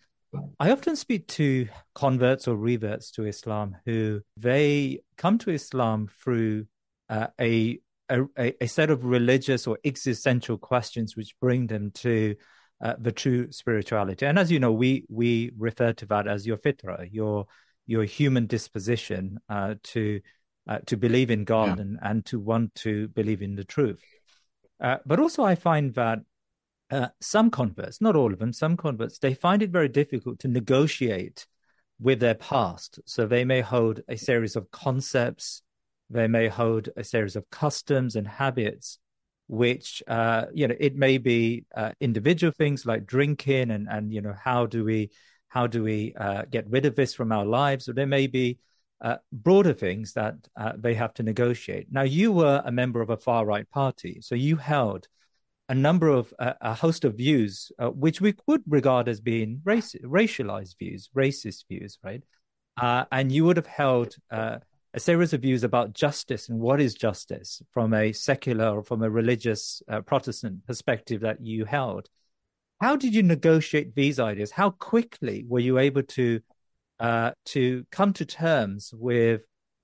I 0.59 0.71
often 0.71 0.95
speak 0.95 1.27
to 1.27 1.67
converts 1.93 2.47
or 2.47 2.55
reverts 2.55 3.11
to 3.11 3.25
Islam 3.25 3.77
who 3.85 4.21
they 4.37 5.01
come 5.17 5.37
to 5.39 5.51
Islam 5.51 6.09
through 6.23 6.65
uh, 7.09 7.27
a, 7.39 7.79
a, 8.09 8.63
a 8.63 8.67
set 8.67 8.89
of 8.89 9.03
religious 9.03 9.67
or 9.67 9.77
existential 9.83 10.57
questions 10.57 11.15
which 11.15 11.39
bring 11.39 11.67
them 11.67 11.91
to 11.95 12.35
uh, 12.81 12.95
the 12.99 13.11
true 13.11 13.51
spirituality. 13.51 14.25
And 14.25 14.39
as 14.39 14.51
you 14.51 14.59
know, 14.59 14.71
we 14.71 15.05
we 15.09 15.51
refer 15.57 15.93
to 15.93 16.05
that 16.07 16.27
as 16.27 16.45
your 16.45 16.57
fitra, 16.57 17.07
your 17.11 17.45
your 17.85 18.03
human 18.03 18.47
disposition 18.47 19.39
uh, 19.49 19.75
to 19.83 20.21
uh, 20.67 20.79
to 20.87 20.97
believe 20.97 21.29
in 21.31 21.43
God 21.43 21.77
yeah. 21.77 21.81
and 21.83 21.99
and 22.01 22.25
to 22.25 22.39
want 22.39 22.75
to 22.75 23.07
believe 23.09 23.41
in 23.41 23.55
the 23.55 23.63
truth. 23.63 24.01
Uh, 24.81 24.97
but 25.05 25.19
also, 25.19 25.43
I 25.43 25.55
find 25.55 25.93
that 25.93 26.19
uh, 26.91 27.07
some 27.21 27.49
converts, 27.49 28.01
not 28.01 28.15
all 28.15 28.31
of 28.31 28.39
them, 28.39 28.53
some 28.53 28.77
converts, 28.77 29.19
they 29.19 29.33
find 29.33 29.61
it 29.61 29.71
very 29.71 29.89
difficult 29.89 30.39
to 30.39 30.47
negotiate 30.47 31.47
with 31.99 32.19
their 32.19 32.35
past. 32.35 32.99
So 33.05 33.25
they 33.25 33.45
may 33.45 33.61
hold 33.61 34.01
a 34.07 34.17
series 34.17 34.55
of 34.55 34.69
concepts, 34.71 35.61
they 36.09 36.27
may 36.27 36.47
hold 36.47 36.89
a 36.97 37.03
series 37.03 37.35
of 37.35 37.49
customs 37.49 38.15
and 38.15 38.27
habits, 38.27 38.99
which, 39.47 40.03
uh, 40.07 40.45
you 40.53 40.67
know, 40.67 40.75
it 40.79 40.95
may 40.95 41.17
be 41.17 41.65
uh, 41.75 41.91
individual 41.99 42.51
things 42.51 42.85
like 42.85 43.05
drinking 43.05 43.71
and, 43.71 43.87
and, 43.89 44.13
you 44.13 44.21
know, 44.21 44.35
how 44.41 44.65
do 44.65 44.83
we, 44.83 45.11
how 45.47 45.67
do 45.67 45.83
we 45.83 46.13
uh, 46.17 46.43
get 46.49 46.69
rid 46.69 46.85
of 46.85 46.95
this 46.95 47.13
from 47.13 47.31
our 47.31 47.45
lives? 47.45 47.87
Or 47.87 47.93
there 47.93 48.07
may 48.07 48.27
be 48.27 48.59
uh, 49.01 49.17
broader 49.31 49.73
things 49.73 50.13
that 50.13 50.35
uh, 50.59 50.73
they 50.77 50.93
have 50.93 51.13
to 51.15 51.23
negotiate. 51.23 51.87
Now, 51.91 52.03
you 52.03 52.31
were 52.31 52.61
a 52.65 52.71
member 52.71 53.01
of 53.01 53.09
a 53.09 53.17
far 53.17 53.45
right 53.45 53.69
party, 53.69 54.19
so 54.21 54.35
you 54.35 54.55
held 54.55 55.07
a 55.69 55.75
number 55.75 56.09
of 56.09 56.33
uh, 56.39 56.53
a 56.61 56.73
host 56.73 57.05
of 57.05 57.15
views 57.15 57.71
uh, 57.79 57.89
which 57.89 58.19
we 58.19 58.33
could 58.33 58.61
regard 58.67 59.07
as 59.07 59.21
being 59.21 59.61
racialized 59.63 60.77
views, 60.77 61.09
racist 61.15 61.65
views, 61.69 61.97
right? 62.03 62.23
Uh, 62.77 63.05
and 63.11 63.31
you 63.31 63.45
would 63.45 63.57
have 63.57 63.67
held 63.67 64.15
uh, 64.31 64.57
a 64.93 64.99
series 64.99 65.33
of 65.33 65.41
views 65.41 65.63
about 65.63 65.93
justice 65.93 66.49
and 66.49 66.59
what 66.59 66.81
is 66.81 66.95
justice 66.95 67.61
from 67.71 67.93
a 67.93 68.11
secular 68.11 68.77
or 68.77 68.83
from 68.83 69.03
a 69.03 69.09
religious 69.09 69.81
uh, 69.87 70.01
Protestant 70.01 70.65
perspective 70.67 71.21
that 71.21 71.41
you 71.41 71.65
held. 71.65 72.09
How 72.81 72.95
did 72.95 73.15
you 73.15 73.23
negotiate 73.23 73.95
these 73.95 74.19
ideas? 74.19 74.51
How 74.51 74.71
quickly 74.71 75.45
were 75.47 75.59
you 75.59 75.77
able 75.77 76.03
to 76.03 76.41
uh, 76.99 77.31
to 77.45 77.85
come 77.91 78.13
to 78.13 78.25
terms 78.25 78.93
with 78.93 79.41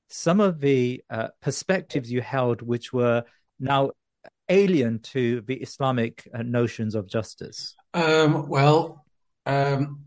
some 0.09 0.39
of 0.39 0.59
the 0.59 1.01
perspectives 1.41 2.11
you 2.11 2.21
held, 2.21 2.61
which 2.61 2.91
were 2.91 3.23
now 3.59 3.91
alien 4.49 4.99
to 4.99 5.41
the 5.41 5.55
Islamic 5.55 6.27
uh, 6.33 6.41
notions 6.41 6.95
of 6.95 7.07
justice? 7.07 7.75
Um, 7.93 8.49
well, 8.49 9.05
um, 9.45 10.05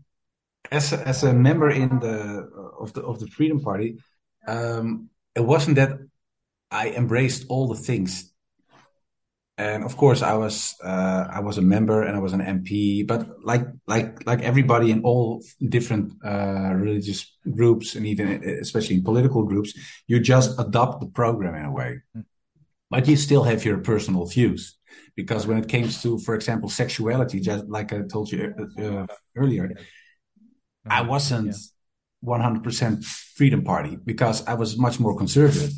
as 0.71 0.93
a, 0.93 1.07
as 1.07 1.23
a 1.23 1.33
member 1.33 1.69
in 1.69 1.99
the 1.99 2.49
of 2.79 2.93
the 2.93 3.01
of 3.01 3.19
the 3.19 3.27
Freedom 3.27 3.59
Party, 3.61 3.97
um, 4.47 5.09
it 5.35 5.41
wasn't 5.41 5.77
that 5.77 5.91
I 6.69 6.89
embraced 6.89 7.45
all 7.49 7.67
the 7.67 7.81
things. 7.81 8.29
And 9.55 9.83
of 9.83 9.97
course, 9.97 10.23
I 10.23 10.33
was 10.33 10.73
uh, 10.83 11.27
I 11.29 11.41
was 11.41 11.57
a 11.57 11.61
member 11.61 12.01
and 12.01 12.15
I 12.15 12.19
was 12.19 12.33
an 12.33 12.41
MP. 12.41 13.05
But 13.05 13.43
like 13.43 13.65
like 13.87 14.25
like 14.25 14.41
everybody 14.41 14.89
in 14.89 15.03
all 15.03 15.43
different 15.69 16.13
uh, 16.25 16.73
religious 16.73 17.31
groups 17.51 17.95
and 17.95 18.05
even 18.05 18.43
especially 18.61 18.95
in 18.95 19.03
political 19.03 19.43
groups, 19.43 19.73
you 20.07 20.19
just 20.19 20.59
adopt 20.59 21.01
the 21.01 21.07
program 21.07 21.55
in 21.55 21.65
a 21.65 21.71
way. 21.71 22.01
Mm 22.17 22.25
but 22.93 23.07
you 23.07 23.17
still 23.17 23.43
have 23.43 23.65
your 23.65 23.79
personal 23.79 24.25
views 24.27 24.77
because 25.15 25.47
when 25.47 25.57
it 25.57 25.67
comes 25.67 26.01
to 26.03 26.19
for 26.19 26.35
example 26.35 26.69
sexuality 26.69 27.39
just 27.39 27.65
like 27.67 27.91
i 27.91 28.01
told 28.13 28.31
you 28.31 28.53
uh, 28.61 28.83
uh 28.83 29.07
earlier 29.35 29.65
i 30.85 30.99
mm-hmm. 30.99 31.09
wasn't 31.09 31.47
yeah. 31.47 31.53
100% 32.23 33.03
freedom 33.37 33.63
party 33.63 33.97
because 34.11 34.37
i 34.47 34.53
was 34.53 34.77
much 34.77 34.97
more 34.99 35.15
conservative 35.17 35.73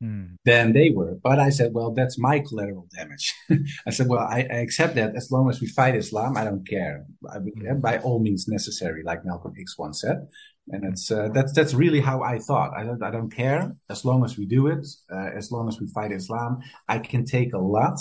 hmm. 0.00 0.26
than 0.44 0.72
they 0.74 0.90
were 0.90 1.14
but 1.28 1.38
i 1.40 1.48
said 1.50 1.72
well 1.72 1.90
that's 1.98 2.18
my 2.18 2.38
collateral 2.38 2.86
damage 2.96 3.34
i 3.88 3.90
said 3.90 4.06
well 4.06 4.20
I, 4.20 4.40
I, 4.56 4.58
accept 4.66 4.94
that 4.96 5.16
as 5.16 5.32
long 5.32 5.48
as 5.50 5.60
we 5.60 5.66
fight 5.66 5.96
islam 5.96 6.36
i 6.36 6.44
don't 6.44 6.68
care 6.68 7.06
I, 7.34 7.38
hmm. 7.38 7.80
by 7.80 7.98
all 7.98 8.20
means 8.20 8.46
necessary 8.46 9.02
like 9.02 9.24
malcolm 9.24 9.54
x 9.58 9.76
once 9.78 10.02
said 10.02 10.18
and 10.68 10.84
it's 10.84 11.10
uh, 11.10 11.28
that's 11.34 11.52
that's 11.52 11.74
really 11.74 12.00
how 12.00 12.22
I 12.22 12.38
thought. 12.38 12.72
I 12.76 12.84
don't 12.84 13.02
I 13.02 13.10
don't 13.10 13.30
care 13.30 13.74
as 13.90 14.04
long 14.04 14.24
as 14.24 14.38
we 14.38 14.46
do 14.46 14.68
it, 14.68 14.86
uh, 15.12 15.30
as 15.36 15.50
long 15.50 15.68
as 15.68 15.80
we 15.80 15.86
fight 15.88 16.12
Islam. 16.12 16.60
I 16.88 16.98
can 16.98 17.24
take 17.24 17.52
a 17.52 17.58
lot 17.58 17.98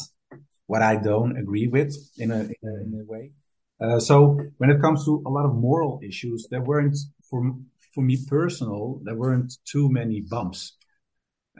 what 0.67 0.81
I 0.81 0.95
don't 0.95 1.37
agree 1.37 1.67
with 1.67 1.93
in 2.17 2.31
a 2.31 2.39
in 2.39 2.63
a, 2.63 2.73
in 2.83 3.01
a 3.01 3.11
way. 3.11 3.31
Uh, 3.79 3.99
so 3.99 4.39
when 4.57 4.69
it 4.69 4.79
comes 4.79 5.05
to 5.05 5.23
a 5.25 5.29
lot 5.29 5.45
of 5.45 5.55
moral 5.55 5.99
issues, 6.03 6.47
there 6.51 6.61
weren't 6.61 6.97
for 7.29 7.55
for 7.93 8.01
me 8.01 8.17
personal, 8.27 9.01
there 9.03 9.15
weren't 9.15 9.53
too 9.65 9.89
many 9.89 10.21
bumps. 10.21 10.77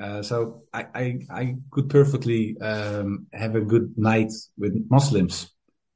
Uh, 0.02 0.22
so 0.22 0.64
I, 0.74 0.86
I, 0.96 1.20
I 1.30 1.56
could 1.70 1.90
perfectly 1.90 2.58
um, 2.62 3.28
have 3.34 3.56
a 3.56 3.62
good 3.62 3.94
night 3.98 4.32
with 4.58 4.74
Muslims 4.90 5.52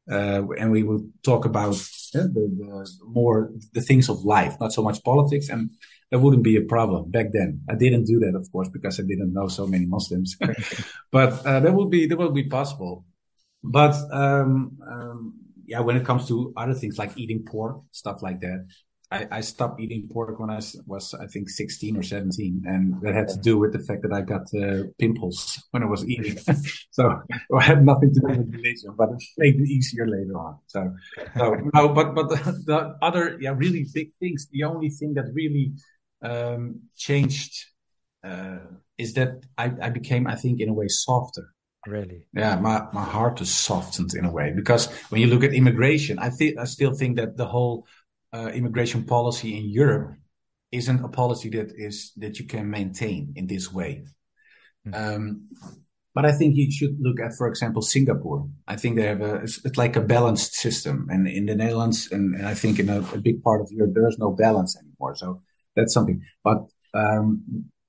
uh, 0.09 0.43
and 0.57 0.71
we 0.71 0.83
will 0.83 1.07
talk 1.23 1.45
about 1.45 1.73
uh, 1.73 2.27
the, 2.35 2.51
the, 2.57 2.89
more 3.05 3.51
the 3.73 3.81
things 3.81 4.09
of 4.09 4.23
life, 4.23 4.55
not 4.59 4.71
so 4.71 4.83
much 4.83 5.03
politics, 5.03 5.49
and 5.49 5.71
that 6.11 6.19
wouldn't 6.19 6.43
be 6.43 6.55
a 6.57 6.61
problem 6.61 7.09
back 7.09 7.31
then. 7.31 7.61
I 7.69 7.75
didn't 7.75 8.05
do 8.05 8.19
that, 8.19 8.35
of 8.35 8.51
course, 8.51 8.69
because 8.69 8.99
I 8.99 9.03
didn't 9.03 9.33
know 9.33 9.47
so 9.47 9.65
many 9.65 9.85
Muslims, 9.85 10.37
but 11.11 11.45
uh, 11.45 11.59
that 11.59 11.73
would 11.73 11.89
be 11.89 12.05
that 12.07 12.17
would 12.17 12.35
be 12.35 12.47
possible. 12.47 13.05
But 13.63 13.95
um, 14.11 14.77
um, 14.87 15.33
yeah, 15.65 15.79
when 15.79 15.97
it 15.97 16.05
comes 16.05 16.27
to 16.27 16.53
other 16.55 16.75
things 16.75 16.99
like 16.99 17.17
eating 17.17 17.43
pork, 17.43 17.81
stuff 17.91 18.21
like 18.21 18.41
that, 18.41 18.67
I, 19.15 19.37
I, 19.37 19.41
stopped 19.41 19.79
eating 19.79 20.07
pork 20.11 20.39
when 20.39 20.49
I 20.49 20.61
was, 20.85 21.13
I 21.13 21.27
think, 21.27 21.49
16 21.49 21.97
or 21.97 22.03
17. 22.03 22.63
And 22.65 23.01
that 23.01 23.13
had 23.13 23.27
to 23.29 23.37
do 23.37 23.57
with 23.57 23.73
the 23.73 23.79
fact 23.79 24.01
that 24.03 24.13
I 24.13 24.21
got 24.21 24.43
uh, 24.53 24.87
pimples 24.99 25.63
when 25.71 25.83
I 25.83 25.85
was 25.85 26.07
eating. 26.07 26.37
so 26.91 27.21
it 27.29 27.61
had 27.61 27.85
nothing 27.85 28.13
to 28.13 28.19
do 28.19 28.27
with 28.27 28.53
religion, 28.53 28.93
but 28.97 29.09
it 29.09 29.23
made 29.37 29.55
it 29.55 29.67
easier 29.67 30.07
later 30.07 30.37
on. 30.37 30.59
So, 30.67 30.93
so 31.37 31.55
no, 31.73 31.89
but, 31.89 32.15
but 32.15 32.29
the, 32.29 32.35
the, 32.65 32.97
other, 33.01 33.37
yeah, 33.39 33.53
really 33.55 33.85
big 33.93 34.11
things, 34.19 34.47
the 34.51 34.63
only 34.63 34.89
thing 34.89 35.13
that 35.15 35.25
really 35.33 35.73
um, 36.21 36.81
changed 36.95 37.53
uh, 38.23 38.59
is 38.97 39.13
that 39.13 39.43
I, 39.57 39.71
I 39.81 39.89
became, 39.89 40.27
I 40.27 40.35
think, 40.35 40.59
in 40.59 40.69
a 40.69 40.73
way, 40.73 40.87
softer. 40.87 41.53
Really? 41.85 42.25
Yeah, 42.33 42.55
my, 42.55 42.87
my 42.93 43.03
heart 43.03 43.41
is 43.41 43.53
softened 43.53 44.15
in 44.15 44.25
a 44.25 44.31
way 44.31 44.51
because 44.55 44.87
when 45.09 45.21
you 45.21 45.27
look 45.27 45.43
at 45.43 45.53
immigration, 45.53 46.17
I 46.17 46.29
think 46.29 46.57
I 46.57 46.65
still 46.65 46.93
think 46.93 47.17
that 47.17 47.37
the 47.37 47.45
whole 47.45 47.85
uh, 48.35 48.49
immigration 48.49 49.03
policy 49.03 49.57
in 49.57 49.65
Europe 49.69 50.15
isn't 50.71 51.05
a 51.05 51.07
policy 51.07 51.49
that 51.49 51.71
is 51.75 52.11
that 52.17 52.39
you 52.39 52.45
can 52.45 52.69
maintain 52.69 53.33
in 53.35 53.47
this 53.47 53.71
way. 53.71 54.03
Mm-hmm. 54.85 55.15
Um, 55.15 55.47
but 56.13 56.25
I 56.25 56.31
think 56.31 56.55
you 56.55 56.71
should 56.71 56.95
look 56.99 57.19
at, 57.19 57.35
for 57.37 57.47
example, 57.47 57.81
Singapore. 57.81 58.47
I 58.67 58.77
think 58.77 58.95
they 58.95 59.07
have 59.07 59.21
a 59.21 59.35
it's, 59.35 59.63
it's 59.65 59.77
like 59.77 59.95
a 59.95 60.01
balanced 60.01 60.53
system, 60.55 61.07
and 61.09 61.27
in 61.27 61.45
the 61.45 61.55
Netherlands, 61.55 62.09
and, 62.11 62.35
and 62.35 62.47
I 62.47 62.53
think 62.53 62.79
in 62.79 62.89
a, 62.89 62.99
a, 63.13 63.17
big 63.17 63.43
part 63.43 63.61
of 63.61 63.67
Europe, 63.71 63.93
there 63.93 64.07
is 64.07 64.17
no 64.17 64.31
balance 64.31 64.77
anymore. 64.77 65.15
So 65.15 65.41
that's 65.75 65.93
something. 65.93 66.21
But 66.43 66.59
um, 66.93 67.43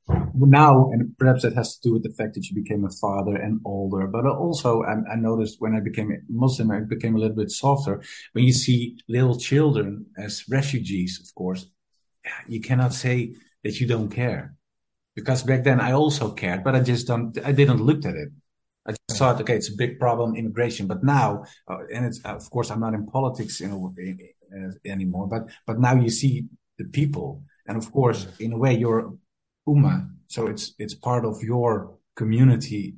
now, 0.09 0.91
and 0.93 1.17
perhaps 1.19 1.43
that 1.43 1.55
has 1.55 1.77
to 1.77 1.89
do 1.89 1.93
with 1.95 2.03
the 2.03 2.13
fact 2.13 2.35
that 2.35 2.49
you 2.49 2.55
became 2.55 2.85
a 2.85 2.91
father 2.91 3.37
and 3.37 3.61
older, 3.65 4.07
but 4.07 4.25
also 4.27 4.83
I, 4.83 5.13
I, 5.13 5.17
noticed 5.17 5.57
when 5.61 5.75
I 5.75 5.81
became 5.81 6.13
a 6.13 6.19
Muslim, 6.29 6.71
I 6.71 6.81
became 6.81 7.17
a 7.17 7.19
little 7.19 7.37
bit 7.37 7.51
softer. 7.51 8.03
When 8.33 8.45
you 8.45 8.53
see 8.53 8.99
little 9.09 9.37
children 9.37 10.07
as 10.17 10.45
refugees, 10.49 11.21
of 11.21 11.35
course, 11.35 11.67
you 12.47 12.61
cannot 12.61 12.95
say 12.95 13.35
that 13.65 13.81
you 13.81 13.87
don't 13.87 14.11
care. 14.11 14.55
Because 15.15 15.43
back 15.43 15.65
then 15.65 15.81
I 15.81 15.93
also 15.93 16.31
cared, 16.31 16.63
but 16.63 16.75
I 16.75 16.81
just 16.81 17.07
don't, 17.07 17.37
I 17.45 17.53
didn't 17.53 17.83
look 17.83 18.05
at 18.05 18.15
it. 18.15 18.29
I 18.87 18.93
just 18.93 19.19
thought, 19.19 19.41
okay, 19.41 19.57
it's 19.57 19.71
a 19.71 19.77
big 19.77 19.99
problem, 19.99 20.37
immigration. 20.37 20.87
But 20.87 21.03
now, 21.03 21.45
uh, 21.69 21.79
and 21.93 22.05
it's, 22.05 22.21
of 22.21 22.49
course, 22.51 22.71
I'm 22.71 22.81
not 22.81 22.95
in 22.95 23.07
politics 23.07 23.61
in 23.61 23.73
a, 23.73 23.77
uh, 23.77 24.71
anymore, 24.85 25.27
but, 25.27 25.49
but 25.67 25.81
now 25.81 25.95
you 25.95 26.11
see 26.11 26.45
the 26.79 26.85
people. 26.85 27.43
And 27.67 27.77
of 27.77 27.91
course, 27.91 28.29
in 28.39 28.53
a 28.53 28.59
way, 28.59 28.77
you're 28.77 29.15
ummah. 29.67 30.09
So 30.29 30.47
it's 30.47 30.75
it's 30.79 30.95
part 30.95 31.25
of 31.25 31.43
your 31.43 31.99
community 32.15 32.97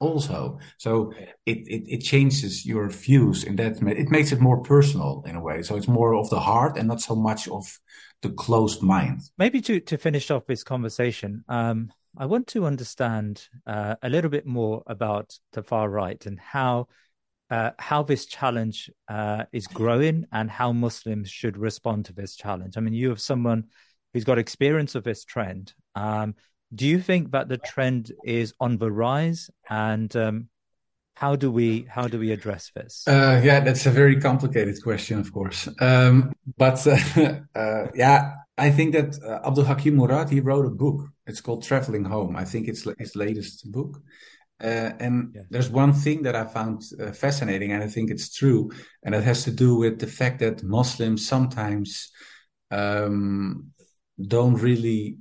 also. 0.00 0.58
So 0.78 1.12
it, 1.46 1.58
it, 1.68 1.84
it 1.86 1.98
changes 1.98 2.64
your 2.64 2.88
views 2.88 3.44
in 3.44 3.56
that 3.56 3.82
it 3.82 4.10
makes 4.10 4.32
it 4.32 4.40
more 4.40 4.62
personal 4.62 5.22
in 5.26 5.36
a 5.36 5.40
way. 5.40 5.62
So 5.62 5.76
it's 5.76 5.88
more 5.88 6.14
of 6.14 6.30
the 6.30 6.40
heart 6.40 6.78
and 6.78 6.88
not 6.88 7.00
so 7.00 7.14
much 7.14 7.48
of 7.48 7.78
the 8.22 8.30
closed 8.30 8.82
mind. 8.82 9.20
Maybe 9.38 9.60
to 9.62 9.80
to 9.80 9.98
finish 9.98 10.30
off 10.30 10.46
this 10.46 10.64
conversation, 10.64 11.44
um, 11.48 11.92
I 12.16 12.26
want 12.26 12.46
to 12.48 12.66
understand 12.66 13.48
uh, 13.66 13.96
a 14.02 14.08
little 14.08 14.30
bit 14.30 14.46
more 14.46 14.82
about 14.86 15.38
the 15.52 15.62
far 15.62 15.88
right 15.88 16.24
and 16.26 16.38
how. 16.40 16.88
Uh, 17.52 17.72
how 17.80 18.00
this 18.00 18.26
challenge 18.26 18.88
uh, 19.08 19.42
is 19.52 19.66
growing 19.66 20.24
and 20.30 20.48
how 20.48 20.72
Muslims 20.72 21.28
should 21.28 21.56
respond 21.56 22.04
to 22.04 22.12
this 22.12 22.36
challenge. 22.36 22.76
I 22.76 22.80
mean, 22.80 22.94
you 22.94 23.08
have 23.08 23.20
someone 23.20 23.64
who's 24.12 24.22
got 24.22 24.38
experience 24.38 24.94
of 24.94 25.02
this 25.02 25.24
trend. 25.24 25.74
Um, 25.94 26.34
do 26.74 26.86
you 26.86 27.00
think 27.00 27.32
that 27.32 27.48
the 27.48 27.58
trend 27.58 28.12
is 28.24 28.54
on 28.60 28.78
the 28.78 28.90
rise, 28.90 29.50
and 29.68 30.14
um, 30.14 30.48
how 31.14 31.36
do 31.36 31.50
we 31.50 31.86
how 31.88 32.06
do 32.06 32.18
we 32.18 32.32
address 32.32 32.70
this? 32.74 33.04
Uh, 33.06 33.40
yeah, 33.42 33.60
that's 33.60 33.86
a 33.86 33.90
very 33.90 34.20
complicated 34.20 34.82
question, 34.82 35.18
of 35.18 35.32
course. 35.32 35.68
Um, 35.80 36.32
but 36.56 36.86
uh, 36.86 37.40
uh, 37.54 37.86
yeah, 37.94 38.34
I 38.56 38.70
think 38.70 38.92
that 38.92 39.18
uh, 39.22 39.46
Abdul 39.46 39.64
Hakim 39.64 39.96
Murad 39.96 40.30
he 40.30 40.40
wrote 40.40 40.66
a 40.66 40.70
book. 40.70 41.08
It's 41.26 41.40
called 41.40 41.62
Traveling 41.62 42.04
Home. 42.04 42.36
I 42.36 42.44
think 42.44 42.68
it's 42.68 42.86
his 42.98 43.16
latest 43.16 43.70
book. 43.70 44.00
Uh, 44.62 44.92
and 45.00 45.32
yes. 45.34 45.44
there's 45.50 45.70
one 45.70 45.92
thing 45.92 46.22
that 46.22 46.36
I 46.36 46.44
found 46.44 46.82
uh, 47.00 47.12
fascinating, 47.12 47.72
and 47.72 47.82
I 47.82 47.88
think 47.88 48.10
it's 48.10 48.34
true, 48.34 48.70
and 49.02 49.14
it 49.14 49.24
has 49.24 49.44
to 49.44 49.50
do 49.50 49.76
with 49.76 49.98
the 49.98 50.06
fact 50.06 50.40
that 50.40 50.62
Muslims 50.62 51.26
sometimes 51.26 52.10
um, 52.70 53.72
don't 54.20 54.54
really 54.54 55.16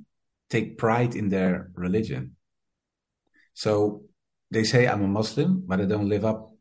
take 0.49 0.77
pride 0.77 1.15
in 1.15 1.29
their 1.29 1.71
religion. 1.75 2.35
So 3.53 4.03
they 4.51 4.63
say, 4.63 4.87
I'm 4.87 5.03
a 5.03 5.07
Muslim, 5.07 5.63
but 5.65 5.79
I 5.79 5.85
don't 5.85 6.09
live 6.09 6.25
up 6.25 6.51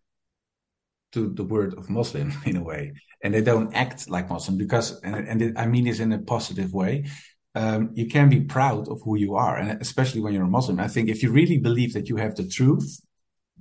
to 1.13 1.33
the 1.33 1.45
word 1.45 1.75
of 1.75 1.89
Muslim 1.89 2.33
in 2.45 2.57
a 2.57 2.63
way. 2.63 2.93
And 3.23 3.35
they 3.35 3.43
don't 3.43 3.75
act 3.75 4.09
like 4.09 4.31
Muslim 4.31 4.59
because, 4.59 5.01
and, 5.03 5.17
and 5.17 5.59
I 5.59 5.67
mean 5.67 5.85
this 5.85 6.01
in 6.01 6.13
a 6.13 6.19
positive 6.19 6.73
way. 6.73 7.07
Um, 7.55 7.91
you 7.95 8.07
can 8.07 8.29
be 8.29 8.41
proud 8.41 8.89
of 8.89 9.01
who 9.03 9.17
you 9.17 9.35
are. 9.35 9.57
And 9.57 9.81
especially 9.81 10.21
when 10.21 10.33
you're 10.35 10.45
a 10.45 10.49
Muslim, 10.49 10.79
I 10.79 10.89
think 10.89 11.09
if 11.09 11.23
you 11.23 11.33
really 11.33 11.59
believe 11.59 11.95
that 11.95 12.09
you 12.09 12.17
have 12.17 12.37
the 12.37 12.47
truth, 12.47 13.01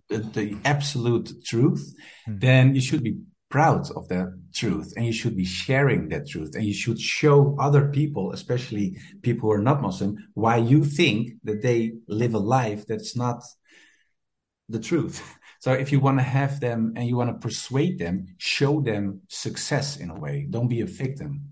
the, 0.10 0.20
the 0.20 0.58
absolute 0.66 1.44
truth, 1.44 1.94
mm. 2.30 2.40
then 2.40 2.76
you 2.76 2.82
should 2.82 3.02
be 3.02 3.18
proud 3.50 3.90
of 3.92 4.08
that 4.10 4.28
truth 4.54 4.94
and 4.98 5.06
you 5.06 5.14
should 5.14 5.36
be 5.38 5.46
sharing 5.46 6.10
that 6.10 6.28
truth 6.28 6.54
and 6.56 6.66
you 6.66 6.74
should 6.74 7.00
show 7.00 7.56
other 7.60 7.88
people 7.90 8.34
especially 8.34 8.98
people 9.22 9.48
who 9.48 9.54
are 9.54 9.62
not 9.62 9.82
muslim 9.82 10.18
why 10.34 10.58
you 10.58 10.84
think 10.84 11.32
that 11.44 11.62
they 11.62 11.94
live 12.08 12.34
a 12.34 12.40
life 12.40 12.86
that's 12.86 13.16
not 13.16 13.42
the 14.70 14.80
truth. 14.80 15.22
So 15.60 15.74
if 15.74 15.92
you 15.92 16.00
want 16.00 16.20
to 16.20 16.24
have 16.24 16.60
them 16.60 16.94
and 16.96 17.08
you 17.08 17.18
want 17.18 17.32
to 17.32 17.48
persuade 17.48 17.98
them 17.98 18.28
show 18.38 18.80
them 18.80 19.22
success 19.28 19.98
in 19.98 20.12
a 20.12 20.20
way. 20.20 20.46
Don't 20.48 20.68
be 20.68 20.82
a 20.82 20.86
victim. 20.86 21.50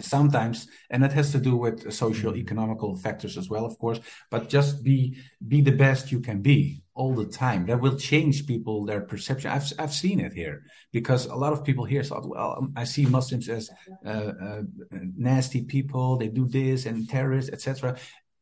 Sometimes 0.00 0.66
and 0.88 1.02
that 1.02 1.12
has 1.12 1.32
to 1.32 1.38
do 1.38 1.54
with 1.54 1.92
social 1.92 2.34
economical 2.34 2.96
factors 2.96 3.36
as 3.36 3.50
well 3.50 3.66
of 3.66 3.78
course 3.78 4.00
but 4.30 4.48
just 4.48 4.82
be 4.82 5.18
be 5.46 5.60
the 5.60 5.76
best 5.84 6.10
you 6.10 6.20
can 6.20 6.40
be 6.40 6.82
all 6.96 7.14
the 7.14 7.26
time. 7.26 7.66
That 7.66 7.80
will 7.80 7.96
change 7.96 8.46
people 8.46 8.84
their 8.84 9.02
perception. 9.02 9.50
I've 9.50 9.72
I've 9.78 9.92
seen 9.92 10.18
it 10.18 10.32
here 10.32 10.64
because 10.92 11.26
a 11.26 11.36
lot 11.36 11.52
of 11.52 11.64
people 11.64 11.84
here 11.84 12.02
thought, 12.02 12.28
well, 12.28 12.68
I 12.74 12.84
see 12.84 13.06
Muslims 13.06 13.48
as 13.48 13.70
uh, 14.04 14.08
uh, 14.08 14.62
nasty 15.16 15.62
people. 15.62 16.16
They 16.16 16.28
do 16.28 16.48
this 16.48 16.86
and 16.86 17.08
terrorists, 17.08 17.52
etc 17.52 17.96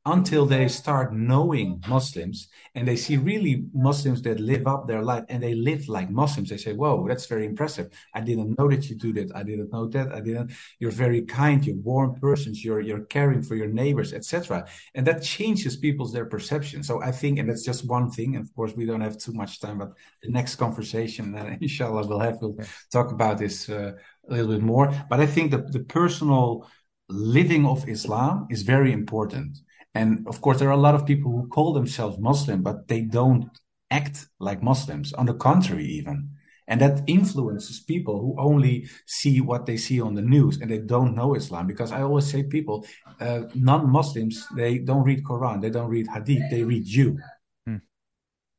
until 0.07 0.45
they 0.45 0.69
start 0.69 1.15
knowing 1.15 1.83
Muslims 1.89 2.49
and 2.75 2.87
they 2.87 2.97
see 2.97 3.17
really 3.17 3.65
Muslims 3.73 4.21
that 4.23 4.39
live 4.39 4.67
up 4.67 4.87
their 4.87 5.03
life 5.03 5.25
and 5.31 5.43
they 5.43 5.55
live 5.55 5.89
like 5.89 6.11
Muslims. 6.11 6.51
They 6.51 6.59
say, 6.59 6.75
Whoa, 6.75 7.07
that's 7.09 7.25
very 7.27 7.47
impressive. 7.47 7.89
I 8.13 8.21
didn't 8.21 8.59
know 8.59 8.69
that 8.69 8.91
you 8.91 8.97
do 8.97 9.15
that. 9.15 9.35
I 9.35 9.43
didn't 9.43 9.73
know 9.73 9.87
that. 9.89 10.13
I 10.13 10.21
didn't. 10.21 10.53
You're 10.79 10.91
very 10.91 11.23
kind. 11.23 11.65
You're 11.65 11.77
warm 11.77 12.21
persons. 12.21 12.63
You're, 12.63 12.81
you're 12.81 13.07
caring 13.07 13.43
for 13.43 13.55
your 13.55 13.69
neighbors, 13.69 14.13
etc. 14.13 14.67
And 14.95 15.07
that 15.07 15.23
changes 15.23 15.77
people's 15.77 16.13
their 16.13 16.27
perception. 16.27 16.83
So 16.83 17.03
I 17.03 17.11
think, 17.11 17.39
and 17.39 17.49
that's 17.49 17.65
just 17.65 17.89
one 17.89 18.11
thing. 18.11 18.37
And 18.37 18.45
of 18.45 18.55
course, 18.55 18.75
we 18.77 18.85
don't 18.85 19.01
have 19.01 19.17
too 19.17 19.33
much 19.33 19.61
time, 19.61 19.79
but 19.79 19.93
the 20.23 20.31
next 20.31 20.57
conversation, 20.57 21.33
that 21.33 21.59
inshallah, 21.63 22.07
we'll 22.07 22.21
have, 22.21 22.39
we'll 22.43 22.59
talk 22.93 23.11
about 23.11 23.39
this 23.39 23.71
uh, 23.71 23.93
a 24.29 24.31
little 24.31 24.53
bit 24.53 24.63
more. 24.63 24.93
But 25.09 25.21
I 25.21 25.27
think 25.27 25.51
that 25.53 25.73
the 25.73 25.81
personal 25.81 26.69
living 27.09 27.65
of 27.67 27.89
Islam 27.89 28.47
is 28.51 28.63
very 28.63 28.93
important 28.93 29.59
and 29.95 30.27
of 30.27 30.41
course, 30.41 30.59
there 30.59 30.69
are 30.69 30.73
a 30.73 30.87
lot 30.89 30.95
of 30.95 31.07
people 31.07 31.31
who 31.31 31.49
call 31.49 31.73
themselves 31.73 32.19
Muslim, 32.19 32.63
but 32.63 32.89
they 32.89 33.03
don't 33.03 33.49
act 33.91 34.27
like 34.41 34.63
Muslims. 34.63 35.13
On 35.13 35.27
the 35.27 35.35
contrary, 35.35 35.87
even. 35.87 36.31
And 36.67 36.81
that 36.81 37.03
influences 37.07 37.81
people 37.81 38.21
who 38.21 38.35
only 38.39 38.89
see 39.07 39.41
what 39.41 39.67
they 39.67 39.77
see 39.77 40.01
on 40.01 40.15
the 40.15 40.23
news 40.23 40.61
and 40.61 40.71
they 40.71 40.79
don't 40.79 41.15
know 41.15 41.35
Islam. 41.35 41.67
Because 41.67 41.93
I 41.93 42.03
always 42.03 42.27
say 42.27 42.43
people, 42.43 42.87
uh, 43.21 43.43
non-Muslims, 43.55 44.47
they 44.57 44.79
don't 44.79 45.05
read 45.05 45.23
Quran, 45.25 45.61
they 45.61 45.71
don't 45.71 45.91
read 45.91 46.09
Hadith, 46.09 46.43
they 46.51 46.65
read 46.65 46.87
you. 46.87 47.19
Hmm. 47.67 47.77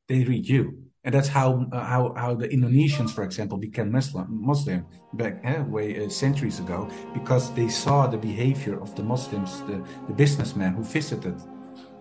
They 0.08 0.24
read 0.24 0.48
you 0.48 0.86
and 1.06 1.14
that's 1.14 1.28
how 1.28 1.66
uh, 1.72 1.84
how 1.84 2.14
how 2.18 2.34
the 2.34 2.48
Indonesians, 2.48 3.12
for 3.12 3.24
example, 3.24 3.58
became 3.58 3.92
Muslim 3.92 4.28
Muslim 4.30 4.86
back 5.14 5.40
eh, 5.44 5.62
way 5.62 5.88
uh, 6.04 6.10
centuries 6.10 6.60
ago 6.60 6.90
because 7.14 7.54
they 7.54 7.70
saw 7.70 8.08
the 8.08 8.18
behavior 8.18 8.82
of 8.82 8.96
the 8.96 9.04
Muslims, 9.04 9.62
the, 9.62 9.82
the 10.08 10.14
businessmen 10.14 10.74
who 10.74 10.84
visited 10.84 11.36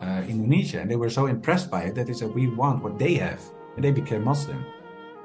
uh, 0.00 0.22
Indonesia, 0.26 0.80
and 0.80 0.90
they 0.90 0.96
were 0.96 1.10
so 1.10 1.26
impressed 1.26 1.70
by 1.70 1.82
it 1.82 1.94
that 1.94 2.06
they 2.06 2.14
said, 2.14 2.34
"We 2.34 2.48
want 2.48 2.82
what 2.82 2.98
they 2.98 3.14
have," 3.14 3.42
and 3.76 3.84
they 3.84 3.92
became 3.92 4.24
Muslim. 4.24 4.64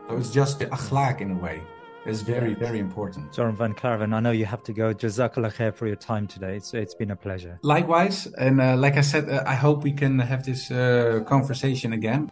So 0.10 0.18
it's 0.18 0.32
just 0.32 0.60
the 0.60 0.68
akhlaq 0.68 1.22
in 1.22 1.32
a 1.32 1.40
way. 1.48 1.62
Is 2.06 2.22
very 2.22 2.54
very 2.54 2.80
important. 2.80 3.34
Joram 3.34 3.58
van 3.58 3.74
Klaveren, 3.74 4.14
I 4.14 4.22
know 4.22 4.32
you 4.32 4.46
have 4.46 4.64
to 4.64 4.74
go. 4.74 4.94
Jazakallah 4.94 5.54
khair 5.54 5.74
for 5.74 5.86
your 5.86 5.98
time 5.98 6.28
today. 6.28 6.56
It's 6.56 6.74
it's 6.74 6.96
been 6.96 7.12
a 7.12 7.16
pleasure. 7.16 7.60
Likewise, 7.62 8.26
and 8.38 8.62
uh, 8.62 8.78
like 8.78 8.96
I 8.98 9.02
said, 9.02 9.30
uh, 9.30 9.44
I 9.46 9.56
hope 9.56 9.84
we 9.84 9.92
can 9.92 10.18
have 10.18 10.44
this 10.44 10.72
uh, 10.72 11.22
conversation 11.28 11.92
again. 11.92 12.32